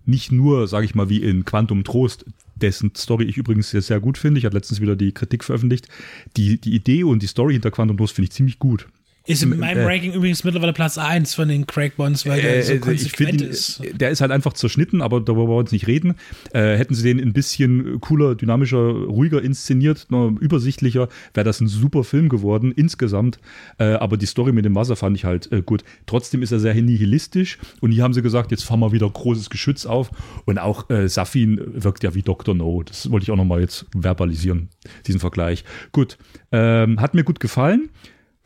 nicht 0.05 0.31
nur, 0.31 0.67
sage 0.67 0.85
ich 0.85 0.95
mal, 0.95 1.09
wie 1.09 1.21
in 1.21 1.45
Quantum 1.45 1.83
Trost, 1.83 2.25
dessen 2.55 2.93
Story 2.95 3.25
ich 3.25 3.37
übrigens 3.37 3.69
sehr, 3.69 3.81
sehr 3.81 3.99
gut 3.99 4.17
finde. 4.17 4.39
Ich 4.39 4.45
hatte 4.45 4.57
letztens 4.57 4.81
wieder 4.81 4.95
die 4.95 5.13
Kritik 5.13 5.43
veröffentlicht. 5.43 5.87
Die, 6.35 6.59
die 6.59 6.73
Idee 6.73 7.03
und 7.03 7.21
die 7.21 7.27
Story 7.27 7.53
hinter 7.53 7.71
Quantum 7.71 7.97
Trost 7.97 8.15
finde 8.15 8.25
ich 8.25 8.31
ziemlich 8.31 8.59
gut. 8.59 8.87
Ist 9.25 9.43
in 9.43 9.57
meinem 9.59 9.79
äh, 9.79 9.85
Ranking 9.85 10.13
übrigens 10.13 10.43
mittlerweile 10.43 10.73
Platz 10.73 10.97
1 10.97 11.35
von 11.35 11.49
den 11.49 11.67
Craig 11.67 11.97
Bonds, 11.97 12.25
weil 12.25 12.41
der 12.41 12.57
äh, 12.57 12.63
so 12.63 12.79
konsequent 12.79 13.41
find, 13.41 13.41
ist. 13.41 13.81
Der 13.93 14.09
ist 14.09 14.21
halt 14.21 14.31
einfach 14.31 14.53
zerschnitten, 14.53 15.01
aber 15.01 15.21
darüber 15.21 15.43
wollen 15.43 15.57
wir 15.57 15.59
uns 15.59 15.71
nicht 15.71 15.87
reden. 15.87 16.15
Äh, 16.53 16.77
hätten 16.77 16.95
sie 16.95 17.03
den 17.03 17.19
ein 17.19 17.33
bisschen 17.33 17.99
cooler, 17.99 18.35
dynamischer, 18.35 18.79
ruhiger 18.79 19.41
inszeniert, 19.41 20.07
noch 20.09 20.31
übersichtlicher, 20.39 21.09
wäre 21.33 21.43
das 21.43 21.59
ein 21.59 21.67
super 21.67 22.03
Film 22.03 22.29
geworden 22.29 22.71
insgesamt. 22.71 23.39
Äh, 23.77 23.93
aber 23.93 24.17
die 24.17 24.25
Story 24.25 24.51
mit 24.51 24.65
dem 24.65 24.73
Wasser 24.73 24.95
fand 24.95 25.15
ich 25.15 25.25
halt 25.25 25.51
äh, 25.51 25.61
gut. 25.61 25.83
Trotzdem 26.05 26.41
ist 26.41 26.51
er 26.51 26.59
sehr 26.59 26.73
nihilistisch 26.73 27.59
und 27.81 27.91
hier 27.91 28.03
haben 28.03 28.13
sie 28.13 28.21
gesagt, 28.21 28.51
jetzt 28.51 28.63
fahren 28.63 28.79
wir 28.79 28.93
wieder 28.93 29.09
großes 29.09 29.49
Geschütz 29.49 29.85
auf. 29.85 30.11
Und 30.45 30.57
auch 30.57 30.89
äh, 30.89 31.07
Safin 31.07 31.61
wirkt 31.65 32.03
ja 32.03 32.15
wie 32.15 32.21
Dr. 32.21 32.55
No. 32.55 32.81
Das 32.83 33.11
wollte 33.11 33.25
ich 33.25 33.31
auch 33.31 33.35
nochmal 33.35 33.61
jetzt 33.61 33.85
verbalisieren, 33.99 34.69
diesen 35.05 35.19
Vergleich. 35.19 35.65
Gut, 35.91 36.17
ähm, 36.51 36.99
hat 36.99 37.13
mir 37.13 37.23
gut 37.23 37.39
gefallen. 37.39 37.89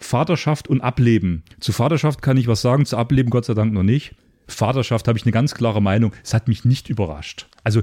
Vaterschaft 0.03 0.67
und 0.67 0.81
Ableben. 0.81 1.43
Zu 1.59 1.71
Vaterschaft 1.71 2.21
kann 2.21 2.37
ich 2.37 2.47
was 2.47 2.61
sagen, 2.61 2.85
zu 2.85 2.97
Ableben 2.97 3.29
Gott 3.29 3.45
sei 3.45 3.53
Dank 3.53 3.73
noch 3.73 3.83
nicht. 3.83 4.15
Vaterschaft 4.47 5.07
habe 5.07 5.17
ich 5.17 5.25
eine 5.25 5.31
ganz 5.31 5.55
klare 5.55 5.81
Meinung. 5.81 6.11
Es 6.23 6.33
hat 6.33 6.47
mich 6.47 6.65
nicht 6.65 6.89
überrascht. 6.89 7.47
Also 7.63 7.81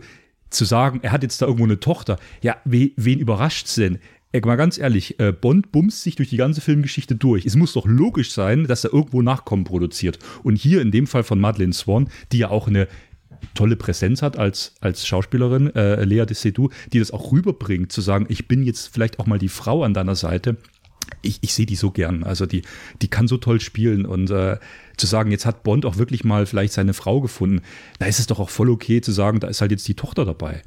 zu 0.50 0.64
sagen, 0.64 1.00
er 1.02 1.12
hat 1.12 1.22
jetzt 1.22 1.40
da 1.40 1.46
irgendwo 1.46 1.64
eine 1.64 1.80
Tochter, 1.80 2.18
ja, 2.42 2.56
we, 2.64 2.90
wen 2.96 3.18
überrascht's 3.18 3.76
denn? 3.76 3.98
Ey, 4.32 4.40
mal 4.44 4.56
ganz 4.56 4.78
ehrlich, 4.78 5.18
äh, 5.18 5.32
Bond 5.32 5.72
bumst 5.72 6.02
sich 6.02 6.14
durch 6.14 6.30
die 6.30 6.36
ganze 6.36 6.60
Filmgeschichte 6.60 7.16
durch. 7.16 7.46
Es 7.46 7.56
muss 7.56 7.72
doch 7.72 7.86
logisch 7.86 8.30
sein, 8.32 8.66
dass 8.66 8.84
er 8.84 8.92
irgendwo 8.92 9.22
Nachkommen 9.22 9.64
produziert. 9.64 10.18
Und 10.44 10.56
hier 10.56 10.82
in 10.82 10.92
dem 10.92 11.06
Fall 11.06 11.24
von 11.24 11.40
Madeleine 11.40 11.72
Swan, 11.72 12.08
die 12.30 12.38
ja 12.38 12.50
auch 12.50 12.68
eine 12.68 12.86
tolle 13.54 13.76
Präsenz 13.76 14.22
hat 14.22 14.38
als, 14.38 14.74
als 14.80 15.06
Schauspielerin, 15.06 15.74
äh, 15.74 16.04
Lea 16.04 16.26
de 16.26 16.34
Sedou, 16.34 16.68
die 16.92 16.98
das 16.98 17.10
auch 17.10 17.32
rüberbringt, 17.32 17.90
zu 17.90 18.02
sagen, 18.02 18.26
ich 18.28 18.46
bin 18.46 18.62
jetzt 18.62 18.88
vielleicht 18.92 19.18
auch 19.18 19.26
mal 19.26 19.38
die 19.38 19.48
Frau 19.48 19.82
an 19.82 19.94
deiner 19.94 20.14
Seite 20.14 20.58
ich, 21.22 21.38
ich 21.42 21.54
sehe 21.54 21.66
die 21.66 21.76
so 21.76 21.90
gern. 21.90 22.24
Also 22.24 22.46
die, 22.46 22.62
die 23.02 23.08
kann 23.08 23.28
so 23.28 23.36
toll 23.36 23.60
spielen 23.60 24.06
und 24.06 24.30
äh, 24.30 24.58
zu 24.96 25.06
sagen, 25.06 25.30
jetzt 25.30 25.46
hat 25.46 25.62
Bond 25.62 25.86
auch 25.86 25.96
wirklich 25.96 26.24
mal 26.24 26.46
vielleicht 26.46 26.72
seine 26.72 26.94
Frau 26.94 27.20
gefunden, 27.20 27.62
da 27.98 28.06
ist 28.06 28.18
es 28.18 28.26
doch 28.26 28.40
auch 28.40 28.50
voll 28.50 28.70
okay 28.70 29.00
zu 29.00 29.12
sagen, 29.12 29.40
da 29.40 29.48
ist 29.48 29.60
halt 29.60 29.70
jetzt 29.70 29.88
die 29.88 29.94
Tochter 29.94 30.24
dabei. 30.24 30.62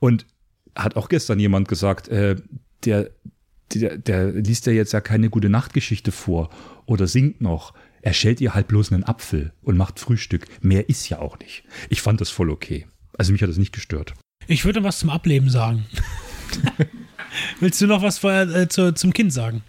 Und 0.00 0.26
hat 0.74 0.96
auch 0.96 1.08
gestern 1.08 1.40
jemand 1.40 1.68
gesagt, 1.68 2.08
äh, 2.08 2.36
der, 2.84 3.10
der, 3.74 3.98
der 3.98 4.32
liest 4.32 4.66
ja 4.66 4.72
jetzt 4.72 4.92
ja 4.92 5.00
keine 5.00 5.30
gute 5.30 5.48
Nachtgeschichte 5.48 6.12
vor 6.12 6.50
oder 6.84 7.06
singt 7.06 7.40
noch. 7.40 7.74
Er 8.02 8.12
schält 8.12 8.40
ihr 8.40 8.54
halt 8.54 8.68
bloß 8.68 8.92
einen 8.92 9.04
Apfel 9.04 9.52
und 9.62 9.76
macht 9.76 9.98
Frühstück. 9.98 10.46
Mehr 10.62 10.88
ist 10.88 11.08
ja 11.08 11.18
auch 11.18 11.38
nicht. 11.38 11.64
Ich 11.88 12.02
fand 12.02 12.20
das 12.20 12.30
voll 12.30 12.50
okay. 12.50 12.86
Also 13.18 13.32
mich 13.32 13.42
hat 13.42 13.48
das 13.48 13.56
nicht 13.56 13.74
gestört. 13.74 14.14
Ich 14.46 14.64
würde 14.64 14.84
was 14.84 14.98
zum 14.98 15.10
Ableben 15.10 15.50
sagen. 15.50 15.86
Willst 17.60 17.80
du 17.80 17.86
noch 17.86 18.02
was 18.02 18.18
vorher 18.18 18.48
äh, 18.54 18.68
zu, 18.68 18.94
zum 18.94 19.12
Kind 19.12 19.32
sagen? 19.32 19.62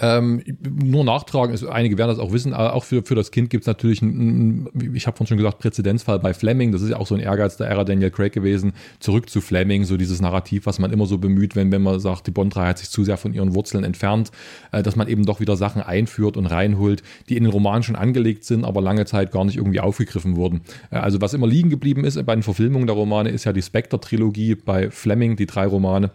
Ähm, 0.00 0.42
nur 0.62 1.04
nachtragen, 1.04 1.54
ist, 1.54 1.64
einige 1.64 1.96
werden 1.96 2.10
das 2.10 2.18
auch 2.18 2.32
wissen, 2.32 2.52
aber 2.52 2.74
auch 2.74 2.84
für, 2.84 3.02
für 3.02 3.14
das 3.14 3.30
Kind 3.30 3.48
gibt 3.48 3.62
es 3.62 3.66
natürlich, 3.66 4.02
einen, 4.02 4.68
ich 4.94 5.06
habe 5.06 5.16
vorhin 5.16 5.28
schon 5.28 5.38
gesagt, 5.38 5.58
Präzedenzfall 5.58 6.18
bei 6.18 6.34
Fleming, 6.34 6.72
das 6.72 6.82
ist 6.82 6.90
ja 6.90 6.96
auch 6.96 7.06
so 7.06 7.14
ein 7.14 7.20
Ehrgeiz 7.20 7.56
der 7.56 7.68
Ära 7.68 7.84
Daniel 7.84 8.10
Craig 8.10 8.32
gewesen, 8.32 8.72
zurück 9.00 9.30
zu 9.30 9.40
Fleming, 9.40 9.84
so 9.84 9.96
dieses 9.96 10.20
Narrativ, 10.20 10.66
was 10.66 10.78
man 10.78 10.92
immer 10.92 11.06
so 11.06 11.18
bemüht, 11.18 11.56
wenn, 11.56 11.72
wenn 11.72 11.82
man 11.82 11.98
sagt, 11.98 12.26
die 12.26 12.30
Bond-Reihe 12.30 12.68
hat 12.68 12.78
sich 12.78 12.90
zu 12.90 13.04
sehr 13.04 13.16
von 13.16 13.32
ihren 13.32 13.54
Wurzeln 13.54 13.84
entfernt, 13.84 14.30
äh, 14.72 14.82
dass 14.82 14.96
man 14.96 15.08
eben 15.08 15.24
doch 15.24 15.40
wieder 15.40 15.56
Sachen 15.56 15.80
einführt 15.80 16.36
und 16.36 16.46
reinholt, 16.46 17.02
die 17.28 17.36
in 17.36 17.44
den 17.44 17.52
Roman 17.52 17.82
schon 17.82 17.96
angelegt 17.96 18.44
sind, 18.44 18.64
aber 18.64 18.82
lange 18.82 19.06
Zeit 19.06 19.32
gar 19.32 19.44
nicht 19.44 19.56
irgendwie 19.56 19.80
aufgegriffen 19.80 20.36
wurden. 20.36 20.62
Äh, 20.90 20.96
also 20.96 21.20
was 21.20 21.32
immer 21.32 21.46
liegen 21.46 21.70
geblieben 21.70 22.04
ist 22.04 22.22
bei 22.26 22.34
den 22.34 22.42
Verfilmungen 22.42 22.86
der 22.86 22.96
Romane, 22.96 23.30
ist 23.30 23.44
ja 23.44 23.52
die 23.52 23.62
Spectre-Trilogie 23.62 24.56
bei 24.56 24.90
Fleming, 24.90 25.36
die 25.36 25.46
drei 25.46 25.66
Romane 25.66 26.10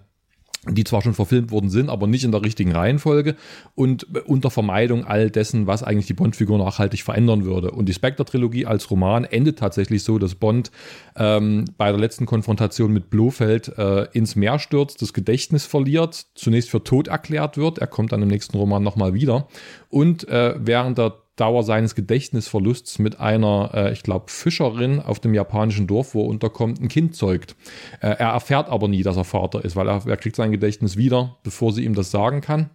die 0.67 0.83
zwar 0.83 1.01
schon 1.01 1.13
verfilmt 1.13 1.51
worden 1.51 1.69
sind, 1.69 1.89
aber 1.89 2.05
nicht 2.05 2.25
in 2.25 2.31
der 2.31 2.43
richtigen 2.43 2.73
Reihenfolge 2.73 3.35
und 3.75 4.03
unter 4.27 4.51
Vermeidung 4.51 5.05
all 5.05 5.29
dessen, 5.29 5.67
was 5.67 5.83
eigentlich 5.83 6.07
die 6.07 6.13
Bond-Figur 6.13 6.57
nachhaltig 6.57 7.03
verändern 7.03 7.45
würde. 7.45 7.71
Und 7.71 7.87
die 7.87 7.93
Spectre-Trilogie 7.93 8.65
als 8.65 8.91
Roman 8.91 9.23
endet 9.23 9.59
tatsächlich 9.59 10.03
so, 10.03 10.19
dass 10.19 10.35
Bond 10.35 10.71
ähm, 11.15 11.65
bei 11.77 11.89
der 11.91 11.99
letzten 11.99 12.25
Konfrontation 12.25 12.91
mit 12.91 13.09
Blofeld 13.09 13.69
äh, 13.77 14.07
ins 14.11 14.35
Meer 14.35 14.59
stürzt, 14.59 15.01
das 15.01 15.13
Gedächtnis 15.13 15.65
verliert, 15.65 16.25
zunächst 16.35 16.69
für 16.69 16.83
tot 16.83 17.07
erklärt 17.07 17.57
wird, 17.57 17.77
er 17.77 17.87
kommt 17.87 18.11
dann 18.11 18.21
im 18.21 18.27
nächsten 18.27 18.57
Roman 18.57 18.83
nochmal 18.83 19.13
wieder 19.13 19.47
und 19.87 20.27
äh, 20.27 20.55
während 20.57 20.97
der 20.97 21.13
Dauer 21.39 21.63
seines 21.63 21.95
Gedächtnisverlusts 21.95 22.99
mit 22.99 23.19
einer, 23.19 23.71
äh, 23.73 23.93
ich 23.93 24.03
glaube, 24.03 24.25
Fischerin 24.27 24.99
auf 24.99 25.19
dem 25.19 25.33
japanischen 25.33 25.87
Dorf, 25.87 26.13
wo 26.13 26.23
er 26.23 26.29
unterkommt, 26.29 26.81
ein 26.81 26.87
Kind 26.87 27.15
zeugt. 27.15 27.55
Äh, 28.01 28.07
er 28.07 28.31
erfährt 28.31 28.69
aber 28.69 28.87
nie, 28.87 29.03
dass 29.03 29.17
er 29.17 29.23
Vater 29.23 29.63
ist, 29.63 29.75
weil 29.75 29.87
er, 29.87 30.05
er 30.05 30.17
kriegt 30.17 30.35
sein 30.35 30.51
Gedächtnis 30.51 30.97
wieder, 30.97 31.37
bevor 31.43 31.71
sie 31.71 31.85
ihm 31.85 31.95
das 31.95 32.11
sagen 32.11 32.41
kann. 32.41 32.69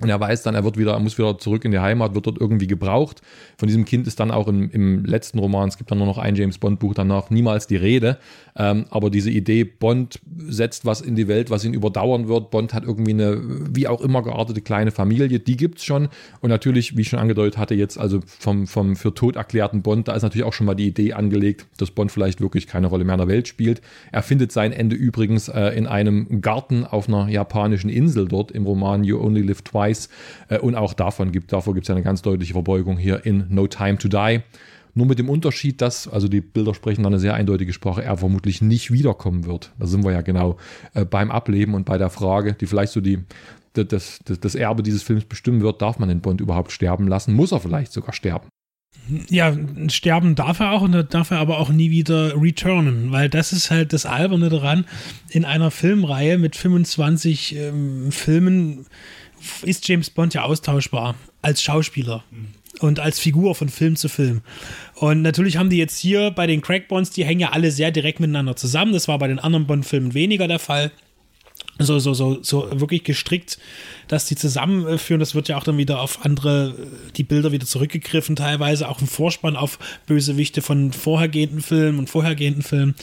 Und 0.00 0.08
er 0.08 0.20
weiß 0.20 0.42
dann, 0.44 0.54
er 0.54 0.62
wird 0.62 0.78
wieder, 0.78 0.92
er 0.92 1.00
muss 1.00 1.18
wieder 1.18 1.38
zurück 1.38 1.64
in 1.64 1.72
die 1.72 1.80
Heimat, 1.80 2.14
wird 2.14 2.26
dort 2.26 2.40
irgendwie 2.40 2.68
gebraucht. 2.68 3.20
Von 3.56 3.66
diesem 3.66 3.84
Kind 3.84 4.06
ist 4.06 4.20
dann 4.20 4.30
auch 4.30 4.46
im, 4.46 4.70
im 4.70 5.04
letzten 5.04 5.38
Roman, 5.40 5.68
es 5.68 5.76
gibt 5.76 5.90
dann 5.90 5.98
nur 5.98 6.06
noch 6.06 6.18
ein 6.18 6.36
James 6.36 6.58
Bond 6.58 6.78
Buch 6.78 6.94
danach, 6.94 7.30
niemals 7.30 7.66
die 7.66 7.76
Rede. 7.76 8.18
Ähm, 8.56 8.86
aber 8.90 9.10
diese 9.10 9.30
Idee, 9.30 9.64
Bond 9.64 10.20
setzt 10.46 10.84
was 10.84 11.00
in 11.00 11.16
die 11.16 11.26
Welt, 11.26 11.50
was 11.50 11.64
ihn 11.64 11.74
überdauern 11.74 12.28
wird. 12.28 12.50
Bond 12.50 12.74
hat 12.74 12.84
irgendwie 12.84 13.12
eine, 13.12 13.40
wie 13.72 13.88
auch 13.88 14.00
immer 14.00 14.22
geartete 14.22 14.60
kleine 14.60 14.92
Familie, 14.92 15.40
die 15.40 15.56
gibt's 15.56 15.84
schon. 15.84 16.08
Und 16.40 16.50
natürlich, 16.50 16.96
wie 16.96 17.02
ich 17.02 17.08
schon 17.08 17.18
angedeutet 17.18 17.58
hatte, 17.58 17.74
jetzt 17.74 17.98
also 17.98 18.20
vom, 18.24 18.68
vom 18.68 18.94
für 18.94 19.14
tot 19.14 19.34
erklärten 19.34 19.82
Bond, 19.82 20.06
da 20.06 20.14
ist 20.14 20.22
natürlich 20.22 20.46
auch 20.46 20.52
schon 20.52 20.66
mal 20.66 20.74
die 20.74 20.86
Idee 20.86 21.12
angelegt, 21.12 21.66
dass 21.76 21.90
Bond 21.90 22.12
vielleicht 22.12 22.40
wirklich 22.40 22.68
keine 22.68 22.86
Rolle 22.86 23.04
mehr 23.04 23.14
in 23.14 23.20
der 23.20 23.28
Welt 23.28 23.48
spielt. 23.48 23.80
Er 24.12 24.22
findet 24.22 24.52
sein 24.52 24.72
Ende 24.72 24.94
übrigens 24.94 25.48
äh, 25.48 25.70
in 25.76 25.88
einem 25.88 26.40
Garten 26.40 26.84
auf 26.84 27.08
einer 27.08 27.28
japanischen 27.28 27.90
Insel 27.90 28.28
dort 28.28 28.52
im 28.52 28.64
Roman 28.64 29.02
You 29.02 29.20
Only 29.20 29.42
Live 29.42 29.62
Twice 29.62 29.87
weiß. 29.88 30.08
Äh, 30.48 30.58
und 30.58 30.74
auch 30.74 30.94
davon 30.94 31.32
gibt, 31.32 31.52
davor 31.52 31.74
gibt 31.74 31.86
es 31.86 31.90
eine 31.90 32.02
ganz 32.02 32.22
deutliche 32.22 32.52
Verbeugung 32.52 32.98
hier 32.98 33.24
in 33.24 33.46
No 33.48 33.66
Time 33.66 33.98
to 33.98 34.08
Die. 34.08 34.40
Nur 34.94 35.06
mit 35.06 35.18
dem 35.18 35.28
Unterschied, 35.28 35.80
dass, 35.80 36.08
also 36.08 36.28
die 36.28 36.40
Bilder 36.40 36.74
sprechen 36.74 37.04
dann 37.04 37.12
eine 37.12 37.20
sehr 37.20 37.34
eindeutige 37.34 37.72
Sprache, 37.72 38.02
er 38.02 38.16
vermutlich 38.16 38.62
nicht 38.62 38.90
wiederkommen 38.90 39.46
wird. 39.46 39.72
Da 39.78 39.86
sind 39.86 40.04
wir 40.04 40.12
ja 40.12 40.22
genau 40.22 40.56
äh, 40.94 41.04
beim 41.04 41.30
Ableben 41.30 41.74
und 41.74 41.84
bei 41.84 41.98
der 41.98 42.10
Frage, 42.10 42.54
die 42.54 42.66
vielleicht 42.66 42.92
so 42.92 43.00
die, 43.00 43.20
das, 43.74 44.20
das, 44.24 44.40
das 44.40 44.54
Erbe 44.54 44.82
dieses 44.82 45.02
Films 45.02 45.24
bestimmen 45.24 45.60
wird, 45.60 45.82
darf 45.82 45.98
man 45.98 46.08
den 46.08 46.20
Bond 46.20 46.40
überhaupt 46.40 46.72
sterben 46.72 47.06
lassen? 47.06 47.34
Muss 47.34 47.52
er 47.52 47.60
vielleicht 47.60 47.92
sogar 47.92 48.12
sterben? 48.12 48.48
Ja, 49.28 49.56
sterben 49.88 50.34
darf 50.34 50.60
er 50.60 50.72
auch 50.72 50.82
und 50.82 51.14
darf 51.14 51.30
er 51.30 51.38
aber 51.38 51.58
auch 51.58 51.70
nie 51.70 51.90
wieder 51.90 52.34
returnen, 52.40 53.10
weil 53.10 53.28
das 53.28 53.52
ist 53.52 53.70
halt 53.70 53.92
das 53.92 54.04
Alberne 54.04 54.48
daran. 54.48 54.84
In 55.30 55.44
einer 55.44 55.70
Filmreihe 55.70 56.38
mit 56.38 56.56
25 56.56 57.56
ähm, 57.56 58.10
Filmen 58.12 58.86
ist 59.62 59.86
James 59.88 60.10
Bond 60.10 60.34
ja 60.34 60.42
austauschbar 60.42 61.14
als 61.42 61.62
Schauspieler. 61.62 62.24
Und 62.80 63.00
als 63.00 63.18
Figur 63.18 63.56
von 63.56 63.68
Film 63.68 63.96
zu 63.96 64.08
Film. 64.08 64.42
Und 64.94 65.22
natürlich 65.22 65.56
haben 65.56 65.68
die 65.70 65.78
jetzt 65.78 65.98
hier 65.98 66.30
bei 66.30 66.46
den 66.46 66.60
Craig 66.60 66.86
Bonds, 66.86 67.10
die 67.10 67.24
hängen 67.24 67.40
ja 67.40 67.50
alle 67.50 67.72
sehr 67.72 67.90
direkt 67.90 68.20
miteinander 68.20 68.54
zusammen. 68.54 68.92
Das 68.92 69.08
war 69.08 69.18
bei 69.18 69.26
den 69.26 69.40
anderen 69.40 69.66
Bond-Filmen 69.66 70.14
weniger 70.14 70.46
der 70.46 70.60
Fall. 70.60 70.92
So, 71.78 71.98
so, 71.98 72.14
so, 72.14 72.38
so 72.42 72.68
wirklich 72.72 73.04
gestrickt, 73.04 73.58
dass 74.08 74.26
die 74.26 74.36
zusammenführen. 74.36 75.20
Das 75.20 75.34
wird 75.34 75.48
ja 75.48 75.56
auch 75.56 75.64
dann 75.64 75.78
wieder 75.78 76.00
auf 76.00 76.24
andere, 76.24 76.74
die 77.16 77.22
Bilder 77.22 77.52
wieder 77.52 77.66
zurückgegriffen, 77.66 78.36
teilweise 78.36 78.88
auch 78.88 79.00
im 79.00 79.06
Vorspann 79.06 79.56
auf 79.56 79.78
Bösewichte 80.06 80.62
von 80.62 80.92
vorhergehenden 80.92 81.60
Filmen 81.60 81.98
und 81.98 82.10
vorhergehenden 82.10 82.62
Filmen. 82.62 82.94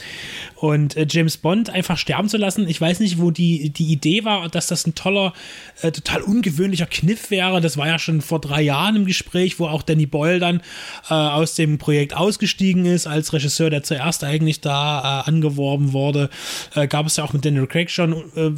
Und 0.56 0.96
äh, 0.96 1.06
James 1.08 1.38
Bond 1.38 1.70
einfach 1.70 1.96
sterben 1.96 2.28
zu 2.28 2.36
lassen, 2.36 2.68
ich 2.68 2.80
weiß 2.80 3.00
nicht, 3.00 3.18
wo 3.18 3.30
die, 3.30 3.70
die 3.70 3.92
Idee 3.92 4.24
war, 4.24 4.48
dass 4.48 4.66
das 4.66 4.86
ein 4.86 4.94
toller, 4.94 5.32
äh, 5.80 5.92
total 5.92 6.22
ungewöhnlicher 6.22 6.86
Kniff 6.86 7.30
wäre. 7.30 7.60
Das 7.60 7.76
war 7.76 7.86
ja 7.86 7.98
schon 7.98 8.20
vor 8.20 8.40
drei 8.40 8.62
Jahren 8.62 8.96
im 8.96 9.06
Gespräch, 9.06 9.58
wo 9.58 9.66
auch 9.66 9.82
Danny 9.82 10.06
Boyle 10.06 10.38
dann 10.38 10.60
äh, 11.08 11.14
aus 11.14 11.54
dem 11.54 11.78
Projekt 11.78 12.14
ausgestiegen 12.14 12.84
ist, 12.84 13.06
als 13.06 13.32
Regisseur, 13.32 13.70
der 13.70 13.82
zuerst 13.82 14.24
eigentlich 14.24 14.60
da 14.60 15.22
äh, 15.24 15.28
angeworben 15.28 15.92
wurde. 15.92 16.30
Äh, 16.74 16.88
gab 16.88 17.06
es 17.06 17.16
ja 17.16 17.24
auch 17.24 17.32
mit 17.32 17.44
Daniel 17.44 17.66
Craig 17.66 17.90
schon 17.90 18.12
äh, 18.34 18.50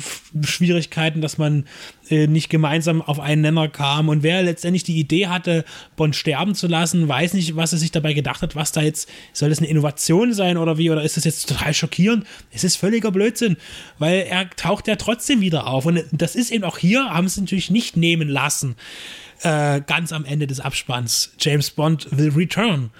Schwierigkeiten, 0.42 1.20
dass 1.20 1.38
man 1.38 1.64
äh, 2.10 2.26
nicht 2.26 2.48
gemeinsam 2.50 3.02
auf 3.02 3.20
einen 3.20 3.42
Nenner 3.42 3.68
kam. 3.68 4.08
Und 4.08 4.22
wer 4.22 4.42
letztendlich 4.42 4.84
die 4.84 4.98
Idee 4.98 5.28
hatte, 5.28 5.64
Bond 5.96 6.16
sterben 6.16 6.54
zu 6.54 6.66
lassen, 6.66 7.08
weiß 7.08 7.34
nicht, 7.34 7.56
was 7.56 7.72
er 7.72 7.78
sich 7.78 7.90
dabei 7.90 8.12
gedacht 8.12 8.42
hat, 8.42 8.56
was 8.56 8.72
da 8.72 8.82
jetzt, 8.82 9.08
soll 9.32 9.50
das 9.50 9.58
eine 9.58 9.68
Innovation 9.68 10.32
sein 10.32 10.56
oder 10.56 10.78
wie, 10.78 10.90
oder 10.90 11.02
ist 11.02 11.16
das 11.16 11.24
jetzt 11.24 11.48
total 11.48 11.74
schockierend? 11.74 12.24
Es 12.50 12.64
ist 12.64 12.76
völliger 12.76 13.10
Blödsinn, 13.10 13.56
weil 13.98 14.26
er 14.28 14.50
taucht 14.50 14.88
ja 14.88 14.96
trotzdem 14.96 15.40
wieder 15.40 15.66
auf. 15.66 15.86
Und 15.86 16.04
das 16.12 16.34
ist 16.34 16.50
eben 16.50 16.64
auch 16.64 16.78
hier, 16.78 17.10
haben 17.10 17.28
sie 17.28 17.40
natürlich 17.40 17.70
nicht 17.70 17.96
nehmen 17.96 18.28
lassen. 18.28 18.76
Äh, 19.42 19.82
ganz 19.86 20.12
am 20.12 20.24
Ende 20.24 20.46
des 20.46 20.60
Abspanns. 20.60 21.32
James 21.38 21.70
Bond 21.70 22.08
will 22.10 22.30
return 22.30 22.90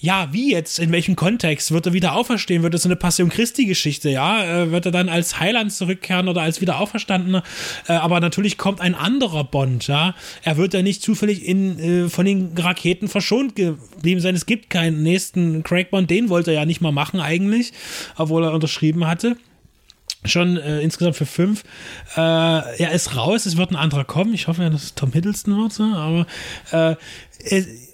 ja, 0.00 0.28
wie 0.32 0.52
jetzt, 0.52 0.78
in 0.78 0.92
welchem 0.92 1.16
Kontext? 1.16 1.72
Wird 1.72 1.86
er 1.86 1.92
wieder 1.92 2.14
auferstehen? 2.14 2.62
Wird 2.62 2.74
es 2.74 2.84
eine 2.84 2.94
Passion 2.94 3.30
Christi-Geschichte, 3.30 4.10
ja? 4.10 4.62
Äh, 4.62 4.70
wird 4.70 4.86
er 4.86 4.92
dann 4.92 5.08
als 5.08 5.40
Heiland 5.40 5.72
zurückkehren 5.72 6.28
oder 6.28 6.42
als 6.42 6.60
Wiederauferstandener? 6.60 7.42
Äh, 7.88 7.94
aber 7.94 8.20
natürlich 8.20 8.58
kommt 8.58 8.80
ein 8.80 8.94
anderer 8.94 9.42
Bond, 9.42 9.88
ja? 9.88 10.14
Er 10.44 10.56
wird 10.56 10.72
ja 10.72 10.82
nicht 10.82 11.02
zufällig 11.02 11.44
in, 11.44 11.78
äh, 11.78 12.08
von 12.08 12.26
den 12.26 12.52
Raketen 12.56 13.08
verschont 13.08 13.56
geblieben 13.56 14.20
sein. 14.20 14.36
Es 14.36 14.46
gibt 14.46 14.70
keinen 14.70 15.02
nächsten 15.02 15.64
Craig 15.64 15.90
Bond, 15.90 16.08
den 16.10 16.28
wollte 16.28 16.52
er 16.52 16.60
ja 16.60 16.64
nicht 16.64 16.80
mal 16.80 16.92
machen 16.92 17.18
eigentlich, 17.18 17.72
obwohl 18.16 18.44
er 18.44 18.52
unterschrieben 18.52 19.06
hatte 19.06 19.36
schon 20.24 20.56
äh, 20.56 20.80
insgesamt 20.80 21.16
für 21.16 21.26
fünf. 21.26 21.62
Äh, 22.16 22.20
er 22.20 22.90
ist 22.92 23.16
raus, 23.16 23.46
es 23.46 23.56
wird 23.56 23.70
ein 23.70 23.76
anderer 23.76 24.04
kommen. 24.04 24.34
Ich 24.34 24.48
hoffe 24.48 24.62
ja, 24.62 24.68
dass 24.68 24.82
es 24.82 24.94
Tom 24.94 25.12
Hiddleston 25.12 25.56
wird, 25.56 25.78
ne? 25.78 25.96
aber 25.96 26.26
äh, 26.72 26.96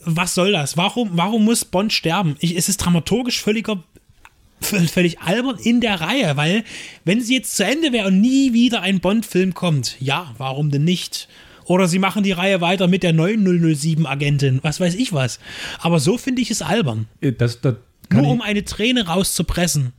was 0.04 0.34
soll 0.34 0.52
das? 0.52 0.76
Warum, 0.76 1.10
warum 1.12 1.44
muss 1.44 1.64
Bond 1.64 1.92
sterben? 1.92 2.36
Ich, 2.40 2.56
es 2.56 2.68
ist 2.68 2.78
dramaturgisch 2.78 3.42
völliger 3.42 3.82
völlig 4.60 5.20
albern 5.20 5.58
in 5.58 5.80
der 5.80 6.00
Reihe, 6.00 6.36
weil 6.36 6.64
wenn 7.04 7.20
sie 7.20 7.34
jetzt 7.34 7.56
zu 7.56 7.64
Ende 7.64 7.92
wäre 7.92 8.08
und 8.08 8.20
nie 8.20 8.52
wieder 8.52 8.80
ein 8.80 9.00
Bond-Film 9.00 9.52
kommt, 9.52 10.00
ja, 10.00 10.32
warum 10.38 10.70
denn 10.70 10.84
nicht? 10.84 11.28
Oder 11.66 11.88
sie 11.88 11.98
machen 11.98 12.22
die 12.22 12.32
Reihe 12.32 12.60
weiter 12.60 12.88
mit 12.88 13.02
der 13.02 13.12
neuen 13.12 13.46
007-Agentin, 13.46 14.60
was 14.62 14.80
weiß 14.80 14.94
ich 14.94 15.12
was. 15.12 15.38
Aber 15.80 15.98
so 15.98 16.18
finde 16.18 16.42
ich 16.42 16.50
es 16.50 16.62
albern. 16.62 17.08
Äh, 17.20 17.32
das, 17.32 17.60
das 17.60 17.74
Nur 18.10 18.28
um 18.28 18.40
eine 18.40 18.64
Träne 18.64 19.06
rauszupressen 19.06 19.92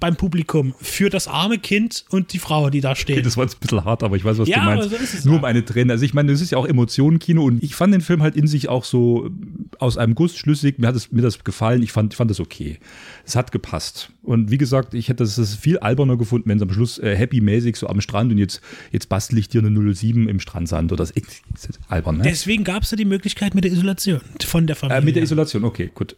beim 0.00 0.16
Publikum 0.16 0.74
für 0.80 1.10
das 1.10 1.28
arme 1.28 1.58
Kind 1.58 2.04
und 2.10 2.32
die 2.32 2.38
Frau, 2.38 2.70
die 2.70 2.80
da 2.80 2.96
steht. 2.96 3.16
Okay, 3.16 3.22
das 3.22 3.36
war 3.36 3.44
jetzt 3.44 3.56
ein 3.56 3.60
bisschen 3.60 3.84
hart, 3.84 4.02
aber 4.02 4.16
ich 4.16 4.24
weiß, 4.24 4.38
was 4.38 4.48
ja, 4.48 4.60
du 4.60 4.64
meinst. 4.64 4.90
So 4.90 4.96
ist 4.96 5.14
es 5.14 5.24
Nur 5.24 5.36
um 5.36 5.44
eine 5.44 5.64
Träne. 5.64 5.92
Also 5.92 6.04
ich 6.04 6.14
meine, 6.14 6.32
das 6.32 6.40
ist 6.40 6.50
ja 6.50 6.58
auch 6.58 6.66
Emotionenkino 6.66 7.44
und 7.44 7.62
ich 7.62 7.74
fand 7.74 7.92
den 7.92 8.00
Film 8.00 8.22
halt 8.22 8.36
in 8.36 8.46
sich 8.46 8.68
auch 8.68 8.84
so 8.84 9.30
aus 9.78 9.98
einem 9.98 10.14
Guss 10.14 10.36
schlüssig. 10.36 10.78
Mir 10.78 10.88
hat 10.88 10.96
es, 10.96 11.12
mir 11.12 11.22
das 11.22 11.44
gefallen. 11.44 11.82
Ich 11.82 11.92
fand, 11.92 12.12
ich 12.12 12.16
fand 12.16 12.30
das 12.30 12.40
okay. 12.40 12.78
Es 13.24 13.36
hat 13.36 13.52
gepasst. 13.52 14.10
Und 14.22 14.50
wie 14.50 14.58
gesagt, 14.58 14.94
ich 14.94 15.08
hätte 15.08 15.24
es 15.24 15.56
viel 15.56 15.78
alberner 15.78 16.16
gefunden, 16.16 16.48
wenn 16.48 16.56
es 16.56 16.62
am 16.62 16.72
Schluss 16.72 16.98
äh, 16.98 17.14
happy-mäßig 17.14 17.76
so 17.76 17.86
am 17.86 18.00
Strand 18.00 18.32
und 18.32 18.38
jetzt, 18.38 18.62
jetzt 18.90 19.08
bastel 19.08 19.38
ich 19.38 19.48
dir 19.48 19.62
eine 19.62 19.94
07 19.94 20.28
im 20.28 20.40
Strandsand 20.40 20.92
oder 20.92 21.04
das 21.04 21.10
ist 21.10 21.42
albern. 21.88 22.18
Ne? 22.18 22.22
Deswegen 22.24 22.64
gab 22.64 22.84
es 22.84 22.90
ja 22.90 22.96
die 22.96 23.04
Möglichkeit 23.04 23.54
mit 23.54 23.64
der 23.64 23.72
Isolation 23.72 24.20
von 24.44 24.66
der 24.66 24.76
Familie. 24.76 25.00
Äh, 25.00 25.04
mit 25.04 25.16
der 25.16 25.22
Isolation, 25.22 25.64
okay, 25.64 25.90
gut 25.94 26.16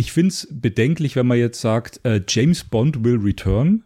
ich 0.00 0.12
finde 0.12 0.30
es 0.30 0.48
bedenklich, 0.50 1.14
wenn 1.14 1.26
man 1.26 1.38
jetzt 1.38 1.60
sagt, 1.60 2.00
äh, 2.04 2.22
James 2.26 2.64
Bond 2.64 3.04
will 3.04 3.18
return, 3.18 3.84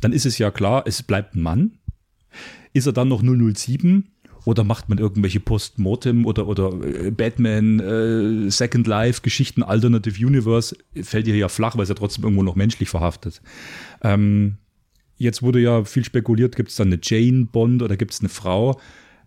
dann 0.00 0.14
ist 0.14 0.24
es 0.24 0.38
ja 0.38 0.50
klar, 0.50 0.84
es 0.86 1.02
bleibt 1.02 1.36
ein 1.36 1.42
Mann. 1.42 1.78
Ist 2.72 2.86
er 2.86 2.94
dann 2.94 3.08
noch 3.08 3.22
007 3.22 4.10
oder 4.46 4.64
macht 4.64 4.88
man 4.88 4.96
irgendwelche 4.96 5.38
Postmortem 5.38 6.24
oder, 6.24 6.48
oder 6.48 6.72
äh, 6.82 7.10
Batman, 7.10 7.78
äh, 7.78 8.50
Second 8.50 8.86
Life, 8.86 9.20
Geschichten, 9.20 9.62
Alternative 9.62 10.24
Universe, 10.26 10.74
fällt 11.02 11.26
hier 11.26 11.36
ja 11.36 11.50
flach, 11.50 11.76
weil 11.76 11.82
es 11.82 11.90
ja 11.90 11.94
trotzdem 11.94 12.24
irgendwo 12.24 12.42
noch 12.42 12.56
menschlich 12.56 12.88
verhaftet. 12.88 13.42
Ähm, 14.00 14.56
jetzt 15.18 15.42
wurde 15.42 15.60
ja 15.60 15.84
viel 15.84 16.06
spekuliert, 16.06 16.56
gibt 16.56 16.70
es 16.70 16.76
dann 16.76 16.88
eine 16.88 17.00
Jane 17.02 17.48
Bond 17.52 17.82
oder 17.82 17.98
gibt 17.98 18.14
es 18.14 18.20
eine 18.20 18.30
Frau? 18.30 18.80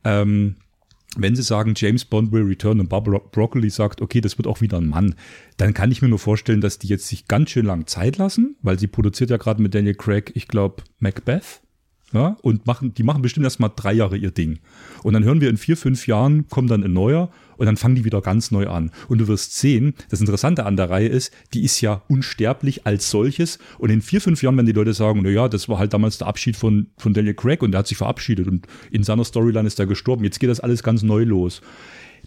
Ähm, 0.04 0.56
wenn 1.18 1.36
sie 1.36 1.44
sagen, 1.44 1.74
James 1.76 2.06
Bond 2.06 2.32
will 2.32 2.44
return 2.44 2.80
und 2.80 2.90
Barbara 2.90 3.20
Broccoli 3.20 3.70
sagt, 3.70 4.02
okay, 4.02 4.22
das 4.22 4.38
wird 4.38 4.48
auch 4.48 4.62
wieder 4.62 4.78
ein 4.78 4.88
Mann, 4.88 5.16
dann 5.58 5.74
kann 5.74 5.92
ich 5.92 6.02
mir 6.02 6.10
nur 6.10 6.20
vorstellen, 6.20 6.62
dass 6.62 6.80
die 6.80 6.88
jetzt 6.88 7.08
sich 7.08 7.28
ganz 7.28 7.52
schön 7.52 7.66
lang 7.66 7.88
Zeit 7.88 8.18
lassen, 8.18 8.56
weil 8.62 8.80
sie 8.80 8.88
produziert 8.88 9.30
ja 9.30 9.38
gerade 9.38 9.62
mit 9.62 9.76
Daniel 9.76 9.96
Craig, 9.96 10.32
ich 10.36 10.48
glaube, 10.48 10.84
Macbeth. 11.00 11.62
Ja, 12.12 12.38
und 12.44 12.68
machen, 12.68 12.94
die 12.94 13.02
machen 13.02 13.24
bestimmt 13.24 13.44
erst 13.44 13.60
mal 13.60 13.72
drei 13.76 13.92
Jahre 13.92 14.18
ihr 14.18 14.30
Ding. 14.30 14.60
Und 15.02 15.14
dann 15.14 15.24
hören 15.24 15.42
wir 15.42 15.50
in 15.50 15.58
vier, 15.58 15.76
fünf 15.76 16.06
Jahren, 16.06 16.48
kommt 16.48 16.70
dann 16.70 16.84
ein 16.84 16.94
neuer 16.94 17.32
und 17.58 17.66
dann 17.66 17.78
fangen 17.78 17.96
die 17.96 18.06
wieder 18.06 18.22
ganz 18.22 18.52
neu 18.52 18.68
an. 18.68 18.92
Und 19.08 19.20
du 19.20 19.28
wirst 19.28 19.58
sehen, 19.58 19.94
das 20.10 20.20
Interessante 20.20 20.66
an 20.66 20.78
der 20.78 20.90
Reihe 20.90 21.08
ist, 21.08 21.32
die 21.54 21.64
ist 21.64 21.82
ja 21.82 22.02
unsterblich 22.08 22.86
als 22.86 23.10
solches. 23.10 23.60
Und 23.78 23.90
in 23.90 24.02
vier, 24.02 24.22
fünf 24.22 24.42
Jahren, 24.42 24.58
wenn 24.58 24.66
die 24.66 24.72
Leute 24.72 24.94
sagen, 24.94 25.22
na 25.24 25.30
ja, 25.30 25.48
das 25.48 25.70
war 25.70 25.80
halt 25.80 25.94
damals 25.94 26.18
der 26.18 26.28
Abschied 26.28 26.56
von, 26.56 26.88
von 26.98 27.14
Daniel 27.14 27.34
Craig 27.34 27.62
und 27.64 27.72
der 27.72 27.80
hat 27.80 27.88
sich 27.88 27.98
verabschiedet 27.98 28.48
und 28.48 28.68
in 28.92 29.04
seiner 29.04 29.24
Storyline 29.24 29.68
ist 29.68 29.80
er 29.80 29.86
gestorben. 29.86 30.24
Jetzt 30.24 30.40
geht 30.40 30.50
das 30.50 30.60
alles 30.60 30.84
ganz 30.84 31.04
neu 31.04 31.24
los. 31.24 31.62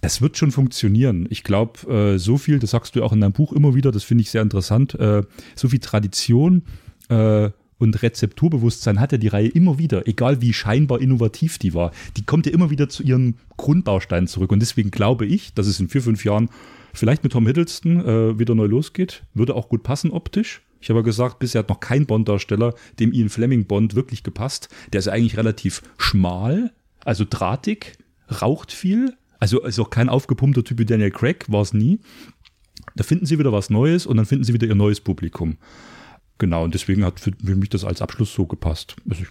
Das 0.00 0.20
wird 0.20 0.36
schon 0.36 0.52
funktionieren. 0.52 1.26
Ich 1.30 1.42
glaube, 1.42 1.90
äh, 1.90 2.18
so 2.18 2.36
viel, 2.36 2.58
das 2.58 2.70
sagst 2.70 2.96
du 2.96 3.02
auch 3.02 3.12
in 3.12 3.20
deinem 3.20 3.32
Buch 3.32 3.52
immer 3.52 3.74
wieder, 3.74 3.92
das 3.92 4.04
finde 4.04 4.22
ich 4.22 4.30
sehr 4.30 4.42
interessant, 4.42 4.94
äh, 4.94 5.22
so 5.54 5.68
viel 5.68 5.78
Tradition, 5.78 6.64
äh, 7.08 7.50
und 7.78 8.02
Rezepturbewusstsein 8.02 9.00
hat 9.00 9.12
ja 9.12 9.18
die 9.18 9.28
Reihe 9.28 9.48
immer 9.48 9.78
wieder, 9.78 10.08
egal 10.08 10.40
wie 10.40 10.52
scheinbar 10.52 11.00
innovativ 11.00 11.58
die 11.58 11.74
war. 11.74 11.92
Die 12.16 12.24
kommt 12.24 12.46
ja 12.46 12.52
immer 12.52 12.70
wieder 12.70 12.88
zu 12.88 13.02
ihren 13.02 13.36
Grundbausteinen 13.56 14.28
zurück. 14.28 14.50
Und 14.52 14.60
deswegen 14.60 14.90
glaube 14.90 15.26
ich, 15.26 15.52
dass 15.54 15.66
es 15.66 15.78
in 15.80 15.88
vier, 15.88 16.02
fünf 16.02 16.24
Jahren 16.24 16.48
vielleicht 16.94 17.22
mit 17.22 17.32
Tom 17.32 17.46
Hiddleston 17.46 18.00
äh, 18.00 18.38
wieder 18.38 18.54
neu 18.54 18.66
losgeht. 18.66 19.24
Würde 19.34 19.54
auch 19.54 19.68
gut 19.68 19.82
passen 19.82 20.10
optisch. 20.10 20.62
Ich 20.80 20.88
habe 20.88 21.00
ja 21.00 21.04
gesagt, 21.04 21.38
bisher 21.38 21.60
hat 21.60 21.68
noch 21.68 21.80
kein 21.80 22.06
Bond-Darsteller 22.06 22.74
dem 22.98 23.12
Ian 23.12 23.28
Fleming 23.28 23.66
Bond 23.66 23.94
wirklich 23.94 24.22
gepasst. 24.22 24.68
Der 24.92 25.00
ist 25.00 25.06
ja 25.06 25.12
eigentlich 25.12 25.36
relativ 25.36 25.82
schmal, 25.98 26.72
also 27.04 27.24
drahtig, 27.28 27.98
raucht 28.40 28.72
viel. 28.72 29.14
Also, 29.38 29.62
also 29.62 29.84
kein 29.84 30.08
aufgepumpter 30.08 30.64
Typ 30.64 30.78
wie 30.78 30.86
Daniel 30.86 31.10
Craig 31.10 31.44
war 31.48 31.62
es 31.62 31.74
nie. 31.74 31.98
Da 32.94 33.04
finden 33.04 33.26
sie 33.26 33.38
wieder 33.38 33.52
was 33.52 33.68
Neues 33.68 34.06
und 34.06 34.16
dann 34.16 34.26
finden 34.26 34.44
sie 34.44 34.54
wieder 34.54 34.66
ihr 34.66 34.74
neues 34.74 35.00
Publikum. 35.00 35.56
Genau, 36.38 36.64
und 36.64 36.74
deswegen 36.74 37.04
hat 37.04 37.20
für, 37.20 37.32
für 37.32 37.56
mich 37.56 37.70
das 37.70 37.84
als 37.84 38.02
Abschluss 38.02 38.32
so 38.32 38.46
gepasst. 38.46 38.96
Also 39.08 39.22
ich 39.22 39.28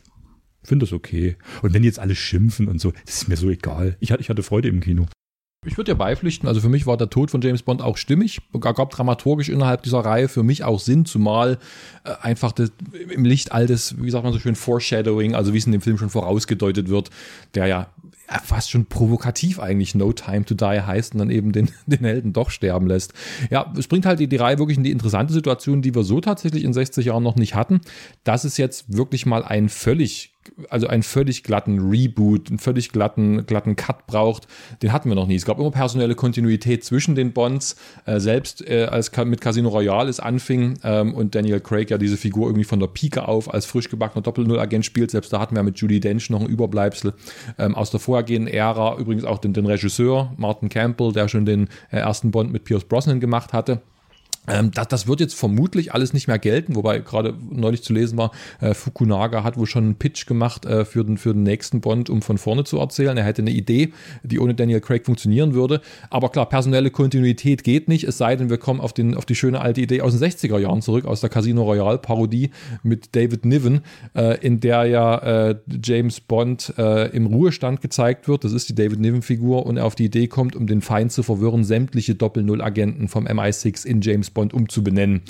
finde 0.64 0.86
das 0.86 0.94
okay. 0.94 1.36
Und 1.62 1.74
wenn 1.74 1.84
jetzt 1.84 2.00
alle 2.00 2.16
schimpfen 2.16 2.68
und 2.68 2.80
so, 2.80 2.92
das 3.06 3.16
ist 3.16 3.28
mir 3.28 3.38
so 3.38 3.50
egal. 3.50 3.98
Ich, 4.00 4.12
ich 4.12 4.30
hatte 4.30 4.44
Freude 4.44 4.70
im 4.70 4.80
Kino. 4.80 5.06
Ich 5.68 5.78
würde 5.78 5.92
dir 5.92 5.98
beipflichten, 5.98 6.48
also 6.48 6.62
für 6.62 6.70
mich 6.70 6.86
war 6.86 6.96
der 6.96 7.10
Tod 7.10 7.32
von 7.32 7.42
James 7.42 7.64
Bond 7.64 7.82
auch 7.82 7.98
stimmig, 7.98 8.40
gab 8.60 8.92
dramaturgisch 8.92 9.50
innerhalb 9.50 9.82
dieser 9.82 10.00
Reihe 10.00 10.28
für 10.28 10.44
mich 10.44 10.64
auch 10.64 10.80
Sinn, 10.80 11.06
zumal 11.06 11.58
äh, 12.04 12.12
einfach 12.22 12.52
das, 12.52 12.72
im 13.10 13.26
Licht 13.26 13.52
all 13.52 13.66
des, 13.66 13.96
wie 14.00 14.12
sagt 14.12 14.24
man 14.24 14.32
so 14.32 14.40
schön, 14.40 14.56
Foreshadowing, 14.56 15.34
also 15.34 15.54
wie 15.54 15.58
es 15.58 15.66
in 15.66 15.72
dem 15.72 15.82
Film 15.82 15.98
schon 15.98 16.12
vorausgedeutet 16.12 16.90
wird, 16.90 17.10
der 17.56 17.66
ja 17.66 17.88
fast 18.44 18.72
schon 18.72 18.86
provokativ 18.86 19.60
eigentlich 19.60 19.96
No 19.96 20.12
Time 20.14 20.46
to 20.46 20.56
Die 20.56 20.82
heißt 20.82 21.14
und 21.14 21.20
dann 21.20 21.30
eben 21.30 21.52
den, 21.52 21.72
den 21.86 22.00
Helden 22.00 22.34
doch 22.34 22.50
sterben 22.50 22.88
lässt. 22.88 23.14
Ja, 23.50 23.74
es 23.78 23.88
bringt 23.88 24.06
halt 24.06 24.20
die, 24.20 24.28
die 24.28 24.36
Reihe 24.36 24.60
wirklich 24.60 24.78
in 24.78 24.84
die 24.84 24.92
interessante 24.92 25.34
Situation, 25.34 25.82
die 25.82 25.96
wir 25.96 26.04
so 26.04 26.22
tatsächlich 26.22 26.64
in 26.64 26.74
60 26.74 27.06
Jahren 27.06 27.24
noch 27.24 27.36
nicht 27.36 27.56
hatten, 27.56 27.82
dass 28.24 28.44
es 28.44 28.58
jetzt 28.58 28.96
wirklich 28.96 29.26
mal 29.26 29.44
einen 29.44 29.70
völlig 29.70 30.35
also 30.70 30.88
einen 30.88 31.04
völlig 31.04 31.44
glatten 31.44 31.90
Reboot, 31.90 32.50
einen 32.50 32.60
völlig 32.60 32.92
glatten, 32.92 33.46
glatten 33.46 33.76
Cut 33.76 34.08
braucht, 34.08 34.48
den 34.82 34.92
hatten 34.92 35.10
wir 35.10 35.16
noch 35.16 35.28
nie. 35.28 35.36
Es 35.36 35.46
gab 35.46 35.60
immer 35.60 35.72
personelle 35.72 36.16
Kontinuität 36.16 36.84
zwischen 36.84 37.16
den 37.16 37.34
Bonds, 37.34 37.76
äh, 38.06 38.20
selbst 38.20 38.68
äh, 38.68 38.86
als 38.86 39.12
mit 39.26 39.42
Casino 39.42 39.70
Royale 39.70 40.10
es 40.10 40.20
anfing 40.20 40.80
ähm, 40.84 41.14
und 41.14 41.36
Daniel 41.36 41.60
Craig 41.60 41.90
ja 41.90 41.98
diese 41.98 42.18
Figur 42.18 42.48
irgendwie 42.48 42.64
von 42.64 42.80
der 42.80 42.88
Pike 42.88 43.28
auf 43.28 43.54
als 43.54 43.66
frisch 43.66 43.90
gebackener 43.90 44.22
Doppel-Null-Agent 44.22 44.86
spielt, 44.86 45.12
selbst 45.12 45.32
da 45.34 45.40
hatten 45.40 45.56
wir 45.56 45.64
mit 45.64 45.80
Judy 45.80 46.00
Dench 46.00 46.30
noch 46.30 46.42
ein 46.42 46.48
Überbleibsel 46.48 47.14
ähm, 47.58 47.76
aus 47.76 47.92
der 47.92 48.00
vorhergehenden 48.00 48.54
Ära, 48.54 48.98
übrigens 48.98 49.26
auch 49.26 49.40
den, 49.40 49.54
den 49.54 49.66
Regisseur 49.66 50.34
Martin 50.38 50.70
Campbell, 50.70 51.12
der 51.12 51.28
schon 51.28 51.46
den 51.46 51.70
äh, 51.92 51.98
ersten 51.98 52.32
Bond 52.32 52.52
mit 52.52 52.64
Pierce 52.64 52.86
Brosnan 52.86 53.20
gemacht 53.20 53.54
hatte. 53.54 53.82
Ähm, 54.48 54.72
das, 54.72 54.88
das 54.88 55.08
wird 55.08 55.20
jetzt 55.20 55.36
vermutlich 55.36 55.94
alles 55.94 56.14
nicht 56.14 56.28
mehr 56.28 56.40
gelten, 56.40 56.76
wobei 56.76 57.00
gerade 57.00 57.34
neulich 57.50 57.84
zu 57.84 57.94
lesen 57.94 58.18
war, 58.18 58.32
äh, 58.62 58.74
Fukunaga 58.74 59.44
hat 59.44 59.58
wohl 59.58 59.68
schon 59.68 59.84
einen 59.84 59.96
Pitch 59.96 60.26
gemacht 60.26 60.66
äh, 60.66 60.86
für, 60.86 61.04
den, 61.04 61.18
für 61.18 61.34
den 61.34 61.44
nächsten 61.44 61.82
Bond, 61.82 62.10
um 62.10 62.22
von 62.22 62.38
vorne 62.38 62.64
zu 62.64 62.80
erzählen. 62.80 63.18
Er 63.18 63.24
hätte 63.24 63.42
eine 63.42 63.52
Idee, 63.52 63.94
die 64.24 64.40
ohne 64.40 64.54
Daniel 64.54 64.82
Craig 64.82 65.06
funktionieren 65.06 65.54
würde. 65.54 65.82
Aber 66.10 66.30
klar, 66.30 66.48
personelle 66.48 66.92
Kontinuität 66.92 67.64
geht 67.64 67.88
nicht, 67.88 68.04
es 68.06 68.18
sei 68.18 68.36
denn, 68.36 68.50
wir 68.50 68.58
kommen 68.58 68.82
auf, 68.82 68.94
den, 68.94 69.16
auf 69.16 69.26
die 69.26 69.36
schöne 69.36 69.62
alte 69.62 69.82
Idee 69.82 70.02
aus 70.02 70.18
den 70.18 70.30
60er 70.30 70.60
Jahren 70.60 70.82
zurück, 70.82 71.06
aus 71.06 71.22
der 71.22 71.30
Casino 71.30 71.64
Royale 71.64 71.98
Parodie 71.98 72.52
mit 72.84 73.16
David 73.16 73.46
Niven, 73.46 73.82
äh, 74.16 74.38
in 74.46 74.60
der 74.60 74.86
ja 74.86 75.50
äh, 75.50 75.56
James 75.84 76.20
Bond 76.20 76.74
äh, 76.78 77.10
im 77.10 77.28
Ruhestand 77.28 77.82
gezeigt 77.82 78.28
wird. 78.28 78.44
Das 78.44 78.54
ist 78.54 78.70
die 78.70 78.76
David 78.76 79.00
Niven-Figur 79.00 79.66
und 79.66 79.78
er 79.78 79.86
auf 79.86 79.96
die 79.96 80.06
Idee 80.06 80.28
kommt, 80.28 80.56
um 80.56 80.68
den 80.68 80.82
Feind 80.82 81.12
zu 81.12 81.24
verwirren, 81.24 81.64
sämtliche 81.64 82.16
Doppel-Null-Agenten 82.16 83.08
vom 83.08 83.26
MI6 83.28 83.86
in 83.86 84.02
James 84.02 84.30
Bond 84.36 84.54
umzubenennen. 84.54 85.24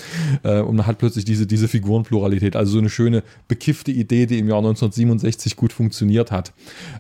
Äh, 0.44 0.60
und 0.60 0.76
man 0.76 0.86
hat 0.86 0.98
plötzlich 0.98 1.24
diese, 1.24 1.48
diese 1.48 1.70
Figurenpluralität. 1.70 2.58
Also 2.58 2.74
so 2.74 2.80
eine 2.80 2.90
schöne 2.90 3.24
bekiffte 3.48 3.92
Idee, 3.92 4.26
die 4.26 4.40
im 4.40 4.50
Jahr 4.50 4.58
1967 4.58 5.56
gut 5.56 5.72
funktioniert 5.72 6.32
hat. 6.32 6.52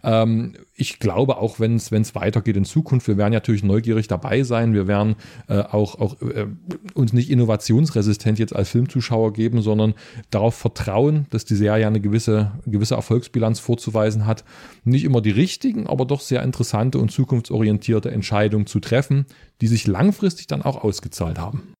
Ähm, 0.03 0.53
ich 0.77 0.99
glaube, 0.99 1.37
auch 1.37 1.59
wenn 1.59 1.75
es 1.75 2.15
weitergeht 2.15 2.57
in 2.57 2.65
Zukunft, 2.65 3.07
wir 3.07 3.17
werden 3.17 3.33
natürlich 3.33 3.63
neugierig 3.63 4.07
dabei 4.07 4.43
sein. 4.43 4.73
Wir 4.73 4.87
werden 4.87 5.15
äh, 5.47 5.59
auch, 5.59 5.99
auch 5.99 6.21
äh, 6.21 6.47
uns 6.93 7.13
nicht 7.13 7.29
innovationsresistent 7.29 8.39
jetzt 8.39 8.55
als 8.55 8.69
Filmzuschauer 8.69 9.33
geben, 9.33 9.61
sondern 9.61 9.93
darauf 10.31 10.55
vertrauen, 10.55 11.27
dass 11.29 11.45
die 11.45 11.55
Serie 11.55 11.87
eine 11.87 12.01
gewisse, 12.01 12.51
gewisse 12.65 12.95
Erfolgsbilanz 12.95 13.59
vorzuweisen 13.59 14.25
hat. 14.25 14.43
Nicht 14.83 15.05
immer 15.05 15.21
die 15.21 15.31
richtigen, 15.31 15.87
aber 15.87 16.05
doch 16.05 16.19
sehr 16.21 16.43
interessante 16.43 16.99
und 16.99 17.09
zukunftsorientierte 17.09 18.11
Entscheidungen 18.11 18.67
zu 18.67 18.79
treffen, 18.79 19.25
die 19.61 19.67
sich 19.67 19.87
langfristig 19.87 20.47
dann 20.47 20.61
auch 20.61 20.83
ausgezahlt 20.83 21.39
haben. 21.39 21.73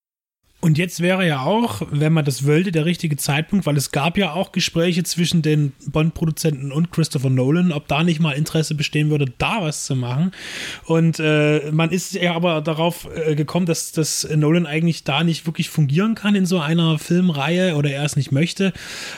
Und 0.65 0.79
jetzt 0.79 0.99
wäre 0.99 1.27
ja 1.27 1.41
auch, 1.41 1.83
wenn 1.91 2.11
man 2.11 2.25
das 2.25 2.47
wollte, 2.47 2.71
der 2.71 2.85
richtige 2.85 3.17
Zeitpunkt, 3.17 3.67
weil 3.67 3.77
es 3.77 3.91
gab 3.91 4.17
ja 4.17 4.33
auch 4.33 4.51
Gespräche 4.51 5.03
zwischen 5.03 5.43
den 5.43 5.73
Bond-Produzenten 5.85 6.71
und 6.71 6.91
Christopher 6.91 7.29
Nolan, 7.29 7.71
ob 7.71 7.87
da 7.87 8.03
nicht 8.03 8.19
mal 8.19 8.31
Interesse 8.31 8.73
bestehen 8.73 9.11
würde, 9.11 9.31
da 9.37 9.61
was 9.61 9.85
zu 9.85 9.95
machen. 9.95 10.31
Und 10.85 11.19
äh, 11.19 11.69
man 11.71 11.91
ist 11.91 12.15
ja 12.15 12.33
aber 12.33 12.61
darauf 12.61 13.07
äh, 13.15 13.35
gekommen, 13.35 13.67
dass, 13.67 13.91
dass 13.91 14.27
Nolan 14.35 14.65
eigentlich 14.65 15.03
da 15.03 15.23
nicht 15.23 15.45
wirklich 15.45 15.69
fungieren 15.69 16.15
kann 16.15 16.33
in 16.33 16.47
so 16.47 16.59
einer 16.59 16.97
Filmreihe 16.97 17.75
oder 17.75 17.91
er 17.91 18.03
es 18.03 18.15
nicht 18.15 18.31
möchte 18.31 18.73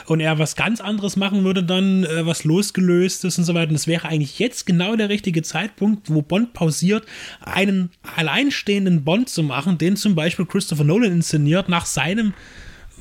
und 0.06 0.20
er 0.20 0.40
was 0.40 0.58
ganz 0.58 0.82
anderes 0.82 1.16
machen 1.16 1.46
würde 1.46 1.64
dann, 1.64 2.04
äh, 2.04 2.26
was 2.26 2.44
losgelöst 2.44 3.24
ist 3.24 3.38
und 3.38 3.46
so 3.46 3.54
weiter. 3.54 3.70
Und 3.70 3.76
es 3.76 3.88
wäre 3.88 4.10
eigentlich 4.10 4.38
jetzt 4.40 4.66
genau 4.66 4.98
der 4.98 5.08
richtige 5.08 5.44
Zeitpunkt, 5.44 6.10
wo 6.14 6.22
Bond 6.22 6.52
pausiert, 6.52 7.06
einen 7.40 7.92
alleinstehenden 8.18 9.06
Bond 9.06 9.30
zu 9.30 9.44
machen, 9.44 9.78
den 9.78 9.96
zum 9.96 10.14
Beispiel 10.14 10.46
Christopher 10.46 10.84
Nolan 10.84 11.14
inszeniert 11.14 11.37
inszeniert 11.38 11.70
nach 11.70 11.86
seinem 11.86 12.34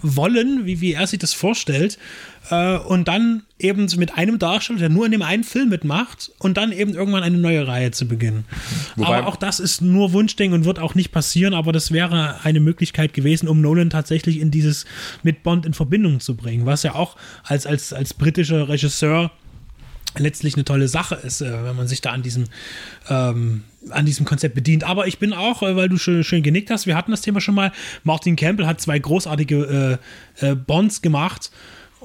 Wollen, 0.03 0.67
wie, 0.67 0.83
wie 0.83 0.93
er 0.93 1.07
sich 1.07 1.19
das 1.19 1.33
vorstellt. 1.33 1.99
Äh, 2.51 2.77
und 2.77 3.09
dann 3.09 3.43
eben 3.59 3.89
mit 3.97 4.15
einem 4.15 4.39
Darsteller, 4.39 4.79
der 4.79 4.89
nur 4.91 5.07
in 5.07 5.13
dem 5.13 5.23
einen 5.23 5.43
Film 5.43 5.71
mitmacht 5.71 6.31
und 6.39 6.59
dann 6.59 6.71
eben 6.71 6.95
irgendwann 6.95 7.23
eine 7.23 7.39
neue 7.39 7.67
Reihe 7.67 7.91
zu 7.93 8.07
beginnen. 8.07 8.45
Wobei, 8.97 9.17
aber 9.17 9.27
auch 9.27 9.37
das 9.37 9.59
ist 9.59 9.81
nur 9.81 10.13
Wunschdenken 10.13 10.61
und 10.61 10.65
wird 10.67 10.79
auch 10.79 10.95
nicht 10.95 11.13
passieren, 11.13 11.55
aber 11.55 11.73
das 11.73 11.93
wäre 11.93 12.45
eine 12.45 12.61
Möglichkeit 12.61 13.15
gewesen, 13.15 13.49
um 13.49 13.63
Nolan 13.63 13.89
tatsächlich 13.89 14.39
in 14.39 14.51
dieses 14.51 14.85
mit 15.23 15.43
Bond 15.43 15.65
in 15.65 15.73
Verbindung 15.73 16.21
zu 16.21 16.37
bringen, 16.37 16.67
was 16.67 16.83
ja 16.83 16.95
auch 16.95 17.17
als, 17.43 17.67
als, 17.67 17.95
als 17.95 18.13
britischer 18.13 18.69
Regisseur 18.69 19.33
letztlich 20.19 20.55
eine 20.55 20.65
tolle 20.65 20.89
Sache 20.89 21.17
ist, 21.17 21.41
äh, 21.41 21.65
wenn 21.65 21.77
man 21.77 21.89
sich 21.89 22.01
da 22.01 22.11
an 22.11 22.23
diesem 22.23 22.45
ähm, 23.09 23.63
an 23.91 24.07
diesem 24.07 24.27
Konzept 24.27 24.55
bedient. 24.55 24.85
Aber 24.85 25.07
ich 25.07 25.19
bin 25.19 25.33
auch, 25.33 25.63
äh, 25.63 25.77
weil 25.77 25.89
du 25.89 25.97
schön, 25.99 26.25
schön 26.25 26.43
genickt 26.43 26.71
hast, 26.71 26.87
wir 26.87 26.97
hatten 26.97 27.11
das 27.11 27.21
Thema 27.21 27.41
schon 27.41 27.55
mal. 27.55 27.73
Martin 28.05 28.37
Campbell 28.37 28.67
hat 28.67 28.81
zwei 28.81 28.99
großartige 28.99 29.99
äh, 30.41 30.47
äh, 30.47 30.55
Bonds 30.55 31.03
gemacht. 31.03 31.51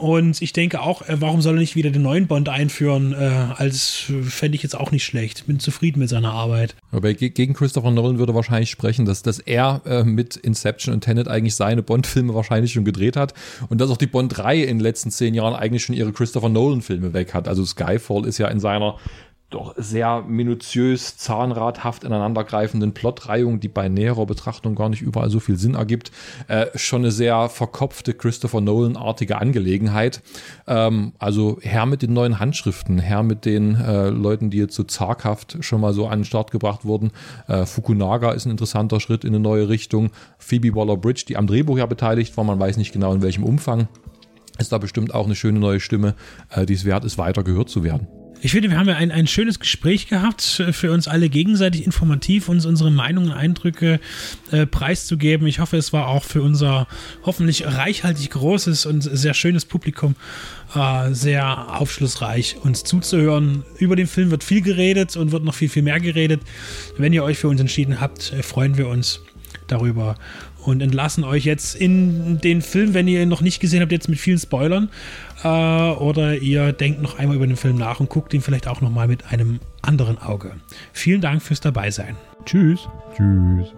Und 0.02 0.42
ich 0.42 0.52
denke 0.52 0.82
auch, 0.82 1.04
äh, 1.04 1.22
warum 1.22 1.44
soll 1.44 1.58
er 1.58 1.60
nicht 1.60 1.76
wieder 1.76 1.92
den 1.92 2.02
neuen 2.02 2.26
Bond 2.26 2.50
einführen? 2.50 3.14
Äh, 3.14 3.50
als 3.56 4.12
fände 4.24 4.56
ich 4.56 4.64
jetzt 4.64 4.76
auch 4.76 4.90
nicht 4.90 5.04
schlecht. 5.04 5.46
Bin 5.46 5.60
zufrieden 5.60 6.00
mit 6.00 6.10
seiner 6.10 6.34
Arbeit. 6.34 6.76
Aber 6.92 7.14
gegen 7.14 7.54
Christopher 7.54 7.92
Nolan 7.92 8.18
würde 8.18 8.34
wahrscheinlich 8.34 8.72
sprechen, 8.72 9.06
dass, 9.06 9.22
dass 9.22 9.38
er 9.38 9.82
äh, 9.86 10.04
mit 10.04 10.38
Inception 10.38 10.92
und 10.92 11.02
Tenet 11.02 11.28
eigentlich 11.28 11.54
seine 11.54 11.84
Bond-Filme 11.84 12.34
wahrscheinlich 12.34 12.74
schon 12.74 12.84
gedreht 12.84 13.16
hat 13.16 13.36
und 13.70 13.80
dass 13.80 13.92
auch 13.92 13.98
die 13.98 14.08
Bond-Reihe 14.08 14.64
in 14.64 14.80
den 14.80 14.84
letzten 14.84 15.12
zehn 15.12 15.36
Jahren 15.36 15.54
eigentlich 15.54 15.84
schon 15.84 15.96
ihre 15.96 16.12
Christopher 16.12 16.50
Nolan-Filme 16.50 17.14
weg 17.14 17.36
hat. 17.36 17.48
Also 17.48 17.64
Skyfall 17.64 18.26
ist 18.26 18.40
ja 18.40 18.48
in 18.48 18.60
seiner 18.60 18.98
doch 19.52 19.76
sehr 19.78 20.24
minutiös, 20.24 21.18
zahnradhaft 21.18 22.04
ineinandergreifenden 22.04 22.94
Plotreihung, 22.94 23.60
die 23.60 23.68
bei 23.68 23.90
näherer 23.90 24.26
Betrachtung 24.26 24.76
gar 24.76 24.90
nicht 24.90 25.02
überall 25.02 25.30
so 25.30 25.40
viel 25.40 25.58
Sinn 25.58 25.76
ergibt, 25.76 26.12
äh, 26.48 26.68
schon 26.76 27.02
eine 27.02 27.12
sehr 27.12 27.50
verkopfte 27.50 28.14
Christopher 28.14 28.62
Nolan-artige 28.62 29.40
Angelegenheit. 29.40 30.22
Ähm, 30.68 31.14
also 31.20 31.60
her 31.62 31.86
mit 31.86 32.02
den 32.02 32.14
neuen 32.14 32.40
Handschriften, 32.40 32.98
her 33.00 33.24
mit 33.24 33.46
den 33.46 33.76
äh, 33.76 34.10
Leuten, 34.10 34.50
die 34.50 34.58
jetzt 34.58 34.76
so 34.76 34.84
zaghaft 34.84 35.58
schon 35.62 35.82
mal 35.82 35.94
so 35.94 36.08
an 36.08 36.20
den 36.20 36.26
Start 36.26 36.52
gebracht 36.52 36.86
wurden. 36.86 37.12
Äh, 37.48 37.66
Fukunaga 37.66 38.32
ist 38.32 38.46
ein 38.46 38.52
interessanter 38.52 39.00
Schritt 39.00 39.24
in 39.24 39.36
eine 39.36 39.40
neue 39.40 39.70
Richtung. 39.70 40.12
Phoebe 40.38 40.74
Waller-Bridge, 40.74 41.26
die 41.28 41.38
am 41.38 41.48
Drehbuch 41.48 41.78
ja 41.78 41.86
beteiligt 41.86 42.36
war, 42.38 42.44
man 42.44 42.60
weiß 42.60 42.78
nicht 42.78 42.94
genau 42.94 43.14
in 43.14 43.22
welchem 43.22 43.44
Umfang, 43.44 43.90
ist 44.58 44.72
da 44.72 44.78
bestimmt 44.78 45.14
auch 45.14 45.26
eine 45.26 45.36
schöne 45.36 45.60
neue 45.60 45.80
Stimme, 45.80 46.16
äh, 46.50 46.66
die 46.66 46.74
es 46.74 46.86
wert 46.86 47.04
ist, 47.04 47.18
weiter 47.18 47.44
gehört 47.44 47.70
zu 47.70 47.84
werden. 47.84 48.08
Ich 48.44 48.54
finde, 48.54 48.72
wir 48.72 48.80
haben 48.80 48.90
ja 48.90 48.96
ein, 48.96 49.12
ein 49.12 49.28
schönes 49.28 49.60
Gespräch 49.60 50.08
gehabt, 50.08 50.60
äh, 50.60 50.74
für 50.74 50.92
uns 50.92 51.08
alle 51.08 51.30
gegenseitig 51.30 51.86
informativ, 51.86 52.50
uns 52.50 52.66
unsere 52.66 52.90
Meinungen, 52.90 53.32
Eindrücke 53.32 54.00
äh, 54.52 54.66
preiszugeben. 54.66 55.46
Ich 55.46 55.60
hoffe, 55.60 55.78
es 55.78 55.94
war 55.94 56.08
auch 56.08 56.24
für 56.24 56.42
unser 56.42 56.88
hoffentlich 57.24 57.66
reichhaltig 57.66 58.32
großes 58.32 58.88
und 58.88 59.02
sehr 59.02 59.36
schönes 59.36 59.66
Publikum 59.66 60.16
äh, 60.74 61.14
sehr 61.14 61.80
aufschlussreich, 61.80 62.58
uns 62.64 62.84
zuzuhören. 62.84 63.64
Über 63.78 63.96
den 63.96 64.08
Film 64.08 64.32
wird 64.32 64.44
viel 64.44 64.62
geredet 64.62 65.16
und 65.18 65.32
wird 65.32 65.44
noch 65.44 65.54
viel, 65.54 65.70
viel 65.70 65.84
mehr 65.84 66.00
geredet. 66.00 66.42
Wenn 66.98 67.14
ihr 67.14 67.24
euch 67.24 67.38
für 67.38 67.48
uns 67.48 67.62
entschieden 67.62 68.02
habt, 68.02 68.34
äh, 68.34 68.42
freuen 68.42 68.76
wir 68.76 68.88
uns 68.88 69.22
darüber 69.68 70.16
und 70.64 70.82
entlassen 70.82 71.24
euch 71.24 71.46
jetzt 71.46 71.76
in 71.76 72.40
den 72.40 72.62
Film, 72.62 72.94
wenn 72.94 73.08
ihr 73.08 73.22
ihn 73.22 73.30
noch 73.30 73.42
nicht 73.42 73.60
gesehen 73.60 73.82
habt, 73.82 73.92
jetzt 73.92 74.10
mit 74.10 74.20
vielen 74.20 74.40
Spoilern. 74.40 74.90
Äh, 75.44 75.48
oder 75.48 76.38
ihr 76.38 76.72
denkt 76.74 77.02
noch 77.02 77.18
einmal 77.18 77.36
über 77.36 77.48
den 77.48 77.58
Film 77.58 77.78
nach 77.78 78.00
und 78.00 78.10
guckt 78.10 78.34
ihn 78.34 78.42
vielleicht 78.42 78.68
auch 78.68 78.82
nochmal 78.82 79.08
mit 79.08 79.32
einem 79.32 79.60
anderen 79.82 80.18
Auge. 80.18 80.54
Vielen 80.94 81.22
Dank 81.22 81.42
fürs 81.42 81.62
Dabeisein. 81.62 82.16
Tschüss. 82.46 82.88
Tschüss. 83.16 83.74